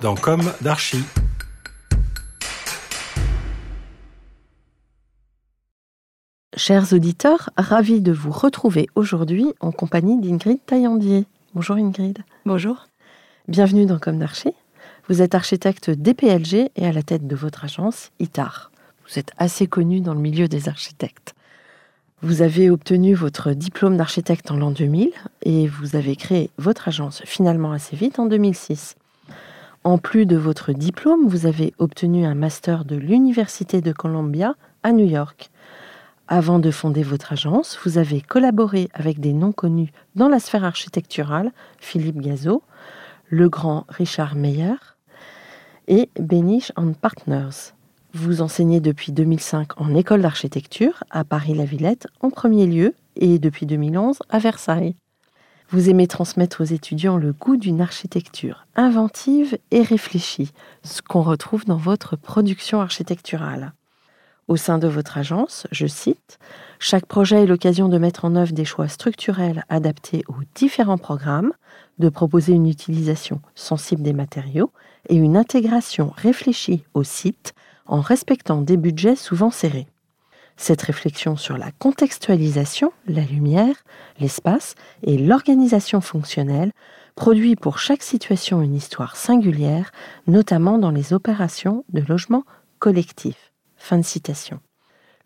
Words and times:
dans 0.00 0.14
Comme 0.14 0.52
d'Archie. 0.60 1.04
Chers 6.56 6.92
auditeurs, 6.92 7.50
ravi 7.56 8.00
de 8.00 8.12
vous 8.12 8.30
retrouver 8.30 8.88
aujourd'hui 8.94 9.52
en 9.60 9.72
compagnie 9.72 10.20
d'Ingrid 10.20 10.58
Taillandier. 10.66 11.26
Bonjour 11.54 11.76
Ingrid. 11.76 12.18
Bonjour. 12.44 12.86
Bienvenue 13.48 13.86
dans 13.86 13.98
Comme 13.98 14.18
d'Archie. 14.18 14.54
Vous 15.08 15.22
êtes 15.22 15.34
architecte 15.34 15.90
DPLG 15.90 16.70
et 16.74 16.86
à 16.86 16.92
la 16.92 17.02
tête 17.02 17.26
de 17.26 17.36
votre 17.36 17.64
agence 17.64 18.10
ITAR. 18.18 18.72
Vous 19.08 19.18
êtes 19.18 19.32
assez 19.38 19.66
connu 19.66 20.00
dans 20.00 20.14
le 20.14 20.20
milieu 20.20 20.48
des 20.48 20.68
architectes. 20.68 21.34
Vous 22.22 22.42
avez 22.42 22.70
obtenu 22.70 23.14
votre 23.14 23.52
diplôme 23.52 23.96
d'architecte 23.96 24.50
en 24.50 24.56
l'an 24.56 24.70
2000 24.70 25.10
et 25.42 25.68
vous 25.68 25.94
avez 25.94 26.16
créé 26.16 26.50
votre 26.56 26.88
agence 26.88 27.22
finalement 27.24 27.72
assez 27.72 27.94
vite 27.94 28.18
en 28.18 28.26
2006. 28.26 28.96
En 29.86 29.98
plus 29.98 30.26
de 30.26 30.36
votre 30.36 30.72
diplôme, 30.72 31.28
vous 31.28 31.46
avez 31.46 31.72
obtenu 31.78 32.24
un 32.24 32.34
master 32.34 32.84
de 32.84 32.96
l'Université 32.96 33.80
de 33.80 33.92
Columbia 33.92 34.56
à 34.82 34.90
New 34.90 35.06
York. 35.06 35.52
Avant 36.26 36.58
de 36.58 36.72
fonder 36.72 37.04
votre 37.04 37.32
agence, 37.32 37.78
vous 37.84 37.96
avez 37.96 38.20
collaboré 38.20 38.88
avec 38.94 39.20
des 39.20 39.32
noms 39.32 39.52
connus 39.52 39.92
dans 40.16 40.26
la 40.26 40.40
sphère 40.40 40.64
architecturale, 40.64 41.52
Philippe 41.78 42.20
Gazot, 42.20 42.64
le 43.28 43.48
grand 43.48 43.84
Richard 43.88 44.34
Meyer, 44.34 44.74
et 45.86 46.10
Benish 46.18 46.72
and 46.74 46.94
Partners. 47.00 47.72
Vous 48.12 48.42
enseignez 48.42 48.80
depuis 48.80 49.12
2005 49.12 49.80
en 49.80 49.94
école 49.94 50.22
d'architecture 50.22 51.04
à 51.10 51.22
Paris-la-Villette 51.22 52.08
en 52.22 52.30
premier 52.30 52.66
lieu 52.66 52.92
et 53.14 53.38
depuis 53.38 53.66
2011 53.66 54.18
à 54.30 54.40
Versailles. 54.40 54.96
Vous 55.70 55.90
aimez 55.90 56.06
transmettre 56.06 56.60
aux 56.60 56.64
étudiants 56.64 57.16
le 57.16 57.32
goût 57.32 57.56
d'une 57.56 57.80
architecture 57.80 58.66
inventive 58.76 59.58
et 59.72 59.82
réfléchie, 59.82 60.52
ce 60.84 61.02
qu'on 61.02 61.22
retrouve 61.22 61.64
dans 61.64 61.76
votre 61.76 62.14
production 62.14 62.80
architecturale. 62.80 63.72
Au 64.46 64.54
sein 64.54 64.78
de 64.78 64.86
votre 64.86 65.18
agence, 65.18 65.66
je 65.72 65.88
cite, 65.88 66.38
Chaque 66.78 67.06
projet 67.06 67.42
est 67.42 67.46
l'occasion 67.46 67.88
de 67.88 67.98
mettre 67.98 68.24
en 68.24 68.36
œuvre 68.36 68.52
des 68.52 68.64
choix 68.64 68.86
structurels 68.86 69.64
adaptés 69.68 70.22
aux 70.28 70.44
différents 70.54 70.98
programmes, 70.98 71.52
de 71.98 72.10
proposer 72.10 72.52
une 72.52 72.68
utilisation 72.68 73.40
sensible 73.56 74.02
des 74.02 74.12
matériaux 74.12 74.70
et 75.08 75.16
une 75.16 75.36
intégration 75.36 76.12
réfléchie 76.16 76.84
au 76.94 77.02
site 77.02 77.54
en 77.86 78.00
respectant 78.00 78.62
des 78.62 78.76
budgets 78.76 79.16
souvent 79.16 79.50
serrés. 79.50 79.88
Cette 80.56 80.82
réflexion 80.82 81.36
sur 81.36 81.58
la 81.58 81.70
contextualisation, 81.70 82.92
la 83.06 83.22
lumière, 83.22 83.76
l'espace 84.18 84.74
et 85.02 85.18
l'organisation 85.18 86.00
fonctionnelle 86.00 86.72
produit 87.14 87.56
pour 87.56 87.78
chaque 87.78 88.02
situation 88.02 88.62
une 88.62 88.74
histoire 88.74 89.16
singulière, 89.16 89.90
notamment 90.26 90.78
dans 90.78 90.90
les 90.90 91.12
opérations 91.12 91.84
de 91.92 92.00
logement 92.00 92.44
collectif. 92.78 93.52
Fin 93.76 93.98
de 93.98 94.04
citation. 94.04 94.60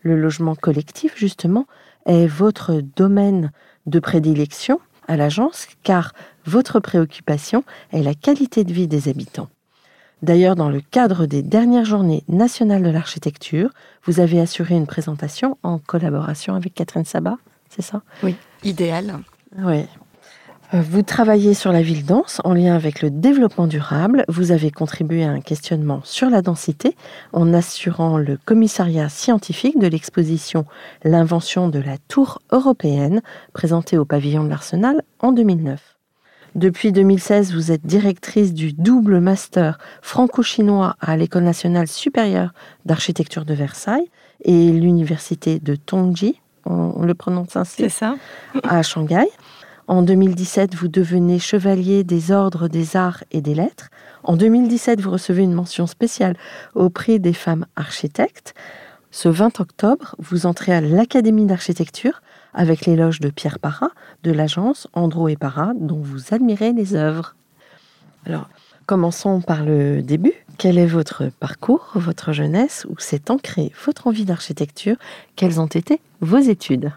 Le 0.01 0.19
logement 0.19 0.55
collectif, 0.55 1.17
justement, 1.17 1.65
est 2.05 2.27
votre 2.27 2.81
domaine 2.95 3.51
de 3.85 3.99
prédilection 3.99 4.79
à 5.07 5.15
l'agence 5.15 5.67
car 5.83 6.13
votre 6.45 6.79
préoccupation 6.79 7.63
est 7.91 8.03
la 8.03 8.15
qualité 8.15 8.63
de 8.63 8.73
vie 8.73 8.87
des 8.87 9.07
habitants. 9.07 9.49
D'ailleurs, 10.21 10.55
dans 10.55 10.69
le 10.69 10.81
cadre 10.81 11.25
des 11.25 11.41
dernières 11.41 11.85
journées 11.85 12.23
nationales 12.27 12.83
de 12.83 12.89
l'architecture, 12.89 13.69
vous 14.05 14.19
avez 14.19 14.39
assuré 14.39 14.75
une 14.75 14.87
présentation 14.87 15.57
en 15.63 15.79
collaboration 15.79 16.53
avec 16.53 16.75
Catherine 16.75 17.05
Sabat, 17.05 17.37
c'est 17.69 17.81
ça? 17.81 18.01
Oui, 18.21 18.35
idéal. 18.63 19.17
Oui. 19.57 19.85
Euh, 20.73 20.81
vous 20.81 21.01
travaillez 21.01 21.53
sur 21.53 21.71
la 21.71 21.81
ville 21.81 22.05
dense 22.05 22.39
en 22.43 22.53
lien 22.53 22.75
avec 22.75 23.01
le 23.01 23.09
développement 23.09 23.67
durable. 23.67 24.23
Vous 24.27 24.51
avez 24.51 24.71
contribué 24.71 25.23
à 25.23 25.31
un 25.31 25.41
questionnement 25.41 26.01
sur 26.03 26.29
la 26.29 26.41
densité 26.41 26.95
en 27.33 27.53
assurant 27.53 28.17
le 28.17 28.37
commissariat 28.37 29.09
scientifique 29.09 29.79
de 29.79 29.87
l'exposition 29.87 30.65
L'invention 31.03 31.67
de 31.67 31.79
la 31.79 31.97
tour 31.97 32.41
européenne 32.51 33.21
présentée 33.53 33.97
au 33.97 34.05
pavillon 34.05 34.43
de 34.43 34.49
l'Arsenal 34.49 35.01
en 35.19 35.31
2009. 35.31 35.90
Depuis 36.55 36.91
2016, 36.91 37.53
vous 37.53 37.71
êtes 37.71 37.85
directrice 37.85 38.53
du 38.53 38.73
double 38.73 39.21
master 39.21 39.79
franco-chinois 40.01 40.97
à 40.99 41.15
l'École 41.15 41.43
nationale 41.43 41.87
supérieure 41.87 42.53
d'architecture 42.85 43.45
de 43.45 43.53
Versailles 43.53 44.09
et 44.43 44.71
l'université 44.71 45.59
de 45.59 45.75
Tongji, 45.75 46.41
on, 46.65 47.03
le 47.03 47.13
prononce 47.13 47.55
ainsi, 47.55 47.89
ça. 47.89 48.15
à 48.63 48.83
Shanghai. 48.83 49.27
En 49.87 50.03
2017, 50.03 50.75
vous 50.75 50.87
devenez 50.87 51.39
chevalier 51.39 52.03
des 52.03 52.31
ordres 52.31 52.67
des 52.67 52.95
arts 52.95 53.23
et 53.31 53.41
des 53.41 53.55
lettres. 53.55 53.89
En 54.23 54.35
2017, 54.35 55.01
vous 55.01 55.11
recevez 55.11 55.43
une 55.43 55.53
mention 55.53 55.87
spéciale 55.87 56.35
au 56.75 56.89
prix 56.89 57.19
des 57.19 57.33
femmes 57.33 57.65
architectes. 57.75 58.53
Ce 59.09 59.27
20 59.27 59.59
octobre, 59.59 60.15
vous 60.19 60.45
entrez 60.45 60.73
à 60.73 60.81
l'Académie 60.81 61.45
d'architecture 61.45 62.21
avec 62.53 62.85
l'éloge 62.85 63.19
de 63.19 63.29
Pierre 63.29 63.59
Parra 63.59 63.89
de 64.23 64.31
l'agence 64.31 64.87
Andro 64.93 65.27
et 65.27 65.35
Parra 65.35 65.73
dont 65.75 65.99
vous 65.99 66.33
admirez 66.33 66.73
les 66.73 66.95
œuvres. 66.95 67.35
Alors, 68.25 68.49
commençons 68.85 69.41
par 69.41 69.63
le 69.63 70.01
début. 70.01 70.33
Quel 70.57 70.77
est 70.77 70.85
votre 70.85 71.31
parcours, 71.39 71.91
votre 71.95 72.33
jeunesse, 72.33 72.85
où 72.89 72.99
s'est 72.99 73.31
ancrée 73.31 73.71
votre 73.85 74.07
envie 74.07 74.25
d'architecture? 74.25 74.95
Quelles 75.35 75.59
ont 75.59 75.67
été 75.67 76.01
vos 76.19 76.37
études? 76.37 76.91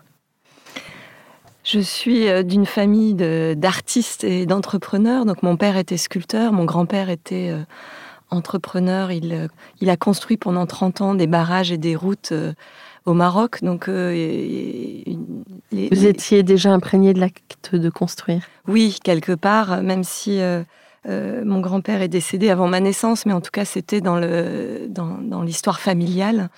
Je 1.64 1.80
suis 1.80 2.28
euh, 2.28 2.42
d'une 2.42 2.66
famille 2.66 3.14
d'artistes 3.14 4.22
et 4.22 4.44
d'entrepreneurs. 4.44 5.24
Donc 5.24 5.42
mon 5.42 5.56
père 5.56 5.78
était 5.78 5.96
sculpteur, 5.96 6.52
mon 6.52 6.66
grand-père 6.66 7.08
était 7.08 7.48
euh, 7.50 7.62
entrepreneur. 8.28 9.10
Il, 9.10 9.32
euh, 9.32 9.48
il 9.80 9.88
a 9.88 9.96
construit 9.96 10.36
pendant 10.36 10.66
30 10.66 11.00
ans 11.00 11.14
des 11.14 11.26
barrages 11.26 11.72
et 11.72 11.78
des 11.78 11.96
routes 11.96 12.34
au 13.06 13.14
Maroc. 13.14 13.62
Donc 13.62 13.88
euh, 13.88 14.12
les- 15.72 15.88
Vous 15.90 16.06
étiez 16.06 16.42
déjà 16.42 16.70
imprégné 16.72 17.12
de 17.14 17.20
l'acte 17.20 17.74
de 17.74 17.90
construire 17.90 18.42
Oui, 18.68 18.98
quelque 19.02 19.32
part, 19.32 19.82
même 19.82 20.04
si 20.04 20.40
euh, 20.40 20.62
euh, 21.08 21.42
mon 21.44 21.60
grand-père 21.60 22.02
est 22.02 22.08
décédé 22.08 22.50
avant 22.50 22.68
ma 22.68 22.80
naissance, 22.80 23.26
mais 23.26 23.32
en 23.32 23.40
tout 23.40 23.50
cas, 23.52 23.64
c'était 23.64 24.00
dans 24.00 24.16
le 24.18 24.86
dans, 24.88 25.18
dans 25.20 25.42
l'histoire 25.42 25.80
familiale. 25.80 26.48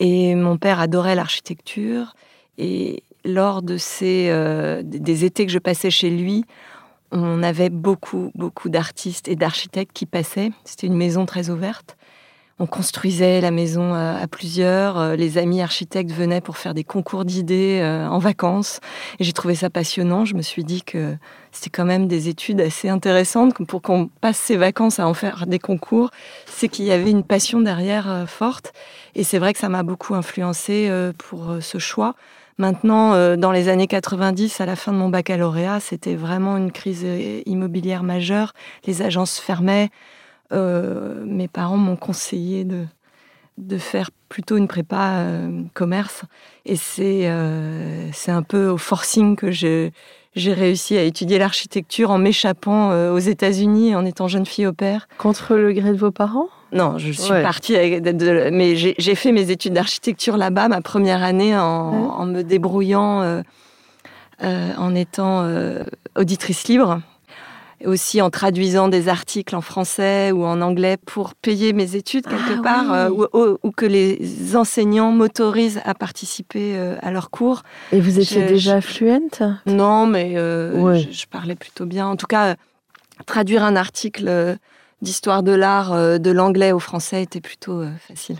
Et 0.00 0.34
mon 0.34 0.56
père 0.56 0.80
adorait 0.80 1.14
l'architecture. 1.14 2.14
Et 2.58 3.02
lors 3.24 3.62
de 3.62 3.76
ces 3.76 4.28
euh, 4.30 4.82
des 4.84 5.24
étés 5.24 5.46
que 5.46 5.52
je 5.52 5.58
passais 5.58 5.90
chez 5.90 6.10
lui, 6.10 6.44
on 7.12 7.42
avait 7.42 7.70
beaucoup, 7.70 8.32
beaucoup 8.34 8.68
d'artistes 8.68 9.28
et 9.28 9.36
d'architectes 9.36 9.92
qui 9.92 10.06
passaient. 10.06 10.50
C'était 10.64 10.88
une 10.88 10.96
maison 10.96 11.26
très 11.26 11.48
ouverte. 11.48 11.96
On 12.60 12.66
construisait 12.66 13.40
la 13.40 13.50
maison 13.50 13.94
euh, 13.94 14.22
à, 14.22 14.28
plusieurs. 14.28 14.96
Euh, 14.96 15.16
les 15.16 15.38
amis 15.38 15.60
architectes 15.60 16.12
venaient 16.12 16.40
pour 16.40 16.56
faire 16.56 16.72
des 16.72 16.84
concours 16.84 17.24
d'idées 17.24 17.80
euh, 17.82 18.06
en 18.06 18.20
vacances. 18.20 18.78
Et 19.18 19.24
j'ai 19.24 19.32
trouvé 19.32 19.56
ça 19.56 19.70
passionnant. 19.70 20.24
Je 20.24 20.36
me 20.36 20.42
suis 20.42 20.62
dit 20.62 20.82
que 20.82 21.16
c'était 21.50 21.70
quand 21.70 21.84
même 21.84 22.06
des 22.06 22.28
études 22.28 22.60
assez 22.60 22.88
intéressantes 22.88 23.54
pour 23.66 23.82
qu'on 23.82 24.08
passe 24.20 24.36
ses 24.36 24.56
vacances 24.56 25.00
à 25.00 25.08
en 25.08 25.14
faire 25.14 25.48
des 25.48 25.58
concours. 25.58 26.10
C'est 26.46 26.68
qu'il 26.68 26.84
y 26.84 26.92
avait 26.92 27.10
une 27.10 27.24
passion 27.24 27.60
derrière 27.60 28.24
forte. 28.28 28.72
Et 29.16 29.24
c'est 29.24 29.40
vrai 29.40 29.52
que 29.52 29.58
ça 29.58 29.68
m'a 29.68 29.82
beaucoup 29.82 30.14
influencé 30.14 30.90
pour 31.18 31.56
ce 31.60 31.78
choix. 31.78 32.14
Maintenant, 32.58 33.36
dans 33.36 33.52
les 33.52 33.68
années 33.68 33.86
90, 33.86 34.60
à 34.60 34.66
la 34.66 34.76
fin 34.76 34.92
de 34.92 34.96
mon 34.96 35.08
baccalauréat, 35.08 35.80
c'était 35.80 36.14
vraiment 36.14 36.56
une 36.56 36.72
crise 36.72 37.06
immobilière 37.46 38.02
majeure. 38.02 38.52
Les 38.86 39.02
agences 39.02 39.38
fermaient. 39.38 39.90
Euh, 40.52 41.24
mes 41.24 41.48
parents 41.48 41.76
m'ont 41.76 41.96
conseillé 41.96 42.64
de, 42.64 42.84
de 43.58 43.78
faire 43.78 44.10
plutôt 44.28 44.56
une 44.56 44.68
prépa 44.68 45.14
euh, 45.14 45.62
commerce. 45.72 46.22
Et 46.66 46.76
c'est 46.76 47.22
euh, 47.24 48.10
un 48.26 48.42
peu 48.42 48.68
au 48.68 48.76
forcing 48.76 49.36
que 49.36 49.50
j'ai 49.50 49.92
réussi 50.36 50.96
à 50.96 51.02
étudier 51.02 51.38
l'architecture 51.38 52.10
en 52.10 52.18
m'échappant 52.18 52.90
aux 53.12 53.18
États-Unis 53.18 53.94
en 53.94 54.04
étant 54.04 54.28
jeune 54.28 54.46
fille 54.46 54.66
au 54.66 54.72
père. 54.72 55.08
Contre 55.18 55.54
le 55.54 55.72
gré 55.72 55.92
de 55.92 55.98
vos 55.98 56.10
parents? 56.10 56.48
Non, 56.72 56.98
je 56.98 57.12
suis 57.12 57.30
partie, 57.30 57.76
avec, 57.76 58.02
mais 58.52 58.74
j'ai 58.74 59.14
fait 59.14 59.30
mes 59.30 59.50
études 59.50 59.74
d'architecture 59.74 60.36
là-bas, 60.36 60.68
ma 60.68 60.80
première 60.80 61.22
année, 61.22 61.56
en, 61.56 61.62
en 61.62 62.26
me 62.26 62.42
débrouillant, 62.42 63.42
en 64.42 64.94
étant 64.96 65.48
auditrice 66.16 66.66
libre 66.66 67.00
aussi 67.86 68.22
en 68.22 68.30
traduisant 68.30 68.88
des 68.88 69.08
articles 69.08 69.54
en 69.54 69.60
français 69.60 70.32
ou 70.32 70.44
en 70.44 70.60
anglais 70.60 70.96
pour 70.96 71.34
payer 71.34 71.72
mes 71.72 71.96
études 71.96 72.26
quelque 72.26 72.58
ah 72.58 72.62
part, 72.62 72.92
euh, 72.92 73.56
ou, 73.62 73.70
que 73.70 73.86
les 73.86 74.56
enseignants 74.56 75.12
m'autorisent 75.12 75.80
à 75.84 75.94
participer 75.94 76.76
euh, 76.76 76.96
à 77.02 77.10
leurs 77.10 77.30
cours. 77.30 77.62
Et 77.92 78.00
vous 78.00 78.18
étiez 78.18 78.44
déjà 78.44 78.80
fluente 78.80 79.42
Non, 79.66 80.06
mais 80.06 80.36
euh, 80.36 80.96
je, 81.10 81.26
parlais 81.26 81.56
plutôt 81.56 81.86
bien. 81.86 82.06
En 82.06 82.16
tout 82.16 82.26
cas, 82.26 82.56
traduire 83.26 83.64
un 83.64 83.76
article 83.76 84.56
d'histoire 85.02 85.42
de 85.42 85.52
l'art 85.52 86.18
de 86.18 86.30
l'anglais 86.30 86.72
au 86.72 86.78
français 86.78 87.22
était 87.22 87.40
plutôt 87.40 87.84
facile. 88.08 88.38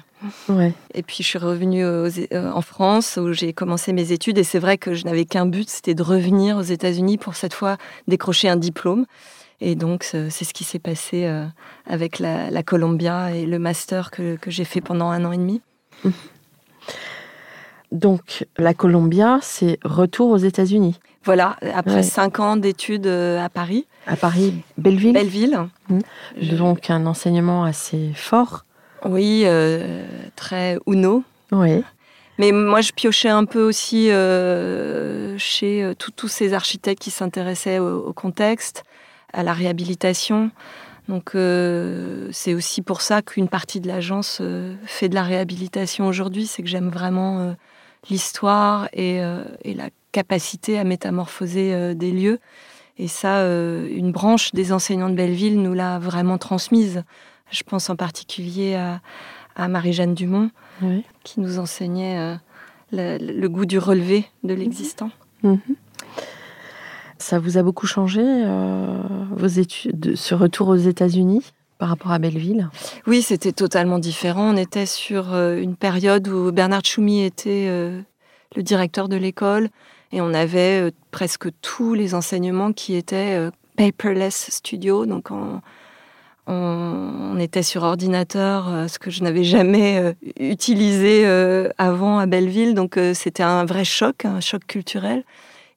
Ouais. 0.49 0.73
Et 0.95 1.03
puis 1.03 1.19
je 1.21 1.29
suis 1.29 1.39
revenue 1.39 1.85
en 2.33 2.61
France 2.63 3.19
où 3.21 3.33
j'ai 3.33 3.53
commencé 3.53 3.93
mes 3.93 4.13
études 4.13 4.39
et 4.39 4.45
c'est 4.45 4.59
vrai 4.59 4.79
que 4.79 4.95
je 4.95 5.05
n'avais 5.05 5.25
qu'un 5.25 5.47
but, 5.47 5.69
c'était 5.69 5.95
de 5.95 6.03
revenir 6.03 6.57
aux 6.57 6.63
États-Unis 6.63 7.19
pour 7.19 7.35
cette 7.35 7.55
fois 7.55 7.77
décrocher 8.09 8.49
un 8.49 8.57
diplôme. 8.57 9.07
Et 9.61 9.75
donc, 9.77 10.05
c'est 10.05 10.31
ce 10.31 10.53
qui 10.53 10.65
s'est 10.65 10.79
passé 10.79 11.25
euh, 11.25 11.47
avec 11.87 12.19
la, 12.19 12.63
Columbia 12.63 13.35
et 13.35 13.47
le 13.47 13.59
master 13.59 14.11
que, 14.11 14.37
j'ai 14.47 14.65
fait 14.65 14.81
pendant 14.81 15.11
un 15.11 15.25
an 15.25 15.33
et 15.33 15.39
demi. 15.39 15.63
Donc, 17.93 18.45
la 18.59 18.75
Columbia, 18.75 19.39
c'est 19.41 19.79
retour 19.85 20.31
aux 20.31 20.37
États-Unis. 20.37 20.99
Voilà, 21.25 21.57
après 21.75 22.03
cinq 22.03 22.41
ans 22.41 22.57
d'études 22.57 23.07
euh, 23.07 23.43
à 23.43 23.49
Paris. 23.49 23.87
À 24.07 24.17
Paris, 24.17 24.63
Belleville. 24.77 25.15
Belleville. 25.15 25.59
Mmh. 25.89 26.01
Donc, 26.57 26.91
un 26.91 27.07
enseignement 27.07 27.65
assez 27.65 28.13
fort. 28.15 28.65
Oui, 29.05 29.43
euh, 29.45 30.07
très 30.37 30.79
uno. 30.87 31.23
Oui. 31.53 31.83
Mais 32.39 32.51
moi, 32.51 32.81
je 32.81 32.93
piochais 32.93 33.29
un 33.29 33.45
peu 33.45 33.63
aussi 33.63 34.09
chez 35.39 35.93
tous 36.17 36.29
ces 36.29 36.53
architectes 36.53 37.01
qui 37.01 37.13
s'intéressaient 37.13 37.79
au, 37.79 38.13
contexte, 38.13 38.83
à 39.33 39.45
la 39.45 39.53
réhabilitation. 39.53 40.51
Donc 41.09 41.35
euh, 41.35 42.29
c'est 42.33 42.55
aussi 42.55 42.81
pour 42.81 43.03
ça 43.03 43.21
qu'une 43.21 43.49
partie 43.49 43.81
de 43.81 43.89
l'agence 43.89 44.39
euh, 44.41 44.75
fait 44.87 45.09
de 45.09 45.15
la 45.15 45.23
réhabilitation 45.23 46.07
aujourd'hui, 46.07 46.47
c'est 46.47 46.63
que 46.63 46.69
j'aime 46.69 46.89
vraiment 46.89 47.41
euh, 47.41 47.53
l'histoire 48.09 48.89
et, 48.93 49.21
et, 49.63 49.73
la 49.75 49.89
capacité 50.13 50.79
à 50.79 50.85
métamorphoser 50.85 51.95
des 51.95 52.13
lieux. 52.13 52.39
Et 52.99 53.09
ça, 53.09 53.43
une 53.47 54.13
branche 54.13 54.53
des 54.53 54.73
enseignants 54.73 55.09
de 55.09 55.15
Belleville 55.15 55.59
nous 55.59 55.73
l'a 55.73 55.99
vraiment 55.99 56.37
transmise. 56.37 57.03
Je 57.51 57.63
pense 57.63 57.91
en 57.91 57.97
particulier 57.97 58.75
à, 58.75 59.01
à 59.57 59.69
Marie-Jeanne 59.69 60.15
Dumont, 60.15 60.51
qui 61.23 61.41
nous 61.41 61.59
enseignait 61.59 62.39
le, 62.93 63.47
goût 63.49 63.67
du 63.67 63.79
relevé 63.79 64.27
de 64.43 64.55
l'existant. 64.55 65.11
Mhm. 65.43 65.61
Ça 67.19 67.39
vous 67.39 67.57
a 67.59 67.63
beaucoup 67.63 67.87
changé, 67.87 68.23
euh, 68.23 69.01
vos 69.31 69.47
études, 69.47 70.15
ce 70.17 70.35
retour 70.35 70.69
aux 70.69 70.77
États-Unis 70.77 71.53
par 71.79 71.89
rapport 71.89 72.13
à 72.13 72.19
Belleville? 72.19 72.69
Oui, 73.07 73.23
c'était 73.23 73.53
totalement 73.53 73.99
différent. 73.99 74.53
On 74.53 74.57
était 74.57 74.87
sur 74.87 75.33
euh, 75.33 75.57
une 75.57 75.77
période 75.77 76.29
où 76.29 76.53
Bernard 76.53 76.85
Choumi 76.85 77.23
était 77.23 77.67
euh, 77.69 78.01
le 78.57 78.63
directeur 78.63 79.09
de 79.09 79.17
l'école 79.17 79.69
et 80.13 80.21
on 80.21 80.35
avait 80.35 80.93
presque 81.11 81.49
tous 81.63 81.95
les 81.95 82.15
enseignements 82.15 82.73
qui 82.73 82.95
étaient 82.95 83.51
paperless 83.77 84.51
studio. 84.51 85.07
Donc 85.07 85.31
on, 85.31 85.61
on, 86.47 87.39
était 87.39 87.63
sur 87.63 87.83
ordinateur, 87.83 88.89
ce 88.89 88.99
que 88.99 89.11
je 89.11 89.23
n'avais 89.23 89.45
jamais 89.45 90.15
utilisé 90.39 91.27
avant 91.79 92.19
à 92.19 92.27
Belleville. 92.27 92.75
Donc 92.75 92.99
c'était 93.13 93.43
un 93.43 93.65
vrai 93.65 93.85
choc, 93.85 94.25
un 94.25 94.41
choc 94.41 94.65
culturel. 94.67 95.25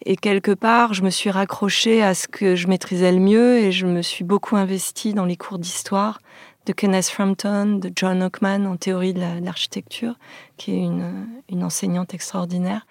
Et 0.05 0.15
quelque 0.15 0.51
part, 0.51 0.93
je 0.93 1.01
me 1.01 1.09
suis 1.09 1.31
raccrochée 1.31 2.03
à 2.03 2.13
ce 2.13 2.27
que 2.27 2.55
je 2.55 2.67
maîtrisais 2.67 3.11
le 3.11 3.19
mieux 3.19 3.57
et 3.57 3.71
je 3.71 3.85
me 3.85 4.01
suis 4.01 4.23
beaucoup 4.23 4.55
investie 4.55 5.13
dans 5.13 5.25
les 5.25 5.37
cours 5.37 5.57
d'histoire 5.57 6.19
de 6.67 6.73
Kenneth 6.73 7.07
Frampton, 7.07 7.79
de 7.81 7.91
John 7.95 8.21
Ockman 8.21 8.65
en 8.65 8.75
théorie 8.75 9.13
de 9.13 9.21
l'architecture, 9.43 10.15
qui 10.57 10.73
est 10.73 10.83
une, 10.83 11.63
enseignante 11.63 12.13
extraordinaire. 12.13 12.85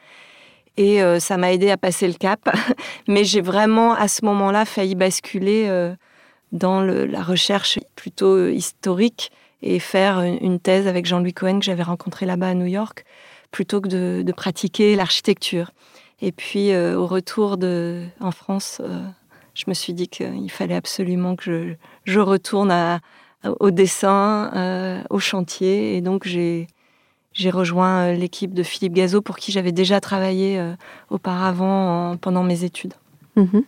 Et 0.78 1.02
euh, 1.02 1.20
ça 1.20 1.36
m'a 1.36 1.52
aidé 1.52 1.70
à 1.70 1.76
passer 1.76 2.08
le 2.08 2.14
cap. 2.14 2.54
Mais 3.08 3.24
j'ai 3.24 3.40
vraiment, 3.40 3.94
à 3.94 4.08
ce 4.08 4.24
moment-là, 4.24 4.64
failli 4.64 4.94
basculer 4.94 5.66
euh, 5.68 5.94
dans 6.52 6.80
la 6.80 7.22
recherche 7.22 7.78
plutôt 7.94 8.48
historique 8.48 9.30
et 9.62 9.78
faire 9.78 10.20
une, 10.20 10.60
thèse 10.60 10.86
avec 10.86 11.06
Jean-Louis 11.06 11.32
Cohen 11.32 11.58
que 11.58 11.64
j'avais 11.64 11.82
rencontré 11.82 12.26
là-bas 12.26 12.48
à 12.48 12.54
New 12.54 12.66
York, 12.66 13.04
plutôt 13.50 13.80
que 13.80 14.22
de, 14.22 14.32
pratiquer 14.32 14.96
l'architecture. 14.96 15.72
Et 16.20 16.32
puis 16.32 16.72
euh, 16.72 16.96
au 16.96 17.06
retour 17.06 17.58
en 18.20 18.30
France, 18.30 18.80
euh, 18.84 19.06
je 19.54 19.64
me 19.68 19.74
suis 19.74 19.92
dit 19.92 20.08
qu'il 20.08 20.50
fallait 20.50 20.74
absolument 20.74 21.36
que 21.36 21.76
je, 22.04 22.20
retourne 22.20 23.00
au 23.44 23.70
dessin, 23.70 24.50
euh, 24.54 25.02
au 25.10 25.18
chantier. 25.18 25.96
Et 25.96 26.00
donc 26.00 26.26
j'ai 26.26 26.68
rejoint 27.50 28.12
l'équipe 28.12 28.54
de 28.54 28.62
Philippe 28.62 28.94
Gazot 28.94 29.20
pour 29.20 29.36
qui 29.36 29.52
j'avais 29.52 29.72
déjà 29.72 30.00
travaillé 30.00 30.62
auparavant 31.10 32.16
pendant 32.18 32.42
mes 32.42 32.64
études. 32.64 32.94
Mhm. 33.36 33.64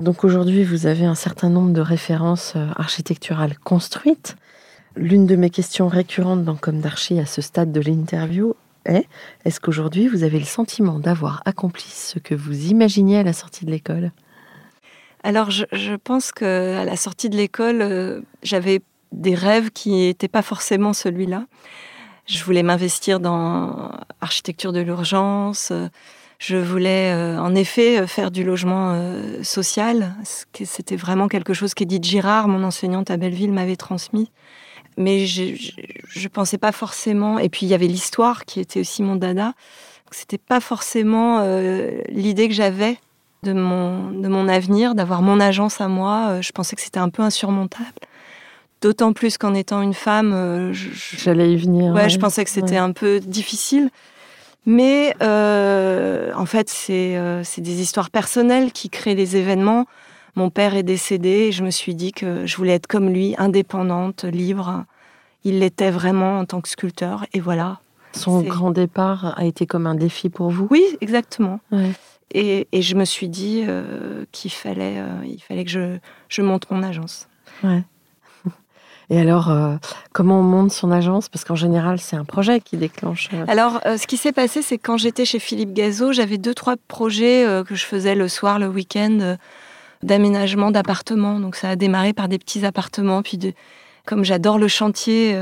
Donc 0.00 0.24
aujourd'hui, 0.24 0.64
vous 0.64 0.86
avez 0.86 1.04
un 1.04 1.14
certain 1.14 1.48
nombre 1.48 1.72
de 1.72 1.80
références 1.80 2.54
architecturales 2.76 3.56
construites. 3.58 4.36
L'une 4.96 5.26
de 5.26 5.36
mes 5.36 5.50
questions 5.50 5.88
récurrentes 5.88 6.44
dans 6.44 6.56
Comme 6.56 6.80
d'Archi 6.80 7.18
à 7.18 7.26
ce 7.26 7.42
stade 7.42 7.72
de 7.72 7.80
l'interview 7.80 8.54
est 8.84 9.06
est-ce 9.44 9.60
qu'aujourd'hui 9.60 10.08
vous 10.08 10.22
avez 10.24 10.38
le 10.38 10.44
sentiment 10.44 10.98
d'avoir 10.98 11.42
accompli 11.46 11.86
ce 11.88 12.18
que 12.18 12.34
vous 12.34 12.66
imaginiez 12.66 13.18
à 13.18 13.22
la 13.22 13.32
sortie 13.32 13.64
de 13.64 13.70
l'école? 13.70 14.12
Alors 15.22 15.50
je, 15.50 15.96
pense 15.96 16.32
que 16.32 16.76
à 16.76 16.84
la 16.84 16.96
sortie 16.96 17.30
de 17.30 17.36
l'école, 17.36 17.80
euh, 17.80 18.20
j'avais 18.42 18.82
des 19.12 19.34
rêves 19.34 19.70
qui 19.70 19.90
n'étaient 19.90 20.28
pas 20.28 20.42
forcément 20.42 20.92
celui-là. 20.92 21.46
Je 22.26 22.44
voulais 22.44 22.62
m'investir 22.62 23.20
dans 23.20 23.90
architecture 24.20 24.72
de 24.72 24.80
l'urgence. 24.80 25.72
Je 26.38 26.56
voulais 26.56 27.12
euh, 27.12 27.38
en 27.38 27.54
effet 27.54 28.06
faire 28.06 28.30
du 28.30 28.44
logement 28.44 28.92
euh, 28.94 29.42
social. 29.42 30.14
C'était 30.24 30.96
vraiment 30.96 31.28
quelque 31.28 31.54
chose 31.54 31.74
qu'Edith 31.74 32.04
Girard, 32.04 32.48
mon 32.48 32.64
enseignante 32.64 33.10
à 33.10 33.16
Belleville, 33.16 33.52
m'avait 33.52 33.76
transmis 33.76 34.30
mais 34.96 35.26
je 35.26 35.52
ne 36.22 36.28
pensais 36.28 36.58
pas 36.58 36.72
forcément. 36.72 37.38
Et 37.38 37.48
puis 37.48 37.66
il 37.66 37.68
y 37.68 37.74
avait 37.74 37.86
l'histoire 37.86 38.44
qui 38.44 38.60
était 38.60 38.80
aussi 38.80 39.02
mon 39.02 39.16
dada. 39.16 39.54
C'était 40.10 40.38
pas 40.38 40.60
forcément 40.60 41.40
euh, 41.40 42.00
l'idée 42.08 42.48
que 42.48 42.54
j'avais 42.54 42.98
de 43.42 43.52
mon, 43.52 44.10
de 44.10 44.28
mon 44.28 44.48
avenir, 44.48 44.94
d'avoir 44.94 45.22
mon 45.22 45.40
agence 45.40 45.80
à 45.80 45.88
moi. 45.88 46.28
Euh, 46.28 46.42
je 46.42 46.52
pensais 46.52 46.76
que 46.76 46.82
c'était 46.82 47.00
un 47.00 47.08
peu 47.08 47.22
insurmontable. 47.22 47.98
D'autant 48.80 49.12
plus 49.12 49.38
qu'en 49.38 49.54
étant 49.54 49.82
une 49.82 49.94
femme, 49.94 50.32
euh, 50.32 50.72
j'allais 50.72 51.52
y 51.52 51.56
venir. 51.56 51.92
Ouais, 51.92 52.08
je 52.08 52.18
pensais 52.18 52.44
que 52.44 52.50
c'était 52.50 52.76
un 52.76 52.92
peu 52.92 53.18
difficile. 53.18 53.90
Mais 54.66 55.14
en 55.20 56.46
fait, 56.46 56.68
c'est 56.68 57.60
des 57.60 57.80
histoires 57.80 58.10
personnelles 58.10 58.72
qui 58.72 58.90
créent 58.90 59.14
des 59.14 59.36
événements. 59.36 59.86
Mon 60.36 60.50
père 60.50 60.74
est 60.74 60.82
décédé 60.82 61.28
et 61.28 61.52
je 61.52 61.62
me 61.62 61.70
suis 61.70 61.94
dit 61.94 62.12
que 62.12 62.44
je 62.44 62.56
voulais 62.56 62.72
être 62.72 62.88
comme 62.88 63.08
lui, 63.08 63.34
indépendante, 63.38 64.24
libre. 64.24 64.84
Il 65.44 65.60
l'était 65.60 65.90
vraiment 65.90 66.38
en 66.38 66.44
tant 66.44 66.60
que 66.60 66.68
sculpteur 66.68 67.24
et 67.32 67.40
voilà. 67.40 67.80
Son 68.12 68.42
grand 68.42 68.70
départ 68.70 69.34
a 69.36 69.44
été 69.44 69.66
comme 69.66 69.86
un 69.86 69.94
défi 69.94 70.28
pour 70.28 70.50
vous? 70.50 70.66
Oui, 70.70 70.84
exactement. 71.00 71.60
Et, 72.32 72.66
je 72.72 72.94
me 72.96 73.04
suis 73.04 73.28
dit 73.28 73.64
qu'il 74.32 74.50
fallait, 74.50 74.96
il 75.24 75.40
fallait 75.40 75.64
que 75.64 75.70
je, 75.70 75.98
je 76.28 76.42
monte 76.42 76.70
mon 76.70 76.82
agence. 76.82 77.28
Ouais. 77.62 77.82
Et 79.10 79.18
alors, 79.18 79.50
euh, 79.50 79.76
comment 80.12 80.40
on 80.40 80.42
monte 80.42 80.72
son 80.72 80.90
agence? 80.90 81.28
Parce 81.28 81.44
qu'en 81.44 81.54
général, 81.54 81.98
c'est 81.98 82.16
un 82.16 82.24
projet 82.24 82.60
qui 82.60 82.76
déclenche. 82.76 83.28
Euh. 83.34 83.44
Alors, 83.48 83.80
euh, 83.86 83.96
ce 83.96 84.06
qui 84.06 84.16
s'est 84.16 84.32
passé, 84.32 84.62
c'est 84.62 84.78
que 84.78 84.86
quand 84.86 84.96
j'étais 84.96 85.24
chez 85.24 85.38
Philippe 85.38 85.74
Gazot, 85.74 86.12
j'avais 86.12 86.38
deux, 86.38 86.54
trois 86.54 86.76
projets 86.88 87.46
que 87.66 87.74
je 87.74 87.84
faisais 87.84 88.14
le 88.14 88.28
soir, 88.28 88.58
le 88.58 88.68
week-end, 88.68 89.36
d'aménagement 90.02 90.70
d'appartements. 90.70 91.38
Donc, 91.38 91.56
ça 91.56 91.70
a 91.70 91.76
démarré 91.76 92.12
par 92.12 92.28
des 92.28 92.38
petits 92.38 92.64
appartements. 92.64 93.22
Puis, 93.22 93.38
comme 94.06 94.24
j'adore 94.24 94.58
le 94.58 94.68
chantier, 94.68 95.38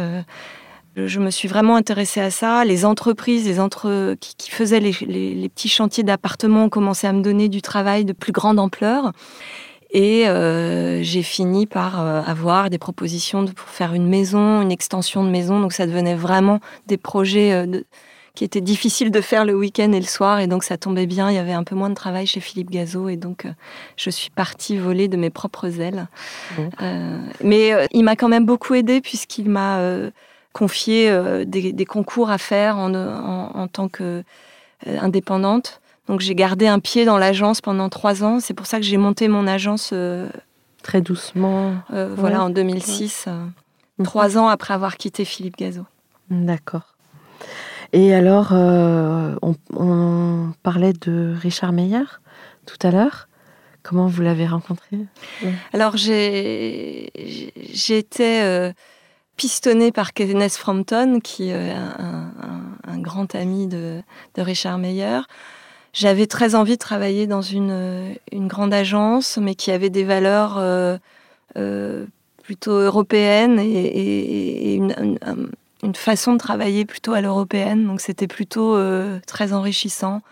je 0.97 1.21
me 1.21 1.31
suis 1.31 1.49
vraiment 1.49 1.76
intéressée 1.76 2.21
à 2.21 2.31
ça. 2.31 2.64
Les 2.64 2.85
entreprises 2.85 3.47
les 3.47 3.61
entre... 3.61 4.16
qui, 4.21 4.50
faisaient 4.50 4.81
les 4.81 5.49
petits 5.49 5.69
chantiers 5.69 6.04
d'appartements 6.04 6.64
ont 6.64 6.69
commencé 6.69 7.07
à 7.07 7.12
me 7.12 7.23
donner 7.23 7.49
du 7.49 7.62
travail 7.62 8.04
de 8.04 8.12
plus 8.12 8.33
grande 8.33 8.59
ampleur. 8.59 9.12
Et 9.92 10.26
euh, 10.26 11.02
j'ai 11.02 11.22
fini 11.22 11.66
par 11.66 12.00
euh, 12.00 12.22
avoir 12.22 12.70
des 12.70 12.78
propositions 12.78 13.44
pour 13.44 13.68
faire 13.68 13.92
une 13.92 14.08
maison, 14.08 14.62
une 14.62 14.72
extension 14.72 15.22
de 15.22 15.28
maison. 15.28 15.61
Donc 15.61 15.75
ça 15.75 15.87
devenait 15.87 16.14
vraiment 16.14 16.61
des 16.87 16.96
projets 16.96 17.52
euh, 17.52 17.82
qui 18.34 18.44
étaient 18.44 18.62
difficiles 18.62 19.11
de 19.11 19.20
faire 19.20 19.44
le 19.44 19.54
week-end 19.54 19.92
et 19.92 20.00
le 20.00 20.06
soir. 20.06 20.40
Et 20.40 20.46
donc 20.46 20.64
ça 20.64 20.78
tombait 20.78 21.04
bien. 21.04 21.30
Il 21.30 21.34
y 21.34 21.38
avait 21.38 21.52
un 21.52 21.62
peu 21.62 21.75
moins 21.75 21.90
de 21.90 21.94
travail 21.94 22.26
chez 22.26 22.40
Philippe 22.40 22.70
Gazot. 22.70 23.11
Et 23.11 23.16
donc 23.16 23.46
je 23.96 24.08
suis 24.08 24.30
partie 24.30 24.78
voler 24.78 25.08
de 25.08 25.18
mes 25.18 25.28
propres 25.28 25.78
ailes. 25.78 26.08
mais 27.44 27.72
il 27.92 28.02
m'a 28.02 28.16
quand 28.16 28.28
même 28.28 28.46
beaucoup 28.46 28.72
aidé 28.72 29.02
puisqu'il 29.02 29.50
m'a 29.50 29.78
confié 30.54 31.14
des, 31.44 31.84
concours 31.84 32.30
à 32.30 32.38
faire 32.38 32.78
en, 32.78 32.94
en 32.94 33.68
tant 33.68 33.90
qu'indépendante. 33.90 35.82
Donc 36.09 36.21
j'ai 36.21 36.35
gardé 36.35 36.66
un 36.66 36.80
pied 36.80 37.04
dans 37.04 37.18
l'agence 37.18 37.61
pendant 37.61 37.88
trois 37.88 38.25
ans. 38.25 38.40
C'est 38.40 38.54
pour 38.54 38.66
ça 38.66 38.78
que 38.78 38.85
j'ai 38.85 38.97
monté 38.97 39.28
mon 39.28 39.47
agence 39.47 39.90
euh, 39.92 40.28
très 40.82 41.00
doucement. 41.00 41.75
Euh, 41.92 42.12
voilà, 42.16 42.42
en 42.42 42.50
2006, 42.50 43.26
euh, 43.28 43.44
trois 44.02 44.37
ans 44.37 44.49
après 44.49 44.75
avoir 44.75 44.97
quitté 44.97 45.25
Philippe 45.25 45.56
Gazot. 45.56 45.87
D'accord. 46.30 46.97
Et 47.92 48.14
alors, 48.14 48.52
on, 48.52 50.52
parlait 50.62 50.94
de 50.94 51.35
Richard 51.38 51.73
Meyer 51.73 52.04
tout 52.64 52.87
à 52.87 52.90
l'heure. 52.90 53.28
Comment 53.82 54.06
vous 54.06 54.23
l'avez 54.23 54.47
rencontré? 54.47 54.99
Alors 55.75 55.97
j'ai 55.97 57.11
été 57.90 58.73
pistonnée 59.37 59.92
par 59.92 60.14
Kenneth 60.14 60.56
Frampton, 60.56 61.21
qui 61.23 61.50
est 61.50 61.73
un, 61.73 62.99
grand 62.99 63.35
ami 63.35 63.66
de, 63.66 64.00
de 64.37 64.42
Richard 64.42 64.78
Meyer. 64.78 65.21
J'avais 65.92 66.26
très 66.26 66.54
envie 66.54 66.75
de 66.75 66.78
travailler 66.78 67.26
dans 67.26 67.42
une, 67.42 67.70
euh, 67.70 68.14
une 68.32 68.49
grande 68.49 68.72
agence, 68.72 69.37
mais 69.37 69.54
qui 69.54 69.70
avait 69.70 69.90
des 69.90 70.04
valeurs 70.04 70.56
euh, 70.56 70.96
euh, 71.56 72.06
plutôt 72.42 72.72
européennes 72.72 73.58
et, 73.61 74.75
une, 74.75 75.18
une, 75.82 75.94
façon 75.94 76.32
de 76.32 76.38
travailler 76.38 76.87
plutôt 76.87 77.12
à 77.12 77.20
l'européenne. 77.20 77.87
Donc 77.87 78.00
c'était 78.00 78.26
plutôt 78.26 78.76
très 79.26 79.52
enrichissant 79.52 80.22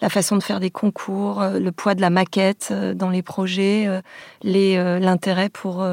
la 0.00 0.08
façon 0.08 0.36
de 0.36 0.42
faire 0.42 0.60
des 0.60 0.70
concours, 0.70 1.40
euh, 1.40 1.58
le 1.58 1.72
poids 1.72 1.94
de 1.94 2.00
la 2.00 2.10
maquette 2.10 2.68
euh, 2.70 2.94
dans 2.94 3.10
les 3.10 3.22
projets, 3.22 3.86
euh, 3.86 4.98
l'intérêt 4.98 5.48
pour, 5.48 5.86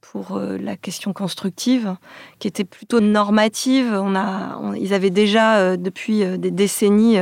pour 0.00 0.38
la 0.38 0.76
question 0.76 1.12
constructive, 1.12 1.94
qui 2.38 2.48
était 2.48 2.64
plutôt 2.64 3.00
normative. 3.00 3.92
On 3.92 4.14
a, 4.14 4.60
ils 4.76 4.94
avaient 4.94 5.10
déjà, 5.10 5.76
depuis 5.76 6.24
des 6.38 6.50
décennies, 6.50 7.18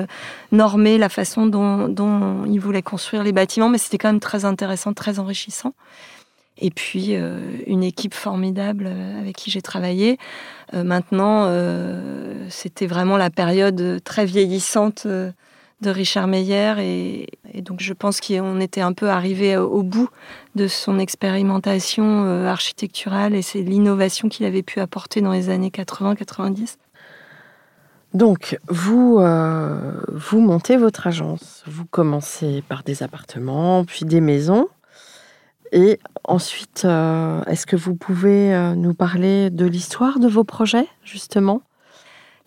normé 0.52 0.98
la 0.98 1.08
façon 1.08 1.46
dont, 1.46 1.88
dont, 1.88 2.44
ils 2.46 2.60
voulaient 2.60 2.82
construire 2.82 3.22
les 3.22 3.32
bâtiments, 3.32 3.68
mais 3.68 3.78
c'était 3.78 3.98
quand 3.98 4.08
même 4.08 4.20
très 4.20 4.44
intéressant, 4.44 4.92
très 4.92 5.18
enrichissant. 5.18 5.74
Et 6.58 6.70
puis, 6.70 7.14
une 7.66 7.82
équipe 7.82 8.14
formidable 8.14 8.90
avec 9.20 9.36
qui 9.36 9.50
j'ai 9.50 9.62
travaillé. 9.62 10.18
maintenant, 10.72 11.50
c'était 12.48 12.86
vraiment 12.86 13.16
la 13.16 13.30
période 13.30 14.00
très 14.04 14.24
vieillissante 14.24 15.06
de 15.80 15.90
Richard 15.90 16.26
Meyer. 16.26 16.74
Et, 16.80 17.62
donc 17.62 17.80
je 17.80 17.92
pense 17.92 18.20
qu'on 18.20 18.60
était 18.60 18.80
un 18.80 18.92
peu 18.92 19.08
arrivé 19.10 19.56
au 19.56 19.82
bout 19.82 20.08
de 20.54 20.66
son 20.66 20.98
expérimentation 20.98 22.24
euh, 22.24 22.46
architecturale 22.46 23.34
et 23.34 23.42
c'est 23.42 23.62
l'innovation 23.62 24.28
qu'il 24.28 24.46
avait 24.46 24.62
pu 24.62 24.80
apporter 24.80 25.20
dans 25.20 25.32
les 25.32 25.50
années 25.50 25.70
80-90. 25.70 26.76
Donc, 28.14 28.58
vous, 28.68 29.18
euh, 29.20 30.00
vous 30.08 30.40
montez 30.40 30.78
votre 30.78 31.06
agence. 31.06 31.62
Vous 31.66 31.84
commencez 31.84 32.62
par 32.66 32.82
des 32.82 33.02
appartements, 33.02 33.84
puis 33.84 34.06
des 34.06 34.22
maisons. 34.22 34.68
Et 35.72 36.00
ensuite, 36.24 36.86
euh, 36.86 37.44
est-ce 37.44 37.66
que 37.66 37.76
vous 37.76 37.94
pouvez 37.94 38.72
nous 38.76 38.94
parler 38.94 39.50
de 39.50 39.66
l'histoire 39.66 40.20
de 40.20 40.28
vos 40.28 40.44
projets, 40.44 40.88
justement? 41.04 41.60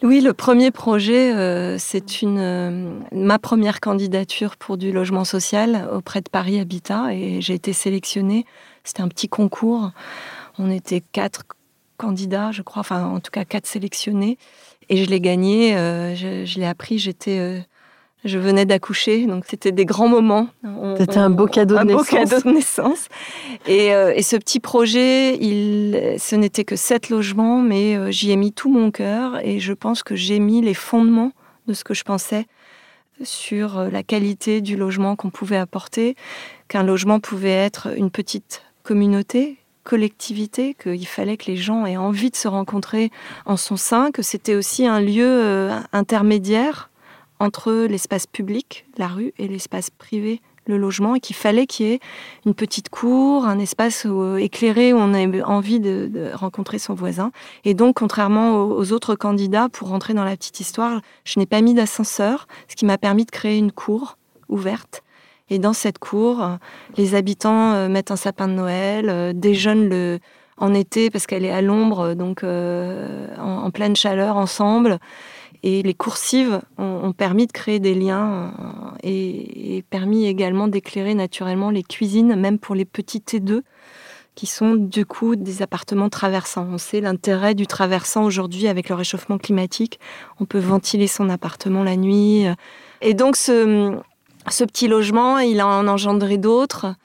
Oui, 0.03 0.21
le 0.21 0.33
premier 0.33 0.71
projet, 0.71 1.31
euh, 1.35 1.77
c'est 1.77 2.23
euh, 2.23 2.99
ma 3.11 3.37
première 3.37 3.79
candidature 3.79 4.57
pour 4.57 4.77
du 4.77 4.91
logement 4.91 5.25
social 5.25 5.87
auprès 5.93 6.21
de 6.21 6.29
Paris 6.29 6.59
Habitat 6.59 7.13
et 7.13 7.39
j'ai 7.39 7.53
été 7.53 7.71
sélectionnée. 7.71 8.45
C'était 8.83 9.03
un 9.03 9.07
petit 9.07 9.29
concours. 9.29 9.91
On 10.57 10.71
était 10.71 11.01
quatre 11.01 11.43
candidats, 11.97 12.51
je 12.51 12.63
crois, 12.63 12.79
enfin 12.79 13.05
en 13.05 13.19
tout 13.19 13.29
cas 13.29 13.45
quatre 13.45 13.67
sélectionnés 13.67 14.39
et 14.89 14.97
je 14.97 15.07
l'ai 15.07 15.21
gagné. 15.21 15.77
Euh, 15.77 16.15
je, 16.15 16.59
l'ai 16.59 16.65
appris. 16.65 16.97
J'étais 16.97 17.63
je 18.23 18.37
venais 18.37 18.65
d'accoucher, 18.65 19.25
donc 19.25 19.45
c'était 19.47 19.71
des 19.71 19.85
grands 19.85 20.07
moments. 20.07 20.47
C'était 20.97 21.17
un 21.17 21.31
beau 21.31 21.47
cadeau 21.47 21.77
de 21.79 21.83
naissance. 21.83 22.09
Beau 22.09 22.17
cadeau 22.17 22.41
de 22.41 22.53
naissance. 22.53 23.07
Et, 23.67 23.93
euh, 23.95 24.13
et 24.15 24.21
ce 24.21 24.35
petit 24.35 24.59
projet, 24.59 25.35
il, 25.37 26.15
ce 26.19 26.35
n'était 26.35 26.63
que 26.63 26.75
sept 26.75 27.09
logements, 27.09 27.61
mais 27.61 27.95
euh, 27.97 28.11
j'y 28.11 28.31
ai 28.31 28.35
mis 28.35 28.53
tout 28.53 28.71
mon 28.71 28.91
cœur 28.91 29.43
et 29.43 29.59
je 29.59 29.73
pense 29.73 30.03
que 30.03 30.15
j'ai 30.15 30.39
mis 30.39 30.61
les 30.61 30.75
fondements 30.75 31.31
de 31.67 31.73
ce 31.73 31.83
que 31.83 31.95
je 31.95 32.03
pensais 32.03 32.45
sur 33.23 33.79
euh, 33.79 33.89
la 33.89 34.03
qualité 34.03 34.61
du 34.61 34.77
logement 34.77 35.15
qu'on 35.15 35.31
pouvait 35.31 35.57
apporter, 35.57 36.15
qu'un 36.67 36.83
logement 36.83 37.19
pouvait 37.19 37.49
être 37.49 37.87
une 37.97 38.11
petite 38.11 38.61
communauté, 38.83 39.57
collectivité, 39.83 40.75
qu'il 40.75 41.07
fallait 41.07 41.37
que 41.37 41.49
les 41.49 41.57
gens 41.57 41.87
aient 41.87 41.97
envie 41.97 42.29
de 42.29 42.35
se 42.35 42.47
rencontrer 42.47 43.09
en 43.47 43.57
son 43.57 43.77
sein, 43.77 44.11
que 44.11 44.21
c'était 44.21 44.53
aussi 44.53 44.85
un 44.85 45.01
lieu 45.01 45.71
intermédiaire 45.91 46.90
entre 47.41 47.87
l'espace 47.89 48.27
public, 48.27 48.85
la 48.97 49.07
rue, 49.07 49.33
et 49.39 49.47
l'espace 49.47 49.89
privé, 49.89 50.41
le 50.67 50.77
logement, 50.77 51.15
et 51.15 51.19
qu'il 51.19 51.35
fallait 51.35 51.65
qu'il 51.65 51.87
y 51.87 51.93
ait 51.93 51.99
une 52.45 52.53
petite 52.53 52.89
cour, 52.89 53.45
un 53.45 53.57
espace 53.57 54.05
euh, 54.05 54.37
éclairé 54.37 54.93
où 54.93 54.97
on 54.97 55.11
ait 55.15 55.41
envie 55.41 55.79
de, 55.79 56.29
rencontrer 56.35 56.77
son 56.77 56.93
voisin. 56.93 57.31
Et 57.65 57.73
donc, 57.73 57.95
contrairement 57.95 58.63
aux, 58.63 58.91
autres 58.91 59.15
candidats, 59.15 59.69
pour 59.69 59.87
rentrer 59.87 60.13
dans 60.13 60.23
la 60.23 60.37
petite 60.37 60.59
histoire, 60.59 61.01
je 61.25 61.39
n'ai 61.39 61.47
pas 61.47 61.61
mis 61.61 61.73
d'ascenseur, 61.73 62.47
ce 62.67 62.75
qui 62.75 62.85
m'a 62.85 62.99
permis 62.99 63.25
de 63.25 63.31
créer 63.31 63.57
une 63.57 63.71
cour 63.71 64.19
ouverte. 64.47 65.01
Et 65.49 65.57
dans 65.57 65.73
cette 65.73 65.97
cour, 65.97 66.47
les 66.95 67.15
habitants 67.15 67.73
euh, 67.73 67.89
mettent 67.89 68.11
un 68.11 68.15
sapin 68.17 68.47
de 68.47 68.53
Noël, 68.53 69.09
euh, 69.09 69.33
déjeunent 69.33 69.89
le, 69.89 70.19
en 70.57 70.75
été 70.75 71.09
parce 71.09 71.25
qu'elle 71.25 71.43
est 71.43 71.51
à 71.51 71.63
l'ombre, 71.63 72.13
donc 72.13 72.43
en, 72.43 73.71
pleine 73.71 73.95
chaleur 73.95 74.37
ensemble. 74.37 74.99
Et 75.63 75.83
les 75.83 75.93
coursives 75.93 76.61
ont, 76.77 77.13
permis 77.13 77.45
de 77.45 77.51
créer 77.51 77.79
des 77.79 77.93
liens 77.93 78.51
euh, 78.59 78.97
et, 79.03 79.83
permis 79.89 80.25
également 80.25 80.67
d'éclairer 80.67 81.13
naturellement 81.13 81.69
les 81.69 81.83
cuisines, 81.83 82.35
même 82.35 82.57
pour 82.57 82.75
les 82.75 82.85
petits 82.85 83.19
T2 83.19 83.61
qui 84.33 84.47
sont 84.47 84.75
du 84.75 85.05
coup 85.05 85.35
des 85.35 85.61
appartements 85.61 86.09
traversants. 86.09 86.65
On 86.71 86.77
sait 86.77 87.01
l'intérêt 87.01 87.53
du 87.53 87.67
traversant 87.67 88.23
aujourd'hui 88.23 88.67
avec 88.67 88.87
le 88.87 88.95
réchauffement 88.95 89.37
climatique. 89.37 89.99
On 90.39 90.45
peut 90.45 90.57
ventiler 90.57 91.07
son 91.07 91.29
appartement 91.29 91.83
la 91.83 91.97
nuit. 91.97 92.45
Et 93.01 93.13
donc 93.13 93.35
ce, 93.35 93.99
petit 94.45 94.87
logement, 94.87 95.39
il 95.39 95.61
en 95.61 95.85
engendré 95.85 96.37
d'autres. 96.37 96.95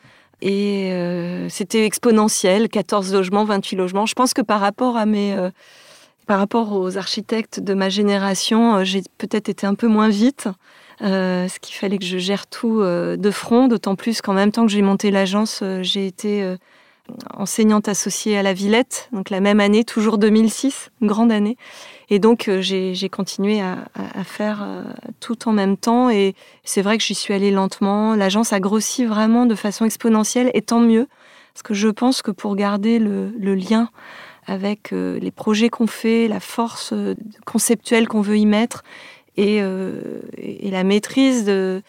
Et 0.41 0.93
euh, 0.93 1.49
c'était 1.49 1.85
exponentiel, 1.85 2.69
14 2.69 3.13
logements, 3.13 3.45
28 3.45 3.77
logements. 3.77 4.07
Je 4.07 4.15
pense 4.15 4.33
que 4.33 4.43
par 4.43 4.61
rapport 4.61 4.97
à 4.97 5.05
mes... 5.05 5.35
Euh, 5.35 5.51
par 6.27 6.39
rapport 6.39 6.73
aux 6.73 6.99
architectes 6.99 7.61
de 7.61 7.73
ma 7.73 7.89
génération, 7.89 8.77
euh, 8.77 8.85
j'ai 8.85 9.03
peut-être 9.19 9.49
été 9.49 9.67
un 9.67 9.75
peu 9.75 9.87
moins 9.87 10.09
vite. 10.09 10.49
Euh, 11.03 11.47
ce 11.47 11.61
qu'il 11.61 11.75
fallait 11.75 11.99
que 11.99 12.05
je 12.05 12.19
gère 12.19 12.47
tout 12.47 12.81
euh, 12.81 13.17
de 13.17 13.31
front, 13.31 13.69
d'autant 13.69 13.97
plus 13.97 14.21
qu'en 14.23 14.33
même 14.33 14.51
temps 14.51 14.67
que 14.67 14.73
j'ai 14.73 14.83
monté 14.83 15.11
l'agence, 15.11 15.63
j'ai 15.83 16.07
été 16.07 16.57
enseignante 17.35 17.89
associée 17.89 18.37
à 18.37 18.43
la 18.43 18.53
Villette, 18.53 19.09
donc 19.13 19.31
la 19.31 19.41
même 19.41 19.61
année, 19.61 19.85
toujours 19.85 20.19
2006, 20.19 20.91
une 21.01 21.07
grande 21.07 21.31
année. 21.31 21.57
Et 22.09 22.19
donc 22.19 22.51
j'ai 22.61 23.09
continué 23.09 23.61
à, 23.61 23.77
faire 24.25 24.67
tout 25.21 25.49
en 25.49 25.53
même 25.53 25.77
temps. 25.77 26.11
Et 26.11 26.35
c'est 26.65 26.83
vrai 26.83 26.99
que 26.99 27.05
j'y 27.05 27.15
suis 27.15 27.35
allée 27.35 27.53
lentement. 27.53 28.17
L'agence 28.17 28.53
a 28.53 28.59
grossi 28.59 29.05
vraiment 29.05 29.47
de 29.47 29.55
façon 29.55 29.85
exponentielle, 29.85 30.51
et 30.55 30.63
tant 30.63 30.81
mieux, 30.81 31.07
parce 31.55 31.63
que 31.63 31.75
je 31.75 31.89
pense 31.89 32.23
que 32.23 32.33
pour 32.33 32.57
garder 32.57 32.99
le 32.99 33.55
lien 33.55 33.91
avec 34.47 34.93
euh, 34.93 35.19
les 35.19 35.31
projets 35.31 35.69
qu'on 35.69 35.87
fait, 35.87 36.29
la 36.29 36.41
force 36.41 36.93
euh, 36.93 37.15
conceptuelle 37.45 38.09
qu'on 38.09 38.21
veut 38.21 38.39
y 38.39 38.47
mettre 38.47 38.85
et, 39.37 39.61
euh, 39.61 40.21
la 40.63 40.85
maîtrise 40.85 41.45
de, 41.45 41.83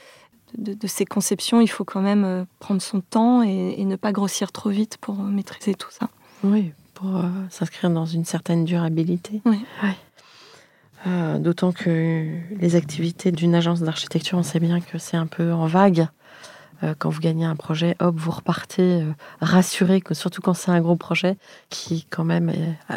de, 0.58 0.88
ces 0.88 1.06
conceptions, 1.06 1.62
il 1.62 1.68
faut 1.68 1.86
quand 1.86 2.02
même 2.02 2.46
prendre 2.60 2.82
son 2.82 3.02
temps 3.02 3.42
et, 3.42 3.84
ne 3.84 3.96
pas 3.96 4.12
grossir 4.12 4.52
trop 4.52 4.70
vite 4.70 4.98
pour 5.00 5.16
maîtriser 5.16 5.74
tout 5.74 5.92
ça. 5.92 6.10
Oui, 6.44 6.72
pour 6.94 7.22
s'inscrire 7.50 7.90
dans 7.90 8.06
une 8.06 8.26
certaine 8.26 8.66
durabilité. 8.66 9.42
Oui. 9.46 9.60
D'autant 11.40 11.72
que 11.72 12.38
les 12.60 12.76
activités 12.76 13.32
d'une 13.32 13.56
agence 13.56 13.80
d'architecture, 13.80 14.38
on 14.38 14.44
sait 14.44 14.60
bien 14.60 14.82
que 14.82 14.98
c'est 14.98 15.16
un 15.16 15.28
peu 15.28 15.54
en 15.54 15.68
vague. 15.68 16.08
Euh, 16.84 16.94
quand 16.98 17.10
vous 17.10 17.20
gagnez 17.20 17.46
un 17.46 17.56
projet, 17.56 17.96
hop, 18.00 18.16
vous 18.16 18.32
repartez 18.32 19.02
euh, 19.02 19.12
rassuré, 19.42 20.02
surtout 20.12 20.42
quand 20.42 20.54
c'est 20.54 20.72
un 20.72 20.82
gros 20.82 20.96
projet 20.96 21.38
qui, 21.70 22.06
quand 22.10 22.24
même, 22.24 22.52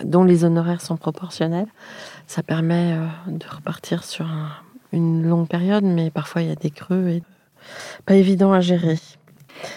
dont 0.04 0.24
les 0.24 0.44
honoraires 0.44 0.80
sont 0.80 0.96
proportionnels. 0.96 1.68
Ça 2.26 2.42
permet 2.42 2.92
euh, 2.92 3.06
de 3.28 3.44
repartir 3.48 4.04
sur 4.04 4.26
une 4.92 5.26
longue 5.26 5.48
période, 5.48 5.84
mais 5.84 6.10
parfois 6.10 6.42
il 6.42 6.48
y 6.48 6.52
a 6.52 6.56
des 6.56 6.70
creux 6.70 7.08
et 7.08 7.22
pas 8.06 8.14
évident 8.14 8.52
à 8.52 8.60
gérer. 8.60 8.98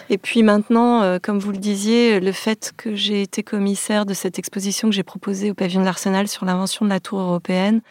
Et 0.08 0.18
puis 0.18 0.42
maintenant, 0.42 1.18
comme 1.20 1.38
vous 1.38 1.52
le 1.52 1.58
disiez, 1.58 2.18
le 2.18 2.32
fait 2.32 2.72
que 2.76 2.94
j'ai 2.94 3.22
été 3.22 3.42
commissaire 3.42 4.06
de 4.06 4.14
cette 4.14 4.38
exposition 4.38 4.88
que 4.88 4.94
j'ai 4.94 5.02
proposée 5.02 5.50
au 5.50 5.54
pavillon 5.54 5.80
de 5.80 5.84
l'Arsenal 5.84 6.26
sur 6.26 6.46
l'invention 6.46 6.86
de 6.86 6.90
la 6.90 7.00
tour 7.00 7.20
européenne, 7.20 7.82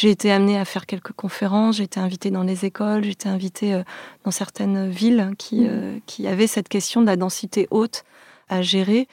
j'ai 0.00 0.10
été 0.10 0.32
amenée 0.32 0.58
à 0.58 0.64
faire 0.64 0.86
quelques 0.86 1.12
conférences, 1.12 1.76
j'ai 1.76 1.82
été 1.82 2.00
invitée 2.00 2.30
dans 2.30 2.42
les 2.42 2.64
écoles, 2.64 3.04
j'ai 3.04 3.10
été 3.10 3.28
invitée 3.28 3.74
euh, 3.74 3.82
dans 4.24 4.30
certaines 4.30 4.88
villes 4.88 5.32
qui, 5.36 5.60
mmh. 5.60 5.68
euh, 5.68 5.98
qui 6.06 6.26
avaient 6.26 6.46
cette 6.46 6.70
question 6.70 7.02
de 7.02 7.06
la 7.06 7.16
densité 7.16 7.68
haute 7.70 8.04
à 8.48 8.62
gérer. 8.62 9.08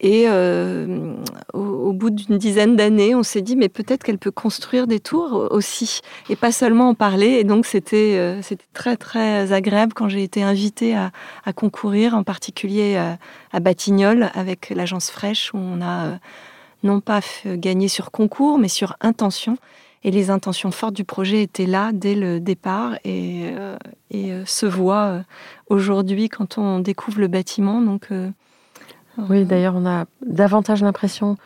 Et 0.00 0.24
euh, 0.26 1.14
au, 1.52 1.92
bout 1.92 2.10
d'une 2.10 2.36
dizaine 2.36 2.74
d'années, 2.74 3.14
on 3.14 3.22
s'est 3.22 3.42
dit, 3.42 3.54
mais 3.54 3.68
peut-être 3.68 4.02
qu'elle 4.02 4.18
peut 4.18 4.32
construire 4.32 4.88
des 4.88 4.98
tours 4.98 5.46
aussi, 5.52 6.00
et 6.28 6.34
pas 6.34 6.50
seulement 6.50 6.88
en 6.88 6.94
parler. 6.94 7.28
Et 7.28 7.44
donc, 7.44 7.64
c'était 7.64 8.40
c'était 8.42 8.66
très, 8.74 8.96
très 8.96 9.52
agréable 9.52 9.94
quand 9.94 10.08
j'ai 10.08 10.24
été 10.24 10.42
invitée 10.42 10.96
à, 10.96 11.12
à, 11.44 11.52
concourir, 11.52 12.14
en 12.14 12.24
particulier 12.24 12.96
à, 12.96 13.18
à 13.52 13.60
Batignolles, 13.60 14.32
avec 14.34 14.70
l'agence 14.70 15.10
Fraîche, 15.10 15.54
où 15.54 15.58
on 15.58 15.80
a 15.80 16.18
non 16.82 17.00
pas 17.00 17.20
gagné 17.46 17.86
sur 17.86 18.10
concours, 18.10 18.58
mais 18.58 18.68
sur 18.68 18.96
intention. 19.00 19.56
Et 20.04 20.10
les 20.10 20.30
intentions 20.30 20.70
fortes 20.70 20.94
du 20.94 21.04
projet 21.04 21.42
étaient 21.42 21.66
là 21.66 21.90
dès 21.94 22.14
le 22.14 22.38
départ 22.38 22.94
et, 23.04 23.46
euh, 23.56 23.76
et 24.10 24.32
euh, 24.32 24.44
se 24.44 24.66
voient 24.66 25.06
euh, 25.06 25.22
aujourd'hui 25.68 26.28
quand 26.28 26.58
on 26.58 26.78
découvre 26.78 27.20
le 27.20 27.26
bâtiment. 27.26 27.80
Donc, 27.80 28.10
oui, 29.30 29.44
d'ailleurs, 29.44 29.74
on 29.76 29.86
a 29.86 30.04
davantage 30.26 30.82
l'impression 30.82 31.38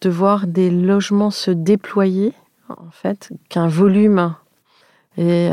de 0.00 0.10
voir 0.10 0.48
des 0.48 0.70
logements 0.70 1.30
se 1.30 1.52
déployer, 1.52 2.32
en 2.68 2.90
fait, 2.90 3.30
qu'un 3.48 3.68
volume. 3.68 4.34
Et 5.16 5.50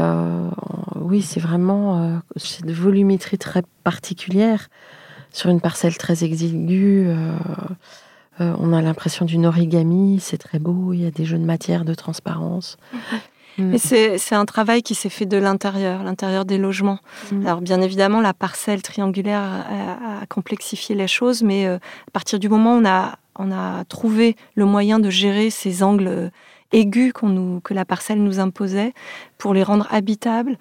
oui, 0.95 1.21
c'est 1.21 1.41
vraiment 1.41 2.21
cette 2.37 2.71
volumétrie 2.71 3.37
très 3.37 3.63
particulière 3.83 4.69
sur 5.31 5.49
une 5.49 5.59
parcelle 5.59 5.97
très 5.97 6.23
exiguë. 6.23 7.09
Euh, 8.39 8.53
on 8.59 8.73
a 8.73 8.81
l'impression 8.81 9.25
d'une 9.25 9.45
origami, 9.45 10.19
c'est 10.21 10.37
très 10.37 10.59
beau, 10.59 10.93
il 10.93 11.01
y 11.01 11.05
a 11.05 11.11
des 11.11 11.25
jeux 11.25 11.37
de 11.37 11.45
matière, 11.45 11.85
de 11.85 11.93
transparence. 11.93 12.77
Mm. 12.93 12.97
Mais 13.59 13.79
c'est 13.79 14.35
un 14.35 14.45
travail 14.45 14.83
qui 14.83 14.93
s'est 14.93 15.09
fait 15.09 15.25
de 15.25 15.37
l'intérieur, 15.37 16.03
l'intérieur 16.03 16.45
des 16.45 16.59
logements. 16.59 16.99
Mm. 17.31 17.47
Alors 17.47 17.61
bien 17.61 17.81
évidemment, 17.81 18.21
la 18.21 18.35
parcelle 18.35 18.83
triangulaire 18.83 19.41
a, 19.41 20.25
complexifié 20.27 20.93
les 20.93 21.07
choses, 21.07 21.41
mais 21.41 21.65
euh, 21.65 21.77
à 21.77 22.11
partir 22.11 22.37
du 22.37 22.49
moment 22.49 22.75
où 22.75 22.81
on 22.81 22.85
a, 22.85 23.17
on 23.35 23.51
a 23.51 23.83
trouvé 23.85 24.35
le 24.53 24.65
moyen 24.65 24.99
de 24.99 25.09
gérer 25.09 25.49
ces 25.49 25.81
angles 25.81 26.07
euh, 26.07 26.29
aigus 26.71 27.13
nous, 27.23 27.59
que 27.61 27.73
la 27.73 27.85
parcelle 27.85 28.21
nous 28.21 28.39
imposait 28.39 28.93
pour 29.39 29.55
les 29.55 29.63
rendre 29.63 29.87
habitables 29.89 30.57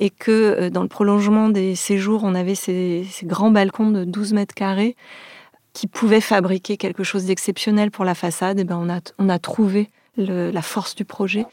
et 0.00 0.10
que 0.10 0.70
dans 0.70 0.82
le 0.82 0.88
prolongement 0.88 1.50
des 1.50 1.74
séjours, 1.74 2.22
on 2.24 2.34
avait 2.34 2.54
ces, 2.54 3.06
ces 3.10 3.26
grands 3.26 3.50
balcons 3.50 3.90
de 3.90 4.04
12 4.04 4.32
mètres 4.32 4.54
carrés 4.54 4.96
qui 5.80 5.86
pouvait 5.86 6.20
fabriquer 6.20 6.76
quelque 6.76 7.04
chose 7.04 7.24
d'exceptionnel 7.24 7.90
pour 7.90 8.04
la 8.04 8.14
façade, 8.14 8.58
et 8.58 8.62
eh 8.62 8.64
ben 8.64 8.76
on 8.76 8.90
a, 8.90 9.00
on 9.18 9.30
a 9.30 9.38
trouvé 9.38 9.88
la 10.18 10.60
force 10.60 10.94
du 10.94 11.06
projet. 11.06 11.46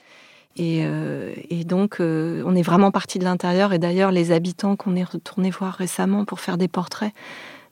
Et, 0.57 0.81
euh, 0.83 1.33
donc, 1.63 2.01
euh, 2.01 2.43
on 2.45 2.53
est 2.53 2.61
vraiment 2.61 2.91
parti 2.91 3.19
de 3.19 3.23
l'intérieur. 3.23 3.71
Et 3.71 3.79
d'ailleurs, 3.79 4.11
les 4.11 4.33
habitants 4.33 4.75
qu'on 4.75 4.97
est 4.97 5.03
retournés 5.05 5.49
voir 5.49 5.75
récemment 5.75 6.25
pour 6.25 6.41
faire 6.41 6.57
des 6.57 6.67
portraits 6.67 7.13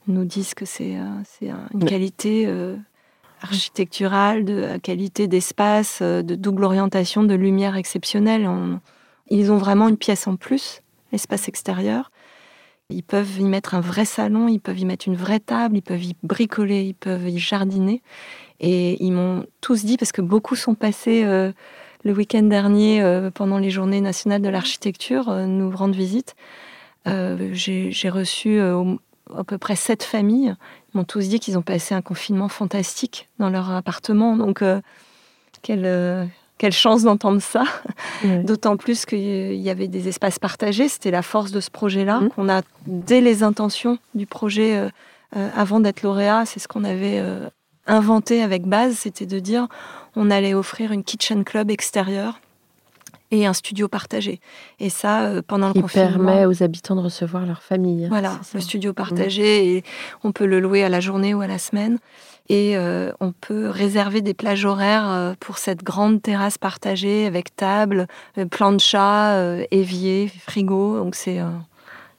nous 0.06 0.24
disent 0.24 0.54
que 0.54 0.64
c'est 0.64 0.96
euh, 0.96 1.52
une 1.74 1.84
qualité 1.84 2.50
architecturale, 3.42 4.46
de 4.46 4.78
qualité 4.78 5.28
d'espace, 5.28 6.00
de 6.00 6.34
double 6.36 6.64
orientation, 6.64 7.22
de 7.22 7.34
lumière 7.34 7.76
exceptionnelle. 7.76 8.48
ils 9.28 9.52
ont 9.52 9.58
vraiment 9.58 9.88
une 9.88 9.98
pièce 9.98 10.26
en 10.26 10.36
plus, 10.36 10.80
l'espace 11.12 11.48
extérieur. 11.48 12.10
Ils 12.88 13.02
peuvent 13.02 13.40
y 13.40 13.44
mettre 13.44 13.74
un 13.74 13.80
vrai 13.80 14.04
salon, 14.04 14.46
ils 14.46 14.60
peuvent 14.60 14.78
y 14.78 14.84
mettre 14.84 15.08
une 15.08 15.16
vraie 15.16 15.40
table, 15.40 15.76
ils 15.76 15.82
peuvent 15.82 16.04
y 16.04 16.14
bricoler, 16.22 16.82
ils 16.82 16.94
peuvent 16.94 17.28
y 17.28 17.38
jardiner. 17.38 18.00
Et 18.60 19.02
ils 19.04 19.10
m'ont 19.10 19.44
tous 19.60 19.84
dit, 19.84 19.96
parce 19.96 20.12
que 20.12 20.22
beaucoup 20.22 20.54
sont 20.54 20.74
passés 20.74 21.24
euh, 21.24 21.52
le 22.04 22.12
week-end 22.12 22.44
dernier 22.44 23.02
euh, 23.02 23.30
pendant 23.30 23.58
les 23.58 23.70
journées 23.70 24.00
nationales 24.00 24.40
de 24.40 24.48
l'architecture, 24.48 25.28
euh, 25.30 25.46
nous 25.46 25.70
rendre 25.70 25.94
visite. 25.94 26.36
J'ai 27.06 28.08
reçu 28.08 28.60
à 28.60 29.44
peu 29.44 29.58
près 29.58 29.76
sept 29.76 30.02
familles. 30.02 30.54
Ils 30.92 30.98
m'ont 30.98 31.04
tous 31.04 31.28
dit 31.28 31.38
qu'ils 31.38 31.56
ont 31.56 31.62
passé 31.62 31.94
un 31.94 32.02
confinement 32.02 32.48
fantastique 32.48 33.28
dans 33.38 33.48
leur 33.48 33.70
appartement. 33.70 34.36
Donc, 34.36 34.64
quelle 35.62 36.28
quelle 36.58 36.72
chance 36.72 37.02
d'entendre 37.02 37.40
ça. 37.40 37.64
D'autant 38.24 38.76
plus 38.76 39.04
qu'il 39.04 39.54
y 39.54 39.70
avait 39.70 39.88
des 39.88 40.08
espaces 40.08 40.38
partagés. 40.38 40.88
C'était 40.88 41.10
la 41.10 41.22
force 41.22 41.52
de 41.52 41.60
ce 41.60 41.70
projet-là. 41.70 42.20
Mmh. 42.20 42.28
On 42.36 42.48
a, 42.48 42.62
dès 42.86 43.20
les 43.20 43.42
intentions 43.42 43.98
du 44.14 44.26
projet, 44.26 44.76
euh, 44.76 44.88
euh, 45.36 45.48
avant 45.54 45.80
d'être 45.80 46.02
lauréat, 46.02 46.44
c'est 46.46 46.60
ce 46.60 46.68
qu'on 46.68 46.84
avait 46.84 47.18
euh, 47.18 47.48
inventé 47.86 48.42
avec 48.42 48.64
base. 48.64 48.94
C'était 48.96 49.26
de 49.26 49.38
dire 49.38 49.68
on 50.14 50.30
allait 50.30 50.54
offrir 50.54 50.92
une 50.92 51.04
kitchen 51.04 51.44
club 51.44 51.70
extérieure 51.70 52.40
et 53.30 53.46
un 53.46 53.52
studio 53.52 53.88
partagé. 53.88 54.40
Et 54.78 54.90
ça, 54.90 55.30
pendant 55.46 55.68
le 55.68 55.72
Qui 55.72 55.82
confinement. 55.82 56.10
permet 56.10 56.46
aux 56.46 56.62
habitants 56.62 56.96
de 56.96 57.00
recevoir 57.00 57.46
leur 57.46 57.62
famille. 57.62 58.06
Voilà, 58.08 58.40
le 58.54 58.60
studio 58.60 58.92
partagé. 58.92 59.76
Et 59.76 59.84
on 60.24 60.32
peut 60.32 60.46
le 60.46 60.60
louer 60.60 60.84
à 60.84 60.88
la 60.88 61.00
journée 61.00 61.34
ou 61.34 61.40
à 61.40 61.46
la 61.46 61.58
semaine. 61.58 61.98
Et 62.48 62.76
euh, 62.76 63.12
on 63.20 63.32
peut 63.32 63.68
réserver 63.68 64.20
des 64.20 64.34
plages 64.34 64.64
horaires 64.64 65.08
euh, 65.08 65.34
pour 65.40 65.58
cette 65.58 65.82
grande 65.82 66.22
terrasse 66.22 66.58
partagée 66.58 67.26
avec 67.26 67.56
table, 67.56 68.06
euh, 68.38 68.46
plancha, 68.46 69.58
évier, 69.70 70.30
frigo. 70.46 70.98
Donc 70.98 71.14
c'est 71.14 71.40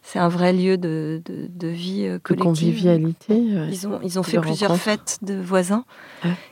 c'est 0.01 0.19
un 0.19 0.29
vrai 0.29 0.53
lieu 0.53 0.77
de, 0.77 1.21
de, 1.25 1.67
vie 1.67 2.17
collective. 2.23 2.37
De 2.37 2.43
convivialité. 2.43 3.35
Ils 3.35 3.87
ont, 3.87 3.99
ils 4.01 4.17
ont 4.17 4.23
fait 4.23 4.39
plusieurs 4.39 4.77
fêtes 4.77 5.17
de 5.21 5.35
voisins 5.35 5.83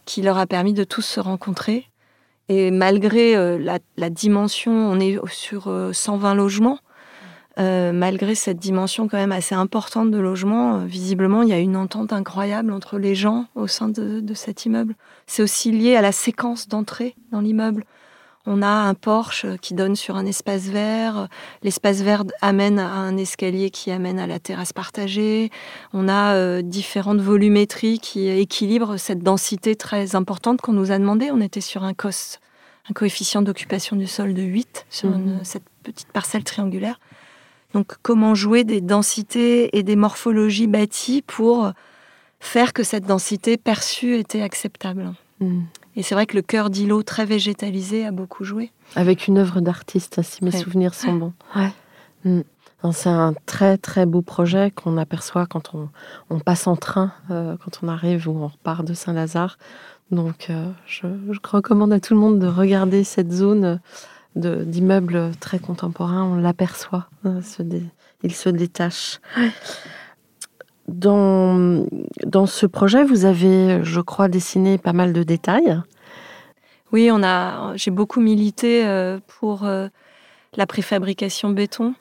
qui 0.04 0.22
leur 0.22 0.38
a 0.38 0.46
permis 0.46 0.74
de 0.74 0.84
tous 0.84 1.04
se 1.04 1.22
rencontrer. 1.22 1.88
Et 2.48 2.70
malgré 2.72 3.34
la, 3.58 3.80
la, 3.98 4.10
dimension, 4.10 4.72
on 4.72 5.00
est 5.00 5.18
sur 5.28 5.72
120 5.92 6.36
logements, 6.36 6.80
euh, 7.58 7.94
malgré 7.94 8.36
cette 8.36 8.58
dimension 8.58 9.08
quand 9.08 9.18
même 9.18 9.32
assez 9.32 9.56
importante 9.56 10.12
de 10.12 10.18
logement, 10.18 10.76
euh, 10.76 10.86
visiblement, 10.86 11.42
il 11.42 11.50
y 11.50 11.54
a 11.54 11.60
une 11.60 11.78
entente 11.78 12.12
incroyable 12.12 12.74
entre 12.74 12.98
les 12.98 13.16
gens 13.16 13.46
au 13.56 13.68
sein 13.68 13.88
de, 13.88 14.34
cet 14.34 14.66
immeuble. 14.66 14.96
C'est 15.26 15.42
aussi 15.42 15.72
lié 15.72 15.96
à 15.96 16.02
la 16.02 16.12
séquence 16.12 16.68
d'entrée 16.68 17.16
dans 17.32 17.40
l'immeuble. 17.40 17.86
On 18.48 18.62
a 18.62 18.68
un 18.68 18.94
porche 18.94 19.46
qui 19.62 19.74
donne 19.74 19.96
sur 19.96 20.16
un 20.16 20.26
espace 20.26 20.64
vert. 20.64 21.28
L'espace 21.64 22.02
vert 22.02 22.24
amène 22.42 22.78
à 22.80 22.92
un 22.92 23.18
escalier 23.18 23.72
qui 23.72 23.92
amène 23.92 24.20
à 24.20 24.28
la 24.28 24.40
terrasse 24.40 24.74
partagée. 24.74 25.50
On 25.94 26.08
a 26.08 26.36
euh, 26.36 26.62
différentes 26.62 27.22
volumétries 27.22 28.00
qui 28.00 28.28
équilibrent 28.28 29.00
cette 29.00 29.24
densité 29.24 29.76
très 29.76 30.16
importante 30.16 30.62
qu'on 30.62 30.74
nous 30.74 30.92
a 30.92 31.00
demandé. 31.00 31.32
On 31.32 31.42
était 31.42 31.62
sur 31.62 31.84
un 31.84 31.94
COS, 31.94 32.40
un 32.90 32.94
coefficient 32.94 33.42
d'occupation 33.42 33.96
du 33.96 34.06
sol 34.06 34.34
de 34.34 34.44
8 34.44 34.86
sur 34.90 35.10
mmh. 35.10 35.40
cette 35.44 35.66
petite 35.84 36.12
parcelle 36.12 36.44
triangulaire. 36.44 37.00
Donc 37.74 37.96
comment 38.04 38.36
jouer 38.36 38.64
des 38.64 38.80
densités 38.80 39.78
et 39.78 39.84
des 39.84 39.96
morphologies 39.96 40.68
bâties 40.68 41.22
pour 41.22 41.72
faire 42.40 42.74
que 42.74 42.84
cette 42.84 43.06
densité 43.06 43.58
perçue 43.58 44.16
était 44.16 44.42
acceptable? 44.42 45.14
Hmm. 45.40 45.64
Et 45.96 46.04
c'est 46.04 46.16
vrai 46.16 46.26
que 46.26 46.36
le 46.36 46.42
cœur 46.42 46.70
d'îlot 46.70 47.04
très 47.04 47.26
végétalisé 47.26 48.06
a 48.06 48.12
beaucoup 48.12 48.44
joué. 48.44 48.72
Avec 48.96 49.28
une 49.28 49.38
œuvre 49.38 49.62
d'artiste, 49.62 50.22
si 50.22 50.44
mes 50.44 50.52
souvenirs 50.52 50.94
sont 50.94 51.14
bons. 51.14 51.34
Hmm. 52.24 52.42
C'est 52.92 53.10
un 53.10 53.34
très 53.48 53.78
très 53.78 54.06
beau 54.06 54.22
projet 54.22 54.70
qu'on 54.70 54.98
aperçoit 54.98 55.48
quand 55.48 55.72
on, 56.30 56.40
passe 56.40 56.68
en 56.68 56.76
train, 56.76 57.14
euh, 57.32 57.56
quand 57.64 57.80
on 57.82 57.88
arrive 57.88 58.28
ou 58.28 58.32
on 58.32 58.48
repart 58.48 58.86
de 58.86 58.94
Saint-Lazare. 58.94 59.58
Donc 60.12 60.48
euh, 60.50 60.70
je, 60.86 61.08
je, 61.32 61.40
recommande 61.44 61.92
à 61.94 62.00
tout 62.00 62.14
le 62.14 62.20
monde 62.20 62.38
de 62.38 62.46
regarder 62.46 63.04
cette 63.04 63.32
zone 63.32 63.80
d'immeubles 64.36 65.32
très 65.40 65.60
contemporains, 65.60 66.24
on 66.24 66.36
l'aperçoit. 66.36 67.08
Hein, 67.24 67.40
il 68.24 68.34
se 68.34 68.50
détache. 68.50 69.20
Dans, 70.88 71.86
dans 72.26 72.46
ce 72.46 72.66
projet, 72.66 73.04
vous 73.04 73.26
avez, 73.26 73.84
je 73.84 74.02
crois, 74.02 74.28
dessiné 74.28 74.78
pas 74.78 74.94
mal 74.94 75.14
de 75.14 75.24
détails. 75.24 75.82
Oui, 76.92 77.10
on 77.12 77.24
a, 77.24 77.76
j'ai 77.76 77.92
beaucoup 77.92 78.22
milité 78.22 78.86
euh, 78.86 79.20
pour 79.28 79.66
euh, 79.66 79.88
la 80.56 80.68
préfabrication 80.68 81.50
béton. 81.50 81.96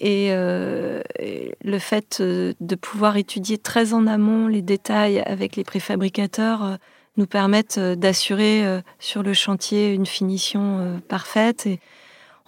Et, 0.00 0.30
le 0.32 1.78
fait 1.78 2.20
de 2.20 2.74
pouvoir 2.74 3.16
étudier 3.16 3.56
très 3.56 3.94
en 3.94 4.08
amont 4.08 4.48
les 4.48 4.62
détails 4.62 5.20
avec 5.20 5.54
les 5.54 5.62
préfabricateurs 5.62 6.78
nous 7.16 7.26
permettent 7.26 7.78
d'assurer 7.78 8.64
sur 8.98 9.22
le 9.22 9.32
chantier 9.32 9.92
une 9.92 10.06
finition 10.06 11.00
parfaite. 11.06 11.66
Et 11.66 11.78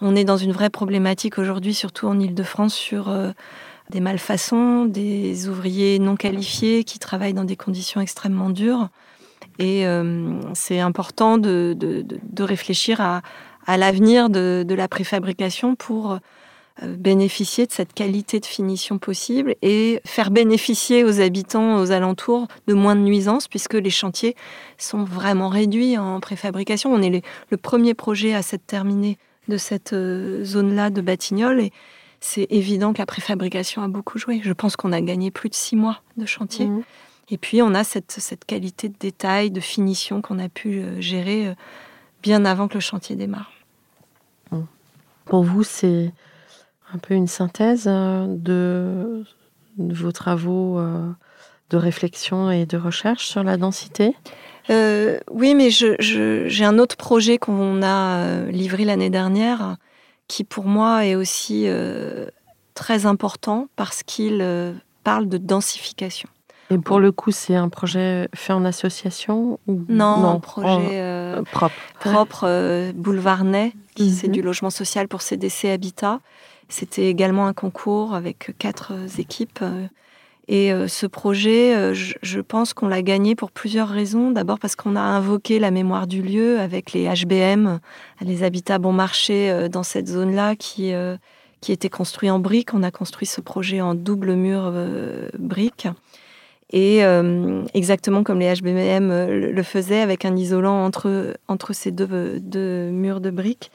on 0.01 0.17
est 0.17 0.25
dans 0.25 0.35
une 0.35 0.51
vraie 0.51 0.69
problématique 0.69 1.37
aujourd'hui, 1.37 1.73
surtout 1.73 2.07
en 2.07 2.19
Ile-de-France, 2.19 2.73
sur 2.73 3.09
des 3.89 3.99
malfaçons, 3.99 4.85
des 4.85 5.47
ouvriers 5.47 5.99
non 5.99 6.15
qualifiés 6.15 6.83
qui 6.83 6.99
travaillent 6.99 7.33
dans 7.33 7.43
des 7.43 7.55
conditions 7.55 8.01
extrêmement 8.01 8.49
dures. 8.49 8.89
Et 9.59 9.85
euh, 9.85 10.33
c'est 10.53 10.79
important 10.79 11.37
de, 11.37 12.05
réfléchir 12.39 12.99
à, 12.99 13.21
l'avenir 13.77 14.29
de, 14.29 14.65
la 14.75 14.87
préfabrication 14.87 15.75
pour 15.75 16.13
euh, 16.83 16.95
bénéficier 16.97 17.65
de 17.65 17.71
cette 17.71 17.93
qualité 17.93 18.39
de 18.39 18.45
finition 18.45 18.97
possible 18.97 19.55
et 19.61 20.01
faire 20.03 20.31
bénéficier 20.31 21.05
aux 21.05 21.21
habitants 21.21 21.79
aux 21.79 21.91
alentours 21.91 22.47
de 22.67 22.73
moins 22.73 22.95
de 22.95 23.01
nuisances 23.01 23.47
puisque 23.47 23.75
les 23.75 23.89
chantiers 23.89 24.35
sont 24.77 25.05
vraiment 25.05 25.47
réduits 25.47 25.97
en 25.97 26.19
préfabrication. 26.19 26.91
On 26.91 27.01
est 27.01 27.23
le 27.49 27.57
premier 27.57 27.93
projet 27.93 28.33
à 28.33 28.41
s'être 28.41 28.65
terminé 28.65 29.17
de 29.47 29.57
cette 29.57 29.93
euh, 29.93 30.43
zone-là 30.43 30.89
de 30.89 31.01
Batignolles 31.01 31.69
c'est 32.25 32.47
évident 32.49 32.91
que 32.91 32.97
la 32.97 33.05
préfabrication 33.05 33.83
a 33.83 33.87
beaucoup 33.87 34.17
joué. 34.17 34.41
Je 34.43 34.51
pense 34.51 34.75
qu'on 34.75 34.91
a 34.91 34.99
gagné 34.99 35.29
plus 35.29 35.49
de 35.49 35.53
six 35.53 35.75
mois 35.75 36.01
de 36.17 36.25
chantier. 36.25 36.65
Mmh. 36.65 36.83
Et 37.29 37.37
puis, 37.37 37.61
on 37.61 37.73
a 37.75 37.83
cette, 37.83 38.11
cette, 38.11 38.45
qualité 38.45 38.89
de 38.89 38.95
détail, 38.99 39.51
de 39.51 39.59
finition 39.59 40.21
qu'on 40.21 40.39
a 40.39 40.49
pu 40.49 40.79
euh, 40.79 40.99
gérer 40.99 41.47
euh, 41.47 41.53
bien 42.23 42.43
avant 42.43 42.67
que 42.67 42.73
le 42.73 42.79
chantier 42.79 43.15
démarre. 43.15 43.51
Pour 45.25 45.43
vous, 45.43 45.63
c'est 45.63 46.13
un 46.93 46.97
peu 46.97 47.13
une 47.13 47.27
synthèse 47.27 47.85
euh, 47.87 48.25
de, 48.27 49.23
vos 49.77 50.11
travaux 50.11 50.79
de 51.69 51.77
réflexion 51.77 52.51
et 52.51 52.65
de 52.67 52.77
recherche 52.77 53.27
sur 53.27 53.43
la 53.43 53.57
densité? 53.57 54.15
Oui, 54.69 55.55
mais 55.55 55.69
j'ai 55.69 56.65
un 56.65 56.79
autre 56.79 56.95
projet 56.95 57.37
qu'on 57.37 57.81
a 57.81 58.45
livré 58.51 58.85
l'année 58.85 59.09
dernière 59.09 59.77
qui 60.27 60.43
pour 60.43 60.65
moi 60.65 61.05
est 61.05 61.15
aussi 61.15 61.65
euh, 61.67 62.27
très 62.73 63.05
important 63.05 63.67
parce 63.75 64.03
qu'il 64.03 64.39
euh, 64.41 64.73
parle 65.03 65.27
de 65.27 65.37
densification. 65.37 66.29
Et 66.71 66.79
pour 66.79 66.99
le 66.99 67.11
coup, 67.11 67.31
c'est 67.31 67.55
un 67.55 67.69
projet 67.69 68.27
fait 68.33 68.51
en 68.51 68.65
association 68.65 69.59
ou 69.67 69.85
Non, 69.87 70.27
un 70.27 70.39
projet 70.39 70.99
euh, 70.99 71.43
propre. 71.43 71.75
Propre, 71.99 72.91
boulevard 72.93 73.43
Ney, 73.43 73.73
qui 73.93 74.11
c'est 74.11 74.27
mhm. 74.27 74.33
du 74.33 74.41
logement 74.41 74.71
social 74.71 75.07
pour 75.07 75.21
CDC 75.21 75.65
Habitat. 75.65 76.21
C'était 76.67 77.07
également 77.07 77.45
un 77.45 77.53
concours 77.53 78.15
avec 78.15 78.57
quatre 78.57 78.93
équipes 79.19 79.63
et 80.47 80.71
euh, 80.71 80.87
ce 80.87 81.07
projet, 81.07 81.75
euh, 81.75 81.93
je, 81.93 82.39
pense 82.39 82.73
qu'on 82.73 82.87
l'a 82.87 83.01
gagné 83.01 83.35
pour 83.35 83.51
plusieurs 83.51 83.89
raisons. 83.89 84.29
D'abord 84.31 84.59
parce 84.59 84.75
qu'on 84.75 84.95
a 84.95 85.01
invoqué 85.01 85.57
la 85.57 85.71
mémoire 85.71 86.05
du 86.05 86.21
lieu 86.21 86.59
avec 86.59 86.93
les 86.93 87.07
HBM, 87.07 87.79
les 88.21 88.43
habitats 88.43 88.77
bon 88.77 88.93
marché 88.93 89.49
euh, 89.49 89.69
dans 89.69 89.81
cette 89.81 90.07
zone-là 90.07 90.55
qui, 90.55 90.93
qui 91.61 91.71
était 91.71 91.89
construit 91.89 92.29
en 92.29 92.39
briques. 92.39 92.73
On 92.73 92.83
a 92.83 92.91
construit 92.91 93.27
ce 93.27 93.41
projet 93.41 93.81
en 93.81 93.95
double 93.95 94.33
mur 94.33 94.71
briques. 95.39 95.87
Et 96.71 97.01
exactement 97.73 98.23
comme 98.23 98.39
les 98.39 98.53
HBM 98.53 99.27
le 99.29 99.63
faisaient, 99.63 100.01
avec 100.01 100.25
un 100.25 100.35
isolant 100.35 100.83
entre, 100.83 101.37
entre 101.47 101.73
ces 101.73 101.91
deux, 101.91 102.39
deux 102.39 102.89
murs 102.89 103.21
de 103.21 103.29
briques. 103.29 103.71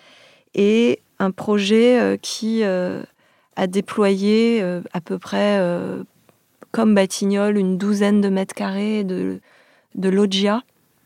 Et 0.55 1.01
un 1.19 1.31
projet 1.31 2.19
qui 2.21 2.63
a 2.65 3.67
déployé 3.67 4.63
à 4.93 5.01
peu 5.01 5.19
près 5.19 5.59
comme 6.73 6.95
Batignolles, 6.95 7.57
une 7.57 7.79
douzaine 7.79 8.21
de 8.21 8.29
mètres 8.29 8.55
carrés 8.55 9.05
de, 9.05 9.41
loggia 9.95 10.63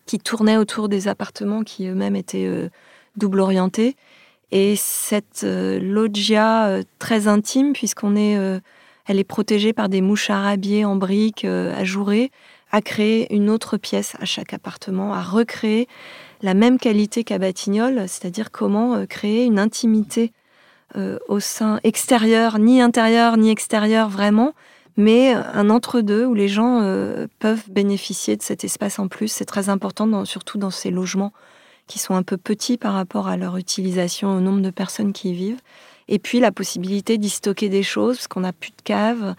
qui 0.06 0.18
tournaient 0.18 0.58
autour 0.58 0.88
des 0.88 1.08
appartements 1.08 1.62
qui 1.62 1.86
eux-mêmes 1.86 2.16
étaient 2.16 2.46
euh, 2.46 2.68
double 3.16 3.40
orientés. 3.40 3.96
Et 4.50 4.76
cette 4.76 5.42
euh, 5.44 5.80
loggia 5.80 6.66
euh, 6.66 6.82
très 6.98 7.26
intime, 7.26 7.72
puisqu'on 7.72 8.14
est, 8.14 8.38
elle 9.06 9.18
est 9.18 9.24
protégée 9.24 9.72
par 9.72 9.88
des 9.88 10.00
mouches 10.00 10.30
arabiées 10.30 10.84
en 10.84 10.96
briques 10.96 11.44
ajourées, 11.44 12.30
a 12.70 12.82
créé 12.82 13.32
une 13.34 13.50
autre 13.50 13.76
pièce 13.76 14.16
à 14.20 14.24
chaque 14.24 14.52
appartement, 14.52 15.14
a 15.14 15.22
recréé 15.22 15.88
la 16.42 16.54
même 16.54 16.78
qualité 16.78 17.24
qu'à 17.24 17.38
Batignolles, 17.38 18.08
c'est-à-dire 18.08 18.50
comment 18.50 19.06
créer 19.06 19.44
une 19.44 19.58
intimité 19.58 20.32
au 21.28 21.40
sein 21.40 21.80
extérieur, 21.84 22.58
ni 22.58 22.80
intérieur 22.80 23.36
ni 23.36 23.50
extérieur 23.50 24.08
vraiment, 24.08 24.52
mais 24.96 25.32
un 25.32 25.70
entre-deux 25.70 26.24
où 26.24 26.34
les 26.34 26.48
gens 26.48 26.80
euh, 26.82 27.26
peuvent 27.38 27.70
bénéficier 27.70 28.36
de 28.36 28.42
cet 28.42 28.64
espace 28.64 28.98
en 28.98 29.08
plus. 29.08 29.28
C'est 29.28 29.44
très 29.44 29.68
important, 29.68 30.24
surtout 30.24 30.58
dans 30.58 30.70
ces 30.70 30.90
logements 30.90 31.32
qui 31.86 31.98
sont 31.98 32.14
un 32.14 32.22
peu 32.22 32.36
petits 32.36 32.78
par 32.78 32.94
rapport 32.94 33.28
à 33.28 33.36
leur 33.36 33.56
utilisation, 33.56 34.36
au 34.36 34.40
nombre 34.40 34.62
de 34.62 34.70
personnes 34.70 35.12
qui 35.12 35.30
y 35.30 35.34
vivent. 35.34 35.60
Et 36.06 36.18
puis 36.18 36.38
la 36.38 36.52
possibilité 36.52 37.18
d'y 37.18 37.30
stocker 37.30 37.68
des 37.68 37.82
choses, 37.82 38.16
parce 38.16 38.28
qu'on 38.28 38.40
n'a 38.40 38.52
plus 38.52 38.70
de 38.70 38.82
caves. 38.84 39.34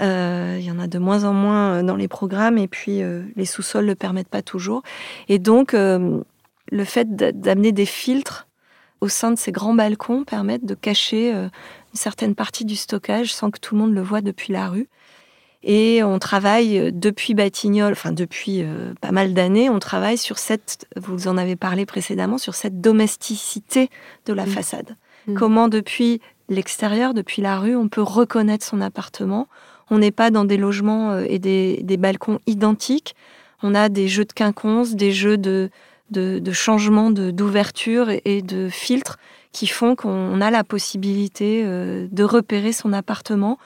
Euh, 0.00 0.56
il 0.58 0.64
y 0.64 0.70
en 0.70 0.78
a 0.78 0.86
de 0.86 0.98
moins 0.98 1.24
en 1.24 1.32
moins 1.32 1.74
euh, 1.74 1.82
dans 1.82 1.96
les 1.96 2.08
programmes, 2.08 2.58
et 2.58 2.68
puis 2.68 3.00
les 3.36 3.46
sous-sols 3.46 3.84
ne 3.84 3.90
le 3.90 3.94
permettent 3.94 4.28
pas 4.28 4.42
toujours. 4.42 4.82
Et 5.28 5.38
donc, 5.38 5.72
le 5.72 6.84
fait 6.84 7.16
d'amener 7.16 7.72
des 7.72 7.86
filtres 7.86 8.46
au 9.00 9.08
sein 9.08 9.32
de 9.32 9.38
ces 9.38 9.50
grands 9.50 9.74
balcons 9.74 10.24
permettent 10.24 10.66
de 10.66 10.74
cacher 10.74 11.34
une 11.92 11.98
certaine 11.98 12.34
partie 12.34 12.64
du 12.64 12.76
stockage 12.76 13.32
sans 13.32 13.50
que 13.50 13.58
tout 13.58 13.74
le 13.74 13.82
monde 13.82 13.94
le 13.94 14.02
voit 14.02 14.20
depuis 14.20 14.52
la 14.52 14.68
rue. 14.68 14.88
Et 15.64 16.02
on 16.02 16.18
travaille 16.18 16.78
euh, 16.78 16.90
depuis 16.92 17.34
Batignolles, 17.34 17.92
enfin 17.92 18.12
depuis 18.12 18.62
euh, 18.62 18.94
pas 19.00 19.12
mal 19.12 19.32
d'années, 19.32 19.70
on 19.70 19.78
travaille 19.78 20.18
sur 20.18 20.38
cette, 20.38 20.86
vous 20.96 21.28
en 21.28 21.36
avez 21.36 21.56
parlé 21.56 21.86
précédemment, 21.86 22.38
sur 22.38 22.54
cette 22.54 22.80
domesticité 22.80 23.88
de 24.26 24.32
la 24.32 24.46
façade. 24.46 24.96
Comment 25.36 25.68
depuis 25.68 26.20
l'extérieur, 26.48 27.14
depuis 27.14 27.42
la 27.42 27.58
rue, 27.58 27.76
on 27.76 27.88
peut 27.88 28.02
reconnaître 28.02 28.66
son 28.66 28.80
appartement. 28.80 29.46
On 29.88 29.98
n'est 29.98 30.10
pas 30.10 30.30
dans 30.30 30.44
des 30.44 30.56
logements 30.56 31.12
euh, 31.12 31.24
et 31.28 31.38
des, 31.38 31.80
des, 31.84 31.96
balcons 31.96 32.40
identiques. 32.48 33.14
On 33.62 33.74
a 33.76 33.88
des 33.88 34.08
jeux 34.08 34.24
de 34.24 34.32
quinconces, 34.32 34.96
des 34.96 35.12
jeux 35.12 35.38
de, 35.38 35.70
de, 36.10 36.40
de 36.40 36.52
changement 36.52 37.12
d'ouverture 37.12 38.08
et 38.24 38.42
de 38.42 38.68
filtres 38.68 39.18
qui 39.52 39.66
font 39.66 39.94
qu'on 39.94 40.40
a 40.40 40.50
la 40.50 40.64
possibilité 40.64 41.62
euh, 41.64 42.08
de 42.10 42.24
repérer 42.24 42.72
son 42.72 42.92
appartement. 42.92 43.58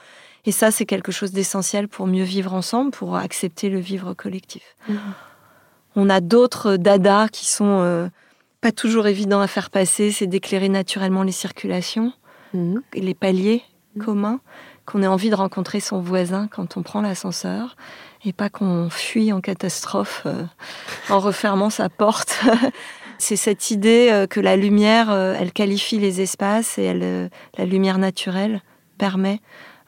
Et 0.45 0.51
ça, 0.51 0.71
c'est 0.71 0.85
quelque 0.85 1.11
chose 1.11 1.31
d'essentiel 1.31 1.87
pour 1.87 2.07
mieux 2.07 2.23
vivre 2.23 2.53
ensemble, 2.53 2.91
pour 2.91 3.15
accepter 3.17 3.69
le 3.69 3.79
vivre 3.79 4.13
collectif. 4.13 4.75
Mmh. 4.87 4.95
On 5.95 6.09
a 6.09 6.21
d'autres 6.21 6.75
dadas 6.77 7.29
qui 7.29 7.45
sont 7.47 7.81
euh, 7.81 8.07
pas 8.61 8.71
toujours 8.71 9.07
évidents 9.07 9.41
à 9.41 9.47
faire 9.47 9.69
passer, 9.69 10.11
c'est 10.11 10.27
d'éclairer 10.27 10.69
naturellement 10.69 11.23
les 11.23 11.31
circulations, 11.31 12.13
mmh. 12.53 12.75
et 12.93 13.01
les 13.01 13.13
paliers 13.13 13.63
mmh. 13.95 14.03
communs, 14.03 14.39
qu'on 14.85 15.03
ait 15.03 15.07
envie 15.07 15.29
de 15.29 15.35
rencontrer 15.35 15.79
son 15.79 15.99
voisin 15.99 16.47
quand 16.47 16.77
on 16.77 16.83
prend 16.83 17.01
l'ascenseur, 17.01 17.75
et 18.25 18.33
pas 18.33 18.49
qu'on 18.49 18.89
fuit 18.89 19.33
en 19.33 19.41
catastrophe 19.41 20.23
euh, 20.25 20.43
en 21.09 21.19
refermant 21.19 21.69
sa 21.69 21.89
porte. 21.89 22.41
C'est 23.19 23.35
cette 23.35 23.71
idée 23.71 24.09
euh, 24.11 24.27
que 24.27 24.39
la 24.39 24.55
lumière, 24.55 25.11
euh, 25.11 25.35
elle 25.39 25.51
qualifie 25.51 25.97
les 25.97 26.21
espaces 26.21 26.77
et 26.77 26.83
elle, 26.83 27.03
euh, 27.03 27.29
la 27.57 27.65
lumière 27.65 27.97
naturelle 27.97 28.61
permet 28.97 29.39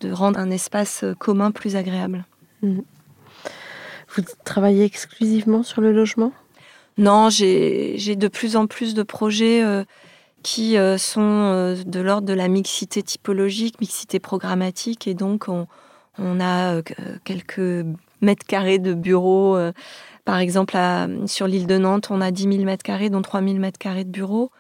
de 0.02 0.12
rendre 0.12 0.40
un 0.40 0.50
espace 0.50 1.06
commun 1.20 1.52
plus 1.52 1.76
agréable. 1.76 2.26
Mhm. 2.62 2.84
Vous 4.16 4.24
travaillez 4.44 4.86
exclusivement 4.86 5.62
sur 5.62 5.82
le 5.82 5.92
logement? 5.92 6.32
Non, 6.98 7.30
j'ai 7.30 8.16
de 8.16 8.28
plus 8.28 8.56
en 8.56 8.66
plus 8.66 8.94
de 8.94 9.04
projets 9.04 9.64
qui 10.42 10.76
sont 10.98 11.76
de 11.86 12.00
l'ordre 12.00 12.28
de 12.28 12.34
la 12.34 12.48
mixité 12.48 13.04
typologique, 13.04 13.80
mixité 13.80 14.20
programmatique, 14.20 15.08
et 15.08 15.14
donc 15.14 15.48
on, 15.48 15.68
on 16.18 16.42
a 16.42 16.82
quelques 17.24 17.86
mètres 18.22 18.46
carrés 18.48 18.80
de 18.80 18.94
bureaux 18.94 19.58
par 20.30 20.38
exemple, 20.38 20.78
sur 21.26 21.48
l'île 21.48 21.66
de 21.66 21.80
Nantes, 21.80 22.10
on 22.12 22.22
a 22.22 22.30
10 22.30 22.44
000 22.44 22.64
mètres 22.64 22.84
carrés, 22.84 23.10
dont 23.10 23.24
3 23.24 23.42
000 23.42 23.56
mètres 23.56 23.80
carrés 23.80 24.04
de 24.04 24.12
bureaux. 24.12 24.52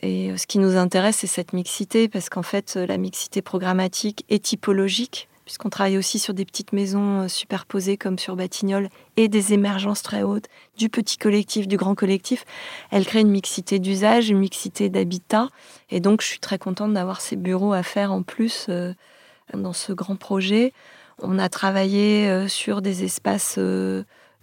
Et 0.00 0.30
euh, 0.30 0.38
ce 0.38 0.46
qui 0.46 0.58
nous 0.58 0.78
intéresse, 0.78 1.16
c'est 1.16 1.26
cette 1.26 1.52
mixité, 1.52 2.08
parce 2.08 2.30
qu'en 2.30 2.42
fait, 2.42 2.78
euh, 2.78 2.86
la 2.86 2.96
mixité 2.96 3.42
programmatique 3.42 4.24
est 4.30 4.42
typologique, 4.42 5.28
puisqu'on 5.44 5.68
travaille 5.68 5.98
aussi 5.98 6.18
sur 6.18 6.32
des 6.32 6.46
petites 6.46 6.72
maisons 6.72 7.24
euh, 7.24 7.28
superposées 7.28 7.98
comme 7.98 8.18
sur 8.18 8.36
Batignolles 8.36 8.88
et 9.18 9.28
des 9.28 9.52
émergences 9.52 10.02
très 10.02 10.22
hautes, 10.22 10.46
du 10.78 10.88
petit 10.88 11.18
collectif, 11.18 11.68
du 11.68 11.76
grand 11.76 11.94
collectif. 11.94 12.46
Elle 12.90 13.04
crée 13.04 13.20
une 13.20 13.28
mixité 13.28 13.80
d'usage, 13.80 14.30
une 14.30 14.38
mixité 14.38 14.88
d'habitat. 14.88 15.48
Et 15.90 16.00
donc, 16.00 16.22
je 16.22 16.26
suis 16.26 16.40
très 16.40 16.56
contente 16.56 16.94
d'avoir 16.94 17.20
ces 17.20 17.36
bureaux 17.36 17.74
à 17.74 17.82
faire 17.82 18.12
en 18.12 18.22
plus 18.22 18.70
dans 19.52 19.74
ce 19.74 19.92
grand 19.92 20.16
projet. 20.16 20.72
On 21.20 21.38
a 21.38 21.50
travaillé 21.50 22.48
sur 22.48 22.80
des 22.80 23.04
espaces 23.04 23.58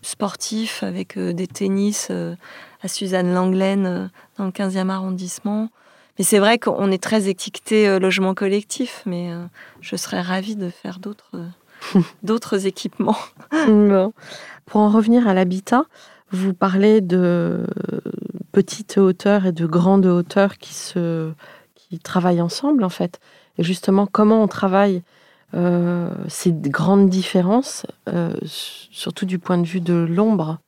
sportif 0.01 0.83
avec 0.83 1.17
euh, 1.17 1.33
des 1.33 1.47
tennis 1.47 2.07
euh, 2.11 2.35
à 2.81 2.87
Suzanne 2.87 3.33
Langlaine 3.33 3.85
euh, 3.85 4.07
dans 4.37 4.45
le 4.45 4.51
15e 4.51 4.89
arrondissement. 4.89 5.69
Mais 6.17 6.25
c'est 6.25 6.39
vrai 6.39 6.59
qu'on 6.59 6.91
est 6.91 7.01
très 7.01 7.29
étiqueté 7.29 7.97
logement 7.97 8.33
collectif, 8.33 9.03
mais 9.05 9.31
je 9.79 9.95
serais 9.95 10.19
ravie 10.19 10.57
de 10.57 10.69
faire 10.69 10.99
d'autres 10.99 11.45
d'autres 12.23 12.67
équipements. 12.67 13.15
Pour 14.65 14.81
en 14.81 14.89
revenir 14.89 15.29
à 15.29 15.33
l'habitat, 15.33 15.85
vous 16.31 16.53
parlez 16.53 16.99
de 16.99 17.65
petites 18.51 18.97
hauteurs 18.97 19.45
et 19.45 19.53
de 19.53 19.65
grandes 19.65 20.07
hauteurs 20.07 20.57
qui 20.57 20.73
se 20.73 21.31
qui 21.73 21.99
travaillent 21.99 22.41
ensemble 22.41 22.83
en 22.83 22.89
fait. 22.89 23.21
Et 23.57 23.63
justement, 23.63 24.05
comment 24.05 24.43
on 24.43 24.49
travaille 24.49 25.03
euh, 25.55 26.09
ces 26.27 26.51
grandes 26.51 27.09
différences, 27.09 27.85
euh, 28.07 28.33
surtout 28.43 29.25
du 29.25 29.39
point 29.39 29.57
de 29.57 29.65
vue 29.65 29.81
de 29.81 29.93
l'ombre. 29.93 30.59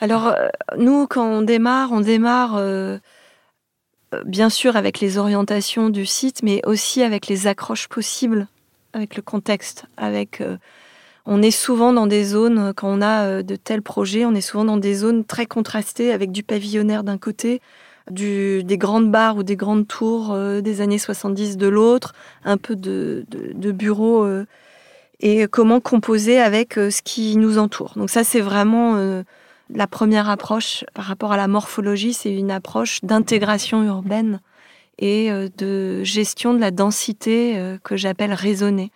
Alors, 0.00 0.28
euh, 0.28 0.48
nous, 0.78 1.06
quand 1.06 1.26
on 1.26 1.42
démarre, 1.42 1.92
on 1.92 2.00
démarre 2.00 2.60
bien 4.24 4.48
sûr 4.48 4.76
avec 4.76 5.00
les 5.00 5.18
orientations 5.18 5.90
du 5.90 6.06
site, 6.06 6.42
mais 6.42 6.62
aussi 6.64 7.02
avec 7.02 7.26
les 7.26 7.46
accroches 7.46 7.88
possibles, 7.88 8.48
avec 8.94 9.16
le 9.16 9.22
contexte, 9.22 9.84
avec 9.96 10.42
on 11.26 11.42
est 11.42 11.50
souvent 11.50 11.92
dans 11.92 12.06
des 12.06 12.24
zones, 12.24 12.72
quand 12.74 12.88
on 12.88 13.02
a 13.02 13.42
de 13.42 13.56
tels 13.56 13.82
projets, 13.82 14.24
on 14.24 14.34
est 14.34 14.40
souvent 14.40 14.64
dans 14.64 14.78
des 14.78 14.94
zones 14.94 15.24
très 15.24 15.46
contrastées 15.46 16.10
avec 16.12 16.32
du 16.32 16.42
pavillonnaire 16.42 17.04
d'un 17.04 17.18
côté, 17.18 17.60
des 18.10 18.78
grandes 18.78 19.10
barres 19.10 19.36
ou 19.36 19.42
des 19.42 19.56
grandes 19.56 19.86
tours 19.86 20.32
euh, 20.32 20.60
des 20.60 20.80
années 20.80 20.98
70 20.98 21.56
de 21.56 21.68
l'autre, 21.68 22.14
un 22.44 22.56
peu 22.56 22.76
de, 22.76 23.24
de, 23.28 23.74
euh, 23.92 24.44
et 25.20 25.46
comment 25.48 25.80
composer 25.80 26.40
avec 26.40 26.78
euh, 26.78 26.90
ce 26.90 27.02
qui 27.02 27.36
nous 27.36 27.58
entoure. 27.58 27.92
Donc 27.96 28.10
ça, 28.10 28.24
c'est 28.24 28.40
vraiment 28.40 28.96
la 29.72 29.86
première 29.86 30.28
approche 30.28 30.84
par 30.94 31.04
rapport 31.04 31.32
à 31.32 31.36
la 31.36 31.46
morphologie, 31.46 32.12
c'est 32.12 32.34
une 32.34 32.50
approche 32.50 33.00
d'intégration 33.02 33.84
urbaine 33.84 34.40
et 34.98 35.30
de 35.56 36.02
gestion 36.04 36.52
de 36.52 36.58
la 36.58 36.70
densité 36.70 37.76
que 37.84 37.96
j'appelle 37.96 38.34
raisonnée. 38.34 38.90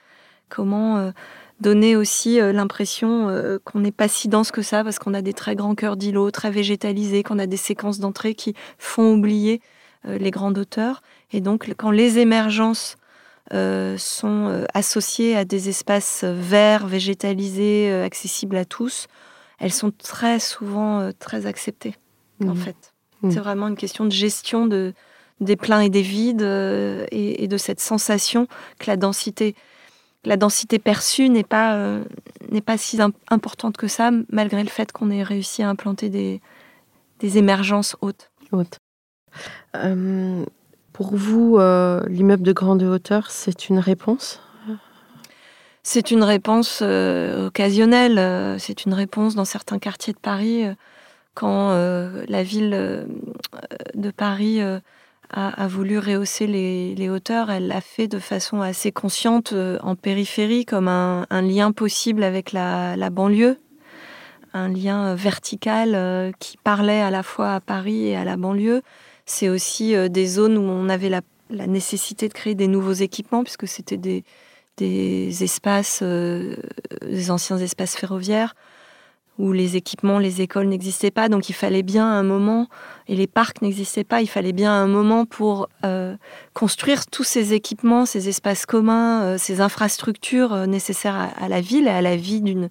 Comment 0.49 1.13
donner 1.61 1.97
aussi 1.97 2.41
euh, 2.41 2.53
l'impression 2.53 3.29
euh, 3.29 3.59
qu'on 3.65 3.81
n'est 3.81 3.93
pas 3.93 4.09
si 4.09 4.29
dense 4.29 4.51
que 4.51 4.63
ça 4.63 4.85
parce 4.85 4.99
qu'on 4.99 5.15
a 5.15 5.23
des 5.23 5.33
très 5.33 5.55
grands 5.55 5.75
cœurs 5.75 5.97
d'îlots, 5.97 6.31
très 6.31 6.51
végétalisés, 6.51 7.23
qu'on 7.23 7.39
a 7.39 7.47
des 7.47 7.57
séquences 7.57 7.99
d'entrée 7.99 8.35
qui 8.35 8.55
font 8.79 9.15
oublier 9.15 9.61
euh, 10.07 10.19
les 10.19 10.31
grandes 10.31 10.59
hauteurs. 10.59 11.03
Et 11.33 11.41
donc, 11.41 11.73
quand 11.77 11.91
les 11.91 12.19
émergences 12.19 12.97
sont 13.51 14.65
associées 14.73 15.37
à 15.37 15.45
des 15.45 15.69
espaces 15.69 16.25
verts, 16.25 16.87
végétalisés, 16.87 17.93
accessibles 17.93 18.57
à 18.57 18.65
tous, 18.65 19.07
elles 19.59 19.73
sont 19.73 19.91
très 19.91 20.41
souvent 20.41 21.11
très 21.19 21.45
acceptées, 21.45 21.95
en 22.43 22.55
mmh. 22.55 22.57
fait. 22.57 22.95
Mmh. 23.21 23.31
C'est 23.31 23.41
vraiment 23.41 23.69
une 23.69 23.77
question 23.77 24.07
de 24.07 24.11
gestion 24.11 24.67
de, 24.67 24.95
des 25.41 25.57
pleins 25.57 25.81
et 25.81 25.91
des 25.91 26.01
vides 26.01 26.41
et, 26.41 27.45
et, 27.45 27.47
de 27.47 27.59
cette 27.59 27.81
sensation 27.81 28.49
que 28.79 28.87
la 28.87 28.97
densité 28.97 29.55
la 30.25 30.37
densité 30.37 30.79
perçue 30.79 31.29
n'est 31.29 31.45
pas, 31.45 31.75
euh, 31.75 32.05
n'est 32.51 32.61
pas 32.61 32.79
si 32.79 32.99
importante 33.31 33.77
que 33.77 33.89
ça, 33.89 34.11
malgré 34.31 34.63
le 34.63 34.69
fait 34.69 34.93
qu'on 34.93 35.11
ait 35.11 35.23
réussi 35.23 35.63
à 35.63 35.69
implanter 35.69 36.09
des, 36.09 36.41
des 37.21 37.39
émergences 37.39 37.97
hautes. 38.01 38.31
Euh, 39.77 40.45
pour 40.93 41.17
vous, 41.17 41.59
euh, 41.59 42.01
l'immeuble 42.09 42.43
de 42.43 42.53
grande 42.53 42.83
hauteur, 42.83 43.31
c'est 43.31 43.69
une 43.69 43.79
réponse? 43.79 44.41
C'est 45.83 46.11
une 46.11 46.23
réponse 46.23 46.81
occasionnelle. 46.81 48.59
C'est 48.59 48.87
une 48.87 48.95
réponse 48.95 49.35
dans 49.35 49.45
certains 49.45 49.79
quartiers 49.79 50.15
de 50.15 50.19
Paris, 50.19 50.65
quand 51.35 51.75
la 52.27 52.43
ville 52.43 53.07
de 53.95 54.11
Paris 54.11 54.63
a, 55.37 55.67
voulu 55.67 55.99
rehausser 55.99 56.47
les, 56.47 57.11
hauteurs, 57.11 57.51
elle 57.51 57.67
l'a 57.67 57.81
fait 57.81 58.07
de 58.07 58.19
façon 58.19 58.61
assez 58.61 58.93
consciente 58.93 59.53
euh, 59.53 59.79
en 59.83 59.97
périphérie, 59.97 60.65
comme 60.65 60.87
un, 60.87 61.27
lien 61.43 61.73
possible 61.73 62.23
avec 62.23 62.53
la, 62.53 63.11
banlieue, 63.11 63.59
un 64.53 64.69
lien 64.69 65.09
euh, 65.09 65.15
vertical 65.17 65.95
euh, 65.95 66.31
qui 66.39 66.57
parlait 66.57 67.01
à 67.01 67.11
la 67.11 67.25
fois 67.25 67.55
à 67.55 67.61
Paris 67.61 68.09
et 68.09 68.17
à 68.17 68.25
la 68.25 68.37
banlieue. 68.37 68.83
C'est 69.27 69.49
aussi 69.49 69.95
des 70.11 70.27
zones 70.27 70.57
où 70.57 70.63
on 70.63 70.89
avait 70.89 71.09
la, 71.09 71.23
nécessité 71.67 72.29
de 72.29 72.35
créer 72.35 72.55
des 72.55 72.69
nouveaux 72.69 72.93
équipements, 72.93 73.43
puisque 73.43 73.67
c'était 73.67 73.97
des, 73.97 74.23
des 74.77 75.43
espaces, 75.43 76.03
des 76.03 77.31
anciens 77.31 77.59
espaces 77.59 77.97
ferroviaires 77.97 78.55
où 79.39 79.53
les 79.53 79.77
équipements, 79.77 80.19
les 80.19 80.43
écoles 80.43 80.67
n'existaient 80.67 81.11
pas. 81.11 81.29
Donc 81.29 81.49
il 81.49 81.55
fallait 81.55 81.83
bien 81.83 82.07
un 82.07 82.23
moment, 82.23 82.69
et 83.09 83.17
les 83.17 83.27
parcs 83.27 83.63
n'existaient 83.63 84.05
pas, 84.05 84.21
il 84.23 84.29
fallait 84.29 84.53
bien 84.53 84.73
un 84.73 84.87
moment 84.87 85.27
pour 85.27 85.69
euh, 85.85 86.17
construire 86.53 87.07
tous 87.07 87.25
ces 87.25 87.53
équipements, 87.53 88.07
ces 88.07 88.29
espaces 88.29 88.67
communs, 88.67 89.23
euh, 89.23 89.39
ces 89.39 89.61
infrastructures 89.61 90.53
euh, 90.53 90.67
nécessaires 90.67 91.33
à, 91.37 91.49
la 91.49 91.61
ville 91.61 91.87
et 91.87 91.91
à 91.91 92.03
la 92.03 92.17
vie 92.17 92.41
d'une, 92.41 92.69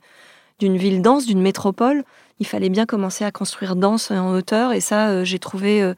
ville 0.60 1.02
dense, 1.02 1.26
d'une 1.26 1.41
métropole. 1.41 2.04
Il 2.39 2.47
fallait 2.47 2.69
bien 2.69 2.86
commencer 2.86 3.26
à 3.26 3.32
construire 3.32 3.76
dense 3.76 4.12
en 4.12 4.34
hauteur. 4.34 4.71
Et 4.73 4.82
ça, 4.82 5.23
j'ai, 5.23 5.39
trouvé, 5.39 5.93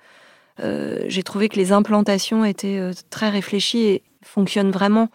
j'ai 0.60 1.24
trouvé 1.24 1.48
que 1.50 1.56
les 1.56 1.72
implantations 1.72 2.44
étaient 2.44 2.92
très 3.10 3.30
réfléchies 3.30 3.86
et 3.86 4.04
fonctionnent 4.22 4.72
vraiment. 4.72 5.08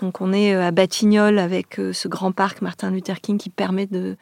Donc 0.00 0.20
on 0.20 0.32
est 0.34 0.54
à 0.54 0.70
Batignolles 0.70 1.38
avec 1.38 1.80
ce 1.92 2.08
grand 2.08 2.30
parc 2.30 2.60
Martin 2.60 2.90
Luther 2.90 3.20
King 3.20 3.38
qui 3.38 3.48
permet 3.48 3.86
de 3.86 4.16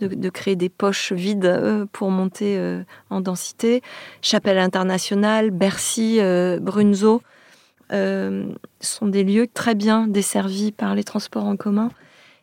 de, 0.00 0.30
créer 0.30 0.56
des 0.56 0.68
poches 0.68 1.12
vides 1.12 1.44
euh, 1.44 1.86
pour 1.92 2.10
monter 2.10 2.56
euh, 2.56 2.82
en 3.10 3.20
densité. 3.20 3.82
Chapelle 4.22 4.58
internationale, 4.58 5.50
Bercy, 5.50 6.18
euh, 6.20 6.58
Brunzo 6.60 7.22
sont 7.92 9.06
des 9.08 9.24
lieux 9.24 9.48
très 9.52 9.74
bien 9.74 10.06
desservis 10.06 10.70
par 10.70 10.94
les 10.94 11.02
transports 11.02 11.44
en 11.44 11.56
commun 11.56 11.90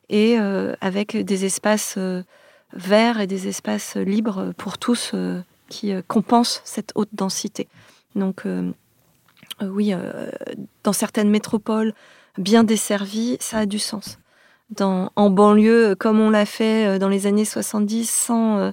et 0.10 0.36
avec 0.82 1.16
des 1.16 1.46
espaces 1.46 1.98
verts 2.74 3.22
et 3.22 3.28
des 3.28 3.48
espaces 3.48 3.96
libres 3.96 4.52
pour 4.58 4.78
tous 4.78 5.16
qui 5.70 5.94
compensent 6.10 6.60
cette 6.66 6.92
haute 6.96 7.12
densité. 7.14 7.70
Donc 8.16 8.44
oui, 9.62 9.94
dans 10.84 10.92
certaines 10.92 11.30
métropoles 11.30 11.94
bien 12.38 12.66
desservies, 12.66 13.38
ça 13.40 13.60
a 13.60 13.66
du 13.66 13.80
sens 13.80 14.20
en 14.82 15.30
banlieue, 15.30 15.96
comme 15.96 16.20
on 16.20 16.30
l'a 16.30 16.46
fait 16.46 16.88
euh, 16.88 17.00
dans 17.00 17.10
les 17.10 17.28
années 17.28 17.46
70, 17.46 18.10
sans 18.10 18.58
euh, 18.58 18.72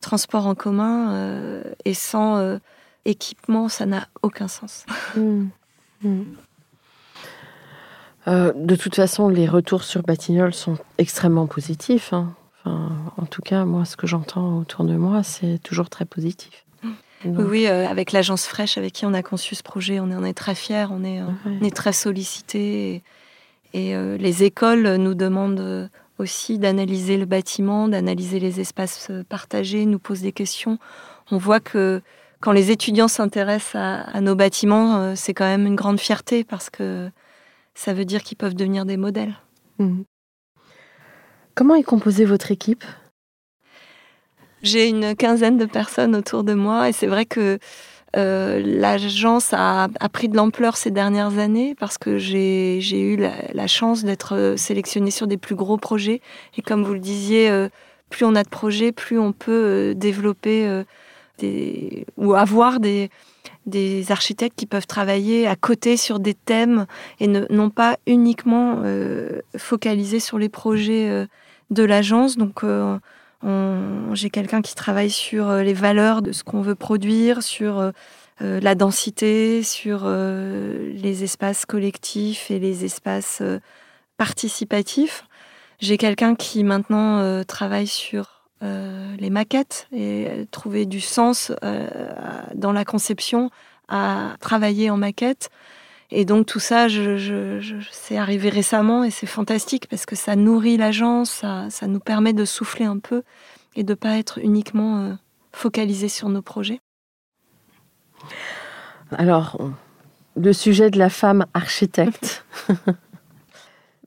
transport 0.00 0.46
en 0.46 0.54
commun 0.54 1.12
euh, 1.12 1.62
et 1.84 1.94
sans 1.94 2.58
équipement, 3.04 3.68
ça 3.68 3.86
n'a 3.86 4.06
aucun 4.22 4.48
sens. 4.48 4.84
Mmh. 5.16 5.46
Mmh. 8.26 8.52
de 8.54 8.74
toute 8.74 8.94
façon, 8.94 9.28
les 9.28 9.46
retours 9.46 9.82
sur 9.82 10.02
Batignolles 10.02 10.54
sont 10.54 10.78
extrêmement 10.96 11.46
positifs. 11.46 12.14
Hein. 12.14 12.32
en 12.64 13.26
tout 13.26 13.42
cas, 13.42 13.66
moi, 13.66 13.84
ce 13.84 13.98
que 13.98 14.06
j'entends 14.06 14.56
autour 14.56 14.86
de 14.86 14.94
moi, 14.94 15.22
c'est 15.22 15.58
toujours 15.62 15.90
très 15.90 16.06
positif. 16.06 16.64
Mmh. 17.26 17.38
Oui, 17.38 17.66
avec 17.66 18.12
l'agence 18.12 18.46
Fraîche 18.46 18.78
avec 18.78 18.94
qui 18.94 19.04
on 19.04 19.12
a 19.12 19.22
conçu 19.22 19.54
ce 19.54 19.62
projet, 19.62 20.00
on 20.00 20.24
est, 20.24 20.32
très 20.32 20.54
fiers, 20.54 20.86
on 20.90 21.04
est, 21.04 21.20
on 21.20 21.62
est 21.66 21.76
très 21.76 21.92
sollicités. 21.92 23.02
Et 23.72 23.94
euh, 23.94 24.16
les 24.16 24.42
écoles 24.44 24.96
nous 24.96 25.14
demandent 25.14 25.90
aussi 26.20 26.58
d'analyser 26.58 27.16
le 27.16 27.24
bâtiment, 27.24 27.88
d'analyser 27.88 28.38
les 28.38 28.60
espaces 28.60 29.08
euh, 29.10 29.24
partagés, 29.24 29.86
nous 29.86 29.98
posent 29.98 30.20
des 30.20 30.32
questions. 30.32 30.78
On 31.30 31.38
voit 31.38 31.60
que 31.60 32.02
quand 32.40 32.52
les 32.52 32.70
étudiants 32.70 33.08
s'intéressent 33.08 33.76
à, 33.76 34.20
nos 34.20 34.34
bâtiments, 34.34 34.96
euh, 34.96 35.12
c'est 35.16 35.34
quand 35.34 35.46
même 35.46 35.66
une 35.66 35.76
grande 35.76 35.98
fierté 35.98 36.44
parce 36.44 36.70
que 36.70 37.10
ça 37.74 37.92
veut 37.92 38.04
dire 38.04 38.22
qu'ils 38.22 38.36
peuvent 38.36 38.54
devenir 38.54 38.84
des 38.84 38.96
modèles. 38.96 39.34
Mmh. 39.78 40.02
Comment 41.54 41.74
est 41.74 41.82
composée 41.82 42.24
votre 42.24 42.50
équipe? 42.50 42.84
J'ai 44.62 44.88
une 44.88 45.16
quinzaine 45.16 45.56
de 45.56 45.64
personnes 45.64 46.14
autour 46.14 46.44
de 46.44 46.52
moi 46.52 46.88
et 46.90 46.92
c'est 46.92 47.06
vrai 47.06 47.24
que 47.24 47.58
euh, 48.16 48.60
l'agence 48.64 49.52
a, 49.52 49.88
pris 50.12 50.28
de 50.28 50.36
l'ampleur 50.36 50.76
ces 50.76 50.90
dernières 50.90 51.38
années 51.38 51.76
parce 51.78 51.96
que 51.96 52.18
j'ai 52.18 52.80
eu 52.80 53.16
la, 53.16 53.66
chance 53.66 54.02
d'être 54.04 54.34
euh, 54.34 54.56
sélectionnée 54.56 55.12
sur 55.12 55.26
des 55.26 55.36
plus 55.36 55.54
gros 55.54 55.76
projets. 55.76 56.20
Et 56.58 56.62
comme 56.62 56.82
vous 56.82 56.94
le 56.94 57.00
disiez, 57.00 57.48
euh, 57.50 57.68
plus 58.08 58.24
on 58.24 58.34
a 58.34 58.42
de 58.42 58.48
projets, 58.48 58.90
plus 58.90 59.18
on 59.18 59.32
peut 59.32 59.94
développer 59.96 60.82
ou 62.16 62.34
avoir 62.34 62.80
des, 62.80 63.10
architectes 64.08 64.58
qui 64.58 64.66
peuvent 64.66 64.88
travailler 64.88 65.46
à 65.46 65.54
côté 65.54 65.96
sur 65.96 66.18
des 66.18 66.34
thèmes 66.34 66.86
et 67.20 67.28
ne, 67.28 67.46
non 67.50 67.70
pas 67.70 67.96
uniquement 68.06 68.82
focaliser 69.56 70.18
sur 70.18 70.38
les 70.38 70.48
projets 70.48 71.26
de 71.70 71.82
l'agence. 71.84 72.36
Donc, 72.36 72.64
j'ai 73.42 74.30
quelqu'un 74.30 74.62
qui 74.62 74.74
travaille 74.74 75.10
sur 75.10 75.48
euh, 75.48 75.62
les 75.62 75.72
valeurs 75.72 76.22
de 76.22 76.32
ce 76.32 76.44
qu'on 76.44 76.60
veut 76.60 76.74
produire, 76.74 77.42
sur 77.42 77.78
euh, 77.78 77.90
euh, 78.42 78.60
la 78.60 78.74
densité, 78.74 79.62
sur 79.62 80.08
les 80.08 81.24
espaces 81.24 81.66
collectifs 81.66 82.50
et 82.50 82.58
les 82.58 82.84
espaces 82.84 83.42
participatifs. 84.16 85.24
J'ai 85.78 85.98
quelqu'un 85.98 86.34
qui 86.34 86.64
maintenant 86.64 87.44
travaille 87.44 87.86
sur 87.86 88.44
les 88.62 89.30
maquettes 89.30 89.88
et 89.92 90.46
trouver 90.50 90.86
du 90.86 91.00
sens 91.00 91.52
dans 92.54 92.72
la 92.72 92.84
conception 92.86 93.50
à 93.88 94.36
travailler 94.40 94.88
en 94.88 94.96
maquette. 94.96 95.50
Et 96.12 96.24
donc 96.24 96.46
tout 96.46 96.58
ça, 96.58 96.88
je, 96.88 97.78
c'est 97.92 98.16
arrivé 98.16 98.48
récemment 98.48 99.04
et 99.04 99.10
c'est 99.10 99.26
fantastique 99.26 99.86
parce 99.88 100.06
que 100.06 100.16
ça 100.16 100.34
nourrit 100.34 100.76
l'agence, 100.76 101.30
ça, 101.30 101.70
ça, 101.70 101.86
nous 101.86 102.00
permet 102.00 102.32
de 102.32 102.44
souffler 102.44 102.84
un 102.84 102.98
peu 102.98 103.22
et 103.76 103.84
de 103.84 103.94
pas 103.94 104.18
être 104.18 104.38
uniquement 104.38 104.98
euh, 104.98 105.12
focalisé 105.52 106.08
sur 106.08 106.28
nos 106.28 106.42
projets. 106.42 106.80
Alors, 109.12 109.58
le 110.36 110.52
sujet 110.52 110.90
de 110.90 110.98
la 110.98 111.10
femme 111.10 111.46
architecte, 111.54 112.44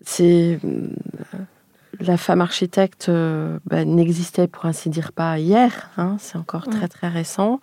c'est 0.01 0.59
euh, 0.63 0.87
la 1.99 2.17
femme 2.17 2.41
architecte 2.41 3.07
euh, 3.09 3.59
bah, 3.65 3.85
n'existait 3.85 4.47
pour 4.47 4.65
ainsi 4.65 4.89
dire 4.89 5.11
pas 5.11 5.39
hier, 5.39 5.89
hein, 5.97 6.17
c'est 6.19 6.37
encore 6.37 6.67
très 6.67 6.87
très 6.87 7.07
récent. 7.07 7.59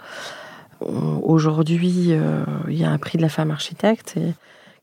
Aujourd'hui, 0.80 2.08
euh, 2.10 2.44
il 2.68 2.78
y 2.78 2.84
a 2.84 2.90
un 2.90 2.98
prix 2.98 3.18
de 3.18 3.22
la 3.22 3.28
femme 3.28 3.50
architecte 3.50 4.18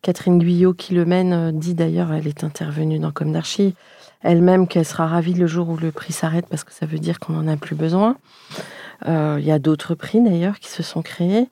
Catherine 0.02 0.38
Guyot 0.38 0.74
qui 0.74 0.94
le 0.94 1.06
mène 1.06 1.58
dit 1.58 1.74
d'ailleurs, 1.74 2.14
elle 2.14 2.28
est 2.28 2.44
intervenue 2.44 3.00
dans 3.00 3.12
Comme 3.12 3.32
d'Archi, 3.32 3.74
elle-même 4.22 4.68
qu'elle 4.68 4.86
sera 4.86 5.08
ravie 5.08 5.34
le 5.34 5.48
jour 5.48 5.70
où 5.70 5.78
le 5.78 5.92
prix 5.92 6.14
s'arrête 6.14 6.46
parce 6.50 6.64
que 6.64 6.72
ça 6.72 6.86
veut 6.86 7.00
dire 7.00 7.20
qu'on 7.20 7.34
n'en 7.34 7.48
a 7.48 7.58
plus 7.58 7.76
besoin. 7.76 8.16
il 9.06 9.44
y 9.44 9.52
a 9.52 9.60
d'autres 9.60 9.96
prix 9.96 10.22
d'ailleurs 10.22 10.60
qui 10.60 10.70
se 10.70 10.84
sont 10.84 11.02
créés. 11.02 11.50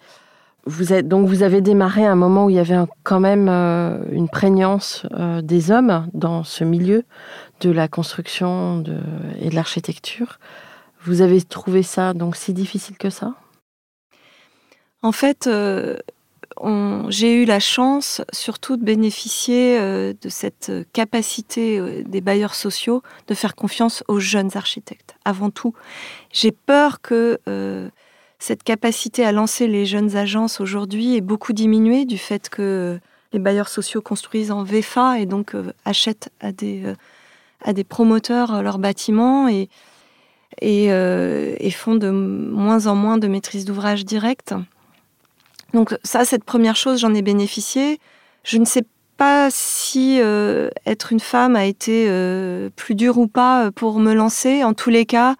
Vous 0.67 0.85
donc 1.03 1.27
vous 1.27 1.43
avez 1.43 1.61
démarré 1.61 2.07
à 2.07 2.11
un 2.11 2.15
moment 2.15 2.45
où 2.45 2.49
il 2.49 2.55
y 2.55 2.59
avait 2.59 2.77
quand 3.03 3.19
même 3.19 3.47
euh, 3.49 4.03
une 4.11 4.27
prégnance 4.27 5.05
euh, 5.13 5.43
des 5.43 5.69
hommes 5.69 6.07
dans 6.15 6.43
ce 6.43 6.63
milieu 6.63 7.03
de 7.61 7.69
la 7.69 7.87
construction 7.87 8.83
et 9.39 9.49
de 9.49 9.55
l'architecture. 9.55 10.39
Vous 11.03 11.21
avez 11.21 11.39
trouvé 11.43 11.83
ça 11.83 12.13
donc 12.13 12.35
si 12.35 12.51
difficile 12.51 12.97
que 12.97 13.11
ça? 13.11 13.35
En 15.05 15.11
fait, 15.11 15.47
euh, 15.47 15.97
j'ai 17.09 17.33
eu 17.41 17.45
la 17.45 17.59
chance 17.59 18.21
surtout 18.33 18.75
de 18.77 18.83
bénéficier 18.83 19.79
de 19.79 20.29
cette 20.29 20.71
capacité 20.93 22.03
des 22.03 22.21
bailleurs 22.21 22.55
sociaux 22.55 23.03
de 23.27 23.33
faire 23.33 23.55
confiance 23.55 24.03
aux 24.07 24.19
jeunes 24.19 24.51
architectes. 24.55 25.15
Avant 25.25 25.49
tout, 25.49 25.73
j'ai 26.31 26.51
peur 26.51 27.01
que 27.01 27.39
cette 28.39 28.63
capacité 28.63 29.25
à 29.25 29.31
lancer 29.31 29.67
les 29.67 29.85
jeunes 29.85 30.15
agences 30.15 30.59
aujourd'hui 30.59 31.15
est 31.15 31.21
beaucoup 31.21 31.53
diminuée 31.53 32.05
du 32.05 32.17
fait 32.17 32.49
que 32.49 32.99
les 33.33 33.39
bailleurs 33.39 33.69
sociaux 33.69 34.01
construisent 34.01 34.51
en 34.51 34.63
VFA 34.63 35.19
et 35.19 35.25
donc 35.25 35.55
euh, 35.55 35.73
achètent 35.83 36.29
à 36.39 36.51
des, 36.51 36.83
euh, 36.85 37.83
promoteurs 37.89 38.53
euh, 38.53 38.61
leurs 38.61 38.79
bâtiments 38.79 39.49
et, 39.49 39.69
et, 40.61 41.71
font 41.71 41.95
de 41.95 42.09
moins 42.09 42.87
en 42.87 42.95
moins 42.95 43.17
de 43.17 43.27
maîtrise 43.27 43.65
d'ouvrage 43.65 44.05
directe. 44.05 44.53
Donc 45.75 45.95
ça, 46.03 46.25
cette 46.25 46.43
première 46.43 46.75
chose, 46.75 46.99
j'en 46.99 47.13
ai 47.13 47.21
bénéficié. 47.21 47.99
Je 48.43 48.57
ne 48.57 48.65
sais 48.65 48.83
pas 49.17 49.49
si 49.51 50.19
être 50.85 51.11
une 51.11 51.19
femme 51.19 51.55
a 51.55 51.65
été 51.65 52.09
plus 52.75 52.95
dur 52.95 53.17
ou 53.17 53.27
pas 53.27 53.71
pour 53.71 53.99
me 53.99 54.13
lancer. 54.13 54.63
En 54.63 54.73
tous 54.73 54.89
les 54.89 55.05
cas, 55.05 55.35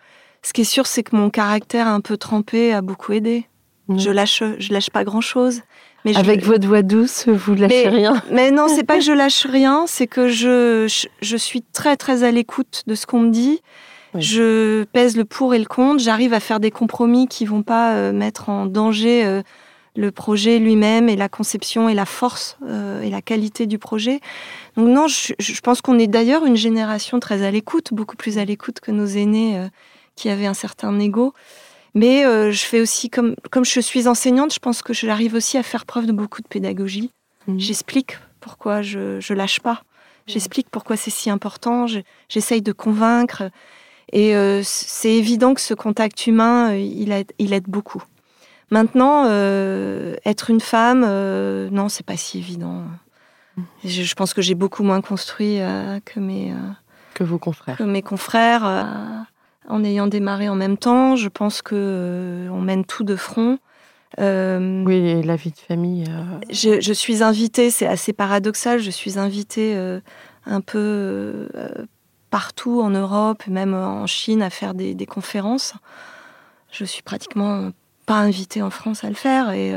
ce 0.45 0.54
qui 0.54 0.62
est 0.62 0.65
sûr, 0.65 0.86
c'est 0.86 1.02
que 1.02 1.15
mon 1.15 1.32
caractère 1.32 1.88
un 1.88 2.02
peu 2.02 2.17
trempé 2.17 2.71
a 2.71 2.82
beaucoup 2.82 3.13
aidé. 3.13 3.48
Je 3.89 4.12
lâche, 4.12 4.43
je 4.60 4.74
lâche 4.74 4.91
pas 4.91 5.04
grand 5.04 5.21
chose. 5.21 5.62
Mais 6.06 6.15
Avec 6.15 6.43
votre 6.43 6.67
voix 6.67 6.84
douce, 6.84 7.28
vous 7.28 7.56
lâchez 7.56 7.89
rien. 7.89 8.21
Mais 8.32 8.52
non, 8.52 8.67
c'est 8.67 8.84
pas 8.84 8.98
que 8.98 9.04
je 9.04 9.12
lâche 9.12 9.45
rien, 9.50 9.86
c'est 9.88 10.06
que 10.06 10.28
je, 10.28 10.86
je, 11.21 11.38
suis 11.38 11.63
très 11.63 11.98
très 11.98 12.24
à 12.24 12.30
l'écoute 12.30 12.84
de 12.86 12.93
ce 12.93 13.08
qu'on 13.08 13.21
me 13.21 13.32
dit. 13.32 13.62
Je 14.17 14.84
pèse 14.93 15.17
le 15.17 15.26
pour 15.26 15.56
et 15.56 15.60
le 15.60 15.65
contre. 15.65 16.02
J'arrive 16.02 16.34
à 16.34 16.39
faire 16.39 16.60
des 16.60 16.71
compromis 16.71 17.28
qui 17.28 17.45
vont 17.45 17.63
pas 17.63 17.93
euh, 17.93 18.13
mettre 18.13 18.50
en 18.50 18.65
danger 18.67 19.26
euh, 19.26 19.41
le 19.95 20.12
projet 20.12 20.60
lui-même 20.60 21.10
et 21.10 21.15
la 21.15 21.29
conception 21.29 21.88
et 21.89 21.93
la 21.93 22.05
force 22.05 22.58
euh, 22.67 23.01
et 23.01 23.10
la 23.10 23.21
qualité 23.21 23.65
du 23.65 23.79
projet. 23.79 24.19
Donc 24.75 24.89
non, 24.89 25.08
je, 25.08 25.34
je 25.39 25.62
pense 25.62 25.81
qu'on 25.81 25.97
est 25.99 26.08
d'ailleurs 26.08 26.45
une 26.45 26.58
génération 26.58 27.19
très 27.19 27.43
à 27.43 27.51
l'écoute, 27.51 27.93
beaucoup 27.93 28.17
plus 28.17 28.38
à 28.38 28.45
l'écoute 28.45 28.79
que 28.79 28.91
nos 28.91 29.05
aînés 29.05 29.69
qui 30.15 30.29
avait 30.29 30.45
un 30.45 30.53
certain 30.53 30.97
ego. 30.99 31.34
Mais 31.95 32.25
euh, 32.25 32.51
je 32.51 32.65
fais 32.65 32.81
aussi, 32.81 33.10
comme, 33.10 33.36
comme 33.51 33.63
je 33.63 33.79
suis 33.79 34.08
enseignante, 34.08 34.53
je 34.53 34.60
pense 34.60 34.81
que 34.81 34.93
j'arrive 34.93 35.34
aussi 35.34 35.58
à 35.58 35.63
faire 35.63 35.86
preuve 35.86 36.05
de 36.05 36.12
beaucoup 36.12 36.41
de 36.41 36.47
pédagogie. 36.47 37.12
Mhm. 37.47 37.60
J'explique 37.60 38.17
pourquoi 38.41 38.81
je 38.81 39.17
ne 39.17 39.36
lâche 39.36 39.62
pas. 39.62 39.81
J'explique 40.27 40.69
pourquoi 40.69 40.97
c'est 40.97 41.12
si 41.12 41.29
important. 41.29 41.86
J'essaye 42.29 42.62
de 42.62 42.73
convaincre. 42.73 43.43
Et 44.12 44.36
euh, 44.36 44.62
c'est 44.63 45.13
évident 45.13 45.53
que 45.53 45.62
ce 45.62 45.73
contact 45.73 46.27
humain, 46.27 46.71
euh, 46.71 46.77
il, 46.77 47.12
aide, 47.12 47.31
il 47.39 47.53
aide 47.53 47.65
beaucoup. 47.67 48.03
Maintenant, 48.71 49.25
être 50.25 50.49
une 50.49 50.62
femme, 50.62 51.01
non, 51.71 51.89
c'est 51.89 52.06
pas 52.06 52.17
si 52.17 52.39
évident. 52.39 52.84
Je, 53.84 54.01
je 54.04 54.15
pense 54.15 54.34
que 54.34 54.41
j'ai 54.41 54.56
beaucoup 54.56 54.84
moins 54.84 55.01
construit 55.01 55.60
que 56.06 56.19
mes 56.19 56.54
que 57.13 57.23
vos 57.23 57.39
confrères. 57.39 57.78
Que 57.78 57.84
mes 57.84 58.01
confrères 58.01 58.65
en 59.67 59.84
ayant 59.84 60.08
démarré 60.08 60.49
en 60.49 60.56
même 60.56 60.78
temps. 60.78 61.15
Je 61.15 61.30
pense 61.30 61.62
que 61.62 61.75
euh, 61.75 62.49
on 62.49 62.62
mène 62.62 62.86
tout 62.86 63.04
de 63.04 63.15
front. 63.15 63.58
Euh, 64.19 64.84
oui, 64.86 65.21
la 65.23 65.36
vie 65.36 65.51
de 65.51 65.58
famille. 65.58 66.06
Euh, 66.10 66.39
je, 66.49 66.93
suis 66.93 67.23
invitée, 67.23 67.69
c'est 67.69 67.88
assez 67.88 68.13
paradoxal, 68.13 68.80
je 68.80 68.89
suis 68.89 69.19
invitée 69.19 69.75
un 70.45 70.62
peu 70.62 71.49
partout 72.30 72.82
en 72.82 72.91
Europe, 72.91 73.45
même 73.47 73.73
en 73.73 74.08
Chine, 74.08 74.41
à 74.41 74.49
faire 74.49 74.73
des, 74.73 75.06
conférences. 75.06 75.73
Je 76.71 76.86
suis 76.86 77.01
pratiquement 77.01 77.71
pas 78.06 78.15
invitée 78.15 78.62
en 78.62 78.70
France 78.70 79.04
à 79.04 79.10
le 79.10 79.15
faire. 79.15 79.52
Et 79.52 79.74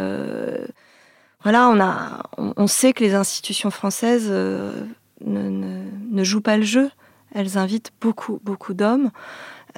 voilà, 1.43 1.69
on, 1.69 1.81
a, 1.81 2.23
on, 2.37 2.67
sait 2.67 2.93
que 2.93 3.03
les 3.03 3.15
institutions 3.15 3.71
françaises 3.71 4.31
ne 4.31 6.25
jouent 6.25 6.41
pas 6.41 6.57
le 6.57 6.65
jeu. 6.65 6.91
Elles 7.35 7.59
invitent 7.59 7.93
beaucoup, 8.01 8.41
beaucoup 8.43 8.75
d'hommes. 8.75 9.11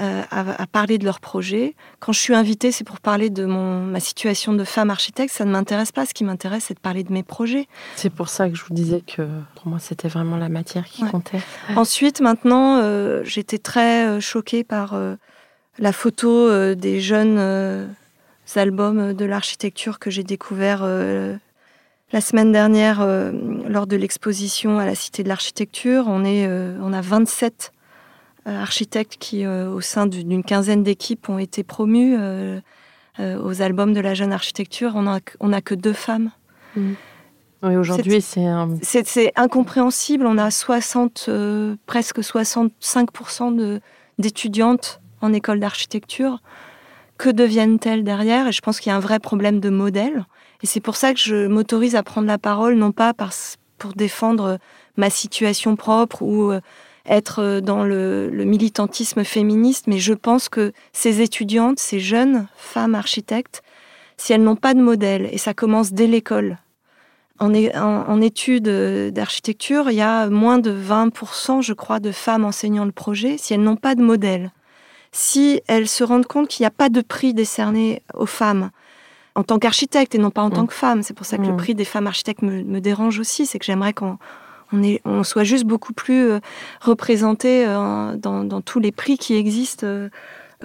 Euh, 0.01 0.23
à, 0.31 0.67
parler 0.67 0.97
de 0.97 1.05
leur 1.05 1.21
projet. 1.21 1.75
Quand 1.99 2.13
je 2.13 2.21
suis 2.21 2.35
invitée, 2.35 2.73
c'est 2.73 2.85
pour 2.85 3.01
parler 3.01 3.29
de 3.29 3.45
mon, 3.45 3.83
ma 3.83 4.01
situation 4.01 4.55
de 4.55 4.65
femme 4.65 4.89
architecte. 4.89 5.35
Ça 5.35 5.45
ne 5.45 5.51
m'intéresse 5.51 5.93
pas. 5.93 6.07
Ce 6.07 6.15
qui 6.15 6.25
m'intéresse, 6.25 6.65
c'est 6.69 6.75
de 6.75 6.81
parler 6.81 7.03
de 7.03 7.13
mes 7.13 7.23
projets. 7.23 7.67
C'est 7.97 8.09
pour 8.09 8.31
ça 8.31 8.49
que 8.49 8.55
je 8.55 8.65
vous 8.65 8.73
disais 8.73 9.03
que 9.03 9.29
pour 9.57 9.67
moi, 9.67 9.79
c'était 9.79 10.09
vraiment 10.09 10.39
la 10.39 10.49
matière 10.49 10.87
qui 10.87 11.03
comptait. 11.03 11.43
Ensuite, 11.77 12.23
maintenant, 12.23 12.79
euh, 12.79 13.23
j'étais 13.25 13.59
très 13.59 14.07
euh, 14.07 14.21
choquée 14.21 14.65
par 14.65 14.99
la 15.79 15.93
photo 15.93 16.75
des 16.75 17.01
jeunes 17.01 17.91
albums 18.59 19.15
de 19.15 19.25
l'architecture 19.25 19.99
que 19.99 20.11
j'ai 20.11 20.25
découvert 20.25 20.85
la 20.85 22.21
semaine 22.21 22.53
dernière 22.53 23.07
lors 23.69 23.87
de 23.87 23.97
l'exposition 23.97 24.79
à 24.79 24.87
la 24.87 24.95
Cité 24.95 25.23
de 25.23 25.29
l'Architecture. 25.29 26.05
On, 26.07 26.25
est, 26.25 26.47
on 26.81 26.93
a 26.93 27.01
27 27.01 27.73
euh, 28.47 28.59
architectes 28.59 29.17
qui, 29.19 29.45
euh, 29.45 29.69
au 29.69 29.83
sein 29.83 30.07
d'une 30.07 30.43
quinzaine 30.43 30.83
d'équipes, 30.83 31.29
ont 31.29 31.39
été 31.39 31.63
promus 31.63 32.17
euh, 32.19 32.61
aux 33.19 33.61
albums 33.61 33.93
de 33.93 34.01
la 34.01 34.15
jeune 34.15 34.33
architecture. 34.33 34.93
On 34.95 35.03
n'a 35.03 35.21
on 35.41 35.53
a 35.53 35.61
que 35.61 35.75
deux 35.75 35.93
femmes. 35.93 36.31
Mmh. 36.75 36.93
Oui, 37.63 37.77
aujourd'hui, 37.77 38.23
c'est 38.23 38.47
C'est 39.05 39.33
incompréhensible. 39.37 40.25
On 40.25 40.39
a 40.39 40.51
60, 40.51 41.29
presque 41.85 42.21
65% 42.21 43.81
d'étudiantes 44.19 45.03
en 45.21 45.35
école 45.35 45.61
d'architecture. 45.61 46.41
Que 47.21 47.29
deviennent-elles 47.29 48.03
derrière 48.03 48.47
Et 48.49 48.53
je 48.53 48.63
pense 48.63 48.81
qu'il 48.81 48.89
y 48.89 48.93
a 48.95 48.97
un 48.97 49.01
vrai 49.01 49.19
problème 49.19 49.61
de 49.61 49.69
modèle. 49.69 50.25
Et 50.63 50.67
c'est 50.67 50.81
pour 50.81 50.97
ça 50.97 51.13
que 51.13 51.21
je 51.21 51.47
m'autorise 51.47 51.95
à 51.95 52.03
prendre 52.03 52.27
la 52.27 52.39
parole, 52.39 52.77
non 52.77 52.93
pas 52.93 53.13
pour 53.77 53.93
défendre 53.93 54.59
ma 54.97 55.11
situation 55.11 55.77
propre 55.77 56.23
ou 56.23 56.51
être 57.05 57.43
euh, 57.43 57.61
dans 57.61 57.85
le, 57.85 58.31
militantisme 58.33 59.23
féministe, 59.23 59.87
mais 59.87 59.99
je 59.99 60.15
pense 60.15 60.49
que 60.49 60.73
ces 60.95 61.21
étudiantes, 61.21 61.79
ces 61.79 62.01
jeunes 62.01 62.47
femmes 62.57 62.95
architectes, 62.95 63.63
si 64.17 64.33
elles 64.33 64.43
n'ont 64.43 64.57
pas 64.57 64.73
de 64.73 64.81
modèle, 64.81 65.29
et 65.31 65.39
ça 65.39 65.53
commence 65.53 65.93
dès 65.93 66.07
l'école, 66.07 66.57
en, 67.39 67.53
en, 67.55 68.21
études 68.21 68.69
d'architecture, 69.13 69.91
il 69.91 69.97
y 69.97 70.03
a 70.03 70.29
moins 70.29 70.59
de 70.59 70.71
20%, 70.71 71.63
je 71.63 71.73
crois, 71.73 72.01
de 72.01 72.13
femmes 72.13 72.45
enseignant 72.45 72.85
le 72.87 72.93
projet, 72.93 73.37
si 73.39 73.55
elles 73.55 73.62
n'ont 73.62 73.77
pas 73.77 73.95
de 73.95 74.03
modèle. 74.03 74.53
Si 75.13 75.61
elles 75.67 75.89
se 75.89 76.05
rendent 76.05 76.27
compte 76.27 76.49
qu'il 76.49 76.63
n'y 76.63 76.69
a 76.69 76.73
pas 76.73 76.89
de 76.89 77.01
prix 77.01 77.35
décerné 77.35 78.03
aux 78.15 78.27
femmes, 78.27 78.71
en 79.35 79.45
tant 79.45 79.59
qu'architecte 79.59 80.15
et 80.15 80.19
non 80.19 80.31
pas 80.31 80.43
en 80.43 80.51
tant 80.51 80.65
mmh. 80.65 80.67
que 80.69 80.75
femme. 80.75 81.03
C'est 81.03 81.15
pour 81.15 81.25
ça 81.25 81.37
que 81.39 81.43
le 81.43 81.53
mmh. 81.53 81.57
prix 81.57 81.75
des 81.75 81.85
femmes 81.85 82.07
architectes 82.07 82.43
me, 82.43 82.63
me 82.63 82.81
dérange 82.81 83.19
aussi. 83.19 83.47
C'est 83.47 83.59
que 83.59 83.65
j'aimerais 83.65 83.93
qu'on 83.93 84.19
on, 85.05 85.25
soit 85.25 85.45
juste 85.45 85.65
beaucoup 85.65 85.93
plus 85.93 86.31
euh, 86.31 86.41
représenté 86.81 87.65
euh, 87.67 88.17
dans, 88.17 88.61
tous 88.61 88.81
les 88.81 88.93
prix 88.93 89.19
qui 89.19 89.35
existent 89.35 89.87
euh, 89.87 90.09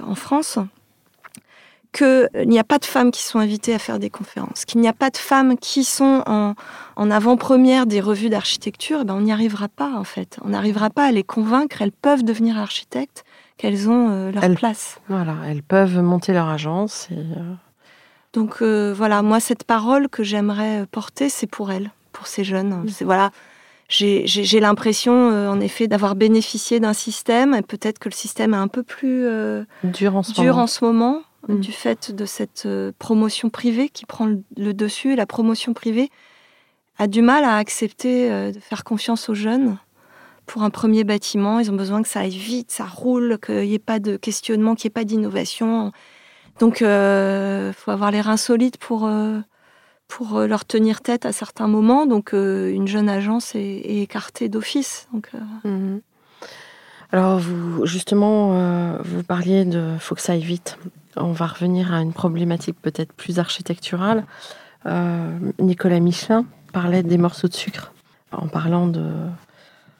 en 0.01 0.15
France 0.15 0.59
qu'il 1.93 2.27
n'y 2.47 2.59
a 2.59 2.65
pas 2.65 2.77
de 2.77 2.83
femmes 2.83 3.09
qui 3.09 3.23
sont 3.23 3.39
invitées 3.39 3.73
à 3.73 3.79
faire 3.79 3.99
des 3.99 4.09
conférences, 4.09 4.65
qu'il 4.65 4.81
n'y 4.81 4.87
a 4.89 4.93
pas 4.93 5.09
de 5.09 5.15
femmes 5.15 5.57
qui 5.57 5.85
sont 5.85 6.23
en, 6.25 6.55
avant-première 7.09 7.85
des 7.85 8.01
revues 8.01 8.27
d'architecture, 8.27 8.99
eh 9.03 9.05
ben 9.05 9.13
on 9.13 9.21
n'y 9.21 9.31
arrivera 9.31 9.69
pas 9.69 9.93
en 9.93 10.03
fait. 10.03 10.37
On 10.43 10.49
n'arrivera 10.49 10.89
pas 10.89 11.05
à 11.05 11.11
les 11.13 11.23
convaincre, 11.23 11.81
elles 11.81 11.93
peuvent 11.93 12.23
devenir 12.23 12.57
architectes, 12.57 13.23
qu'elles 13.57 13.89
ont 13.89 14.31
leur 14.31 14.55
place. 14.55 14.99
Voilà, 15.07 15.35
elles 15.47 15.63
peuvent 15.63 15.99
monter 16.01 16.33
leur 16.33 16.49
agence 16.49 17.07
et 17.11 17.15
Donc 18.33 18.61
voilà, 18.61 19.21
moi, 19.21 19.39
cette 19.39 19.63
parole 19.63 20.09
que 20.09 20.23
j'aimerais 20.23 20.85
porter, 20.91 21.29
c'est 21.29 21.47
pour 21.47 21.71
elle, 21.71 21.91
pour 22.11 22.27
ces 22.27 22.43
jeunes. 22.43 22.83
Mm. 22.83 22.87
C'est 22.89 23.05
voilà, 23.05 23.31
j'ai 23.87 24.59
l'impression, 24.59 25.13
en 25.49 25.59
effet, 25.59 25.87
d'avoir 25.87 26.15
bénéficié 26.15 26.79
d'un 26.79 26.93
système, 26.93 27.53
et 27.53 27.61
peut-être 27.61 27.99
que 27.99 28.09
le 28.09 28.13
système 28.15 28.53
est 28.53 28.57
un 28.57 28.67
peu 28.67 28.83
plus 28.83 29.25
dur 29.83 30.15
en 30.15 30.23
ce 30.23 30.33
dur 30.33 30.43
moment. 30.55 30.63
en 30.63 30.67
ce 30.67 30.85
moment, 30.85 31.21
Mm. 31.47 31.59
du 31.59 31.71
fait 31.71 32.11
de 32.11 32.25
cette 32.25 32.67
promotion 32.97 33.51
privée 33.51 33.89
qui 33.89 34.07
prend 34.07 34.25
le, 34.25 34.41
le 34.57 34.73
dessus. 34.73 35.13
Et 35.13 35.15
la 35.15 35.27
promotion 35.27 35.73
privée 35.73 36.09
a 36.97 37.05
du 37.05 37.21
mal 37.21 37.43
à 37.43 37.57
accepter 37.57 38.51
de 38.51 38.59
faire 38.59 38.83
confiance 38.83 39.29
aux 39.29 39.35
jeunes 39.35 39.77
pour 40.45 40.63
un 40.63 40.69
premier 40.69 41.03
bâtiment. 41.03 41.59
Ils 41.59 41.71
ont 41.71 41.75
besoin 41.75 42.01
que 42.01 42.07
ça 42.07 42.21
aille 42.21 42.37
vite, 42.37 42.71
ça 42.71 42.85
roule, 42.85 43.37
qu'il 43.43 43.61
n'y 43.61 43.73
ait 43.73 43.79
pas 43.79 43.99
de 43.99 44.17
questionnement, 44.17 44.75
qu'il 44.75 44.87
n'y 44.87 44.91
ait 44.91 45.01
pas 45.01 45.03
d'innovation. 45.03 45.91
Donc, 46.59 46.79
il 46.81 46.87
euh, 46.87 47.73
faut 47.73 47.91
avoir 47.91 48.11
les 48.11 48.21
reins 48.21 48.37
solides 48.37 48.77
pour, 48.77 49.05
euh, 49.05 49.39
pour 50.07 50.39
leur 50.41 50.65
tenir 50.65 51.01
tête 51.01 51.25
à 51.25 51.31
certains 51.31 51.67
moments. 51.67 52.05
Donc, 52.05 52.33
euh, 52.33 52.71
une 52.71 52.87
jeune 52.87 53.09
agence 53.09 53.55
est, 53.55 54.01
écartée 54.01 54.49
d'office. 54.49 55.07
Donc, 55.13 55.31
mmh. 55.63 55.97
Alors, 57.11 57.39
vous, 57.39 57.85
justement, 57.85 58.97
vous 59.03 59.23
parliez 59.23 59.63
de 59.63 59.95
faut 59.99 60.15
que 60.15 60.21
ça 60.21 60.33
aille 60.33 60.41
vite. 60.41 60.77
On 61.15 61.31
va 61.31 61.47
revenir 61.47 61.93
à 61.93 62.01
une 62.01 62.13
problématique 62.13 62.77
peut-être 62.81 63.13
plus 63.13 63.39
architecturale. 63.39 64.25
Nicolas 65.59 65.99
Michelin 65.99 66.45
parlait 66.73 67.03
des 67.03 67.17
morceaux 67.17 67.47
de 67.47 67.53
sucre 67.53 67.93
en 68.31 68.47
parlant 68.47 68.87
de 68.87 69.11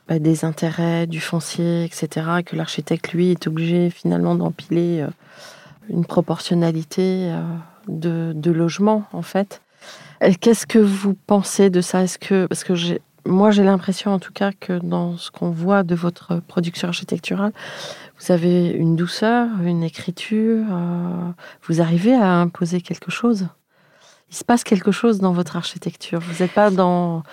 bah, 0.07 0.19
des 0.19 0.45
intérêts, 0.45 1.07
du 1.07 1.19
foncier, 1.19 1.83
etc., 1.83 2.27
que 2.45 2.55
l'architecte, 2.55 3.13
lui, 3.13 3.31
est 3.31 3.47
obligé 3.47 3.89
finalement 3.89 4.35
d'empiler 4.35 5.01
euh, 5.01 5.07
une 5.89 6.05
proportionnalité 6.05 7.31
euh, 7.31 8.33
de, 8.33 8.51
logements, 8.51 9.03
en 9.13 9.21
fait. 9.21 9.61
Qu'est-ce 10.41 10.65
que 10.65 10.79
vous 10.79 11.15
pensez 11.27 11.69
de 11.69 11.81
ça? 11.81 12.03
Est-ce 12.03 12.17
que 12.17 12.45
parce 12.45 12.63
que 12.63 12.73
moi, 13.25 13.51
j'ai 13.51 13.63
l'impression, 13.63 14.11
en 14.13 14.19
tout 14.19 14.31
cas, 14.31 14.51
que 14.51 14.79
dans 14.79 15.17
ce 15.17 15.31
qu'on 15.31 15.49
voit 15.49 15.83
de 15.83 15.95
votre 15.95 16.39
production 16.39 16.87
architecturale, 16.87 17.51
vous 18.19 18.31
avez 18.31 18.69
une 18.69 18.95
douceur, 18.95 19.49
une 19.63 19.83
écriture. 19.83 20.65
Euh, 20.71 21.31
vous 21.63 21.81
arrivez 21.81 22.13
à 22.13 22.35
imposer 22.35 22.81
quelque 22.81 23.11
chose? 23.11 23.47
Il 24.29 24.35
se 24.35 24.43
passe 24.43 24.63
quelque 24.63 24.91
chose 24.91 25.19
dans 25.19 25.33
votre 25.33 25.55
architecture. 25.55 26.19
Vous 26.19 26.43
n'êtes 26.43 26.53
pas 26.53 26.71
dans 26.71 27.23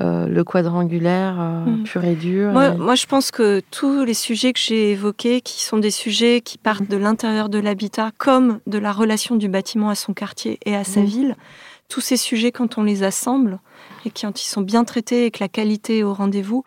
euh, 0.00 0.26
le 0.26 0.44
quadrangulaire 0.44 1.36
euh, 1.38 1.64
mmh. 1.66 1.82
pur 1.84 2.04
et 2.04 2.14
dur. 2.14 2.52
Moi, 2.52 2.68
et... 2.68 2.76
moi, 2.76 2.94
je 2.94 3.06
pense 3.06 3.30
que 3.30 3.60
tous 3.70 4.04
les 4.04 4.14
sujets 4.14 4.52
que 4.52 4.60
j'ai 4.60 4.92
évoqués, 4.92 5.40
qui 5.40 5.62
sont 5.62 5.76
des 5.76 5.90
sujets 5.90 6.40
qui 6.40 6.56
partent 6.56 6.82
mmh. 6.82 6.86
de 6.92 6.96
l'intérieur 6.96 7.48
de 7.48 7.58
l'habitat, 7.58 8.12
comme 8.16 8.60
de 8.66 8.78
la 8.78 8.92
relation 8.92 9.36
du 9.36 9.48
bâtiment 9.48 9.90
à 9.90 9.94
son 9.94 10.14
quartier 10.14 10.58
et 10.64 10.74
à 10.74 10.84
sa 10.84 11.00
mmh. 11.00 11.04
ville, 11.04 11.36
tous 11.88 12.00
ces 12.00 12.16
sujets, 12.16 12.52
quand 12.52 12.78
on 12.78 12.82
les 12.82 13.02
assemble 13.02 13.58
et 14.06 14.10
quand 14.10 14.40
ils 14.40 14.46
sont 14.46 14.60
bien 14.62 14.84
traités 14.84 15.26
et 15.26 15.30
que 15.30 15.40
la 15.40 15.48
qualité 15.48 15.98
est 15.98 16.02
au 16.02 16.14
rendez-vous, 16.14 16.64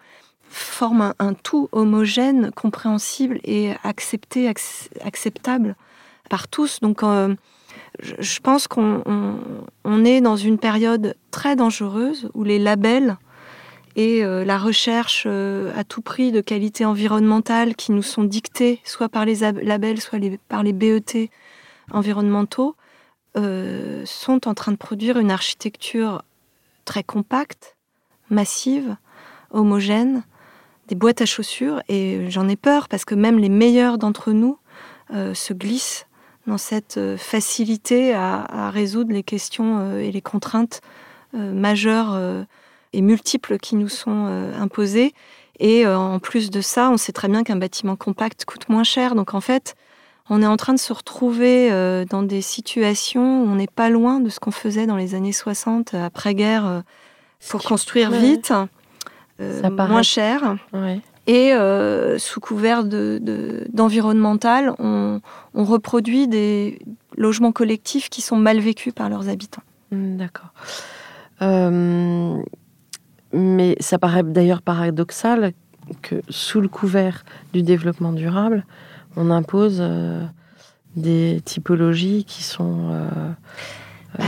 forment 0.50 1.02
un, 1.02 1.14
un, 1.20 1.34
tout 1.34 1.70
homogène, 1.72 2.52
compréhensible 2.52 3.40
et 3.44 3.72
accepté, 3.84 4.48
ac 4.48 4.60
acceptable 5.04 5.76
par 6.30 6.48
tous. 6.48 6.80
Donc, 6.82 7.04
euh, 7.04 7.36
je 8.00 8.40
pense 8.40 8.68
qu'on 8.68 9.04
on, 9.06 9.36
on 9.84 10.06
est 10.06 10.22
dans 10.22 10.36
une 10.36 10.58
période 10.58 11.16
très 11.30 11.56
dangereuse 11.56 12.30
où 12.34 12.44
les 12.44 12.60
labels 12.60 13.18
et 13.96 14.24
euh, 14.24 14.46
la 14.46 14.58
recherche 14.58 15.24
euh, 15.26 15.72
à 15.76 15.84
tout 15.84 16.02
prix 16.02 16.32
de 16.32 16.42
qualité 16.42 16.86
environnementale 16.86 17.76
qui 17.76 17.92
nous 17.92 18.04
sont 18.04 18.24
dictés 18.24 18.80
soit 18.84 19.10
par 19.10 19.26
les 19.26 19.38
labels, 19.64 20.00
soit 20.00 20.20
par 20.48 20.64
les 20.64 20.74
BET 20.74 21.30
environnementaux, 21.92 22.76
euh, 23.38 24.04
sont 24.06 24.48
en 24.48 24.54
train 24.54 24.72
de 24.72 24.78
produire 24.78 25.18
une 25.18 25.32
architecture 25.32 26.24
très 26.86 27.04
compacte, 27.04 27.76
massive, 28.30 28.96
homogène, 29.52 30.24
des 30.88 30.96
boîtes 30.96 31.22
à 31.22 31.26
chaussures. 31.26 31.82
Et 31.90 32.30
j'en 32.30 32.48
ai 32.48 32.56
peur 32.56 32.88
parce 32.88 33.06
que 33.06 33.16
même 33.16 33.40
les 33.40 33.50
meilleurs 33.50 33.98
d'entre 33.98 34.32
nous 34.32 34.58
se 35.34 35.52
glissent 35.52 36.08
dans 36.48 36.58
cette 36.58 37.00
facilité 37.18 38.14
à, 38.14 38.46
à 38.50 38.70
résoudre 38.70 39.14
les 39.14 39.24
questions 39.24 39.80
euh, 39.80 40.00
et 40.00 40.12
les 40.12 40.22
contraintes 40.22 40.82
euh, 41.36 41.54
majeures 41.54 42.14
euh, 42.14 42.44
et 42.94 43.02
multiples 43.02 43.58
qui 43.58 43.76
nous 43.76 43.90
sont 43.90 44.26
euh, 44.28 44.54
imposées. 44.60 45.14
Et 45.60 45.86
euh, 45.86 45.98
en 45.98 46.20
plus 46.20 46.50
de 46.50 46.62
ça, 46.62 46.90
on 46.90 46.98
sait 46.98 47.12
très 47.12 47.28
bien 47.28 47.44
qu'un 47.44 47.56
bâtiment 47.56 47.96
compact 47.96 48.46
coûte 48.46 48.68
moins 48.70 48.84
cher. 48.84 49.16
Donc 49.16 49.34
en 49.34 49.42
fait, 49.42 49.76
on 50.30 50.42
est 50.42 50.48
en 50.48 50.58
train 50.58 50.74
de 50.74 50.80
se 50.80 50.92
retrouver 50.92 51.72
euh, 51.72 52.06
dans 52.06 52.24
des 52.24 52.42
situations 52.42 53.44
où 53.44 53.48
on 53.48 53.56
n'est 53.56 53.68
pas 53.68 53.90
loin 53.90 54.20
de 54.20 54.30
ce 54.30 54.40
qu'on 54.40 54.52
faisait 54.52 54.88
dans 54.88 54.96
les 54.98 55.14
années 55.14 55.34
60, 55.34 55.94
après-guerre, 55.94 56.66
euh, 56.66 56.82
pour 57.50 57.64
construire 57.64 58.12
vite, 58.12 58.54
moins 59.40 60.04
cher. 60.04 60.58
Ouais. 60.74 61.02
Et 61.32 61.54
euh, 61.54 62.18
sous 62.18 62.42
couvert 62.42 62.84
de- 62.84 63.18
de- 63.22 63.66
d'environnemental, 63.72 64.74
on, 64.80 65.22
on 65.54 65.64
reproduit 65.64 66.28
des 66.28 66.80
logements 67.16 67.54
collectifs 67.54 68.10
qui 68.10 68.22
sont 68.22 68.36
mal 68.36 68.60
vécus 68.60 68.92
par 68.94 69.08
leurs 69.10 69.30
habitants. 69.30 69.62
Hmm, 69.94 70.18
D'accord. 70.18 70.50
Euh, 71.42 72.36
mais 73.32 73.78
ça 73.80 73.98
paraît 73.98 74.24
d'ailleurs 74.24 74.62
paradoxal 74.62 75.54
que 76.02 76.16
sous 76.28 76.60
le 76.60 76.68
couvert 76.68 77.24
du 77.54 77.64
développement 77.64 78.12
durable, 78.12 78.66
on 79.16 79.32
impose 79.32 79.78
euh, 79.80 80.26
des 80.98 81.42
typologies 81.46 82.26
qui 82.26 82.44
sont 82.44 82.90
euh, 84.20 84.26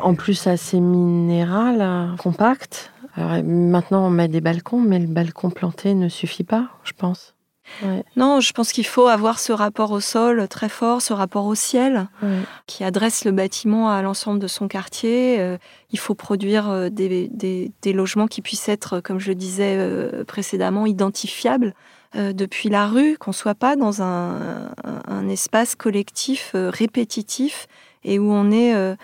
en 0.00 0.14
plus 0.16 0.48
assez 0.48 0.80
minérales, 0.80 2.16
compactes. 2.18 2.90
Alors, 3.16 3.42
maintenant, 3.44 4.06
on 4.06 4.10
met 4.10 4.28
des 4.28 4.40
balcons, 4.40 4.80
mais 4.80 4.98
le 4.98 5.06
balcon 5.06 5.50
planté 5.50 5.94
ne 5.94 6.08
suffit 6.08 6.44
pas, 6.44 6.68
je 6.84 6.92
pense. 6.92 7.34
Ouais, 7.82 8.04
Non, 8.16 8.40
je 8.40 8.52
pense 8.52 8.72
qu'il 8.72 8.84
faut 8.86 9.06
avoir 9.06 9.38
ce 9.38 9.50
rapport 9.52 9.90
au 9.92 10.00
sol 10.00 10.46
très 10.48 10.68
fort, 10.68 11.00
ce 11.00 11.12
rapport 11.14 11.46
au 11.46 11.54
ciel, 11.54 12.08
ouais. 12.22 12.40
qui 12.66 12.84
adresse 12.84 13.24
le 13.24 13.30
bâtiment 13.32 13.88
à 13.88 14.02
l'ensemble 14.02 14.38
de 14.38 14.46
son 14.48 14.68
quartier. 14.68 15.40
Euh, 15.40 15.56
il 15.90 15.98
faut 15.98 16.14
produire 16.14 16.68
euh, 16.68 16.88
des, 16.90 17.28
des- 17.32 17.72
des 17.80 17.92
logements 17.94 18.26
qui 18.26 18.42
puissent 18.42 18.68
être, 18.68 19.00
comme 19.00 19.18
je 19.18 19.28
le 19.28 19.34
disais 19.34 19.76
euh, 19.78 20.24
précédemment, 20.24 20.84
identifiables 20.84 21.72
euh, 22.16 22.32
depuis 22.34 22.68
la 22.68 22.86
rue, 22.86 23.16
qu'on 23.16 23.32
soit 23.32 23.54
pas 23.54 23.76
dans 23.76 24.02
un, 24.02 24.66
un- 24.84 25.02
un 25.08 25.28
espace 25.28 25.74
collectif 25.74 26.52
euh, 26.54 26.68
répétitif 26.70 27.66
et 28.04 28.18
où 28.18 28.30
on 28.30 28.50
est 28.50 28.74
euh, 28.74 28.94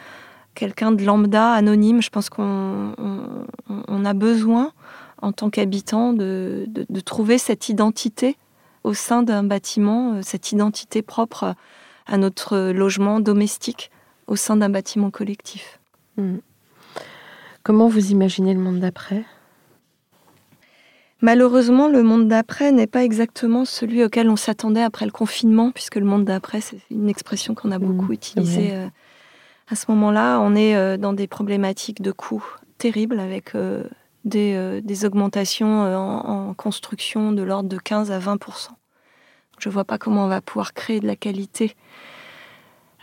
quelqu'un 0.61 0.93
de 0.93 1.03
lambda, 1.05 1.53
anonyme. 1.53 2.03
Je 2.03 2.11
pense 2.11 2.29
qu'on 2.29 2.93
on- 2.99 3.47
on- 3.71 3.83
on 3.89 4.05
a 4.05 4.15
besoin, 4.15 4.73
en 5.23 5.33
tant 5.33 5.49
qu'habitant, 5.51 6.13
de, 6.13 6.67
de- 6.69 6.87
de 6.89 7.01
trouver 7.01 7.39
cette 7.39 7.69
identité 7.69 8.37
au 8.85 8.93
sein 8.95 9.23
d'un 9.23 9.43
bâtiment, 9.43 10.15
euh, 10.15 10.21
cette 10.23 10.53
identité 10.53 11.03
propre 11.03 11.55
à 12.07 12.17
notre 12.19 12.71
logement 12.73 13.21
domestique 13.21 13.91
au 14.27 14.37
sein 14.37 14.57
d'un 14.57 14.69
bâtiment 14.69 15.11
collectif. 15.11 15.81
Hmm. 16.17 16.39
Comment 17.63 17.89
vous 17.89 18.11
imaginez 18.11 18.53
le 18.55 18.61
monde 18.61 18.81
d'après? 18.81 19.25
Malheureusement, 21.23 21.89
le 21.89 22.03
monde 22.03 22.29
d'après 22.29 22.73
n'est 22.73 22.87
pas 22.87 23.05
exactement 23.05 23.65
celui 23.67 24.03
auquel 24.03 24.31
on 24.31 24.37
s'attendait 24.37 24.83
après 24.83 25.05
le 25.05 25.11
confinement, 25.13 25.71
puisque 25.71 25.97
le 25.97 26.07
monde 26.07 26.25
d'après, 26.25 26.61
c'est 26.63 26.81
une 26.91 27.09
expression 27.11 27.55
qu'on 27.55 27.71
a 27.73 27.79
beaucoup 27.79 28.07
Mhm, 28.07 28.13
utilisée 28.15 28.71
euh, 28.73 28.87
à 29.71 29.77
ce 29.77 29.87
moment-là. 29.89 30.39
On 30.41 30.55
est 30.55 30.75
euh, 30.75 30.97
dans 30.97 31.13
des 31.13 31.27
problématiques 31.27 32.03
de 32.03 32.13
coûts 32.13 32.45
terribles 32.79 33.21
avec 33.21 33.55
euh, 33.55 33.85
des, 34.25 34.55
euh, 34.55 34.81
des 34.83 35.05
augmentations 35.05 35.83
en, 35.95 36.55
construction 36.55 37.33
de 37.33 37.43
l'ordre 37.43 37.69
de 37.69 37.79
15 37.79 38.11
à 38.11 38.19
20% 38.19 38.71
Je 39.59 39.69
ne 39.69 39.73
vois 39.73 39.85
pas 39.85 39.99
comment 39.99 40.25
on 40.25 40.29
va 40.29 40.41
pouvoir 40.41 40.75
créer 40.75 41.01
de 41.01 41.07
la 41.07 41.17
qualité 41.17 41.77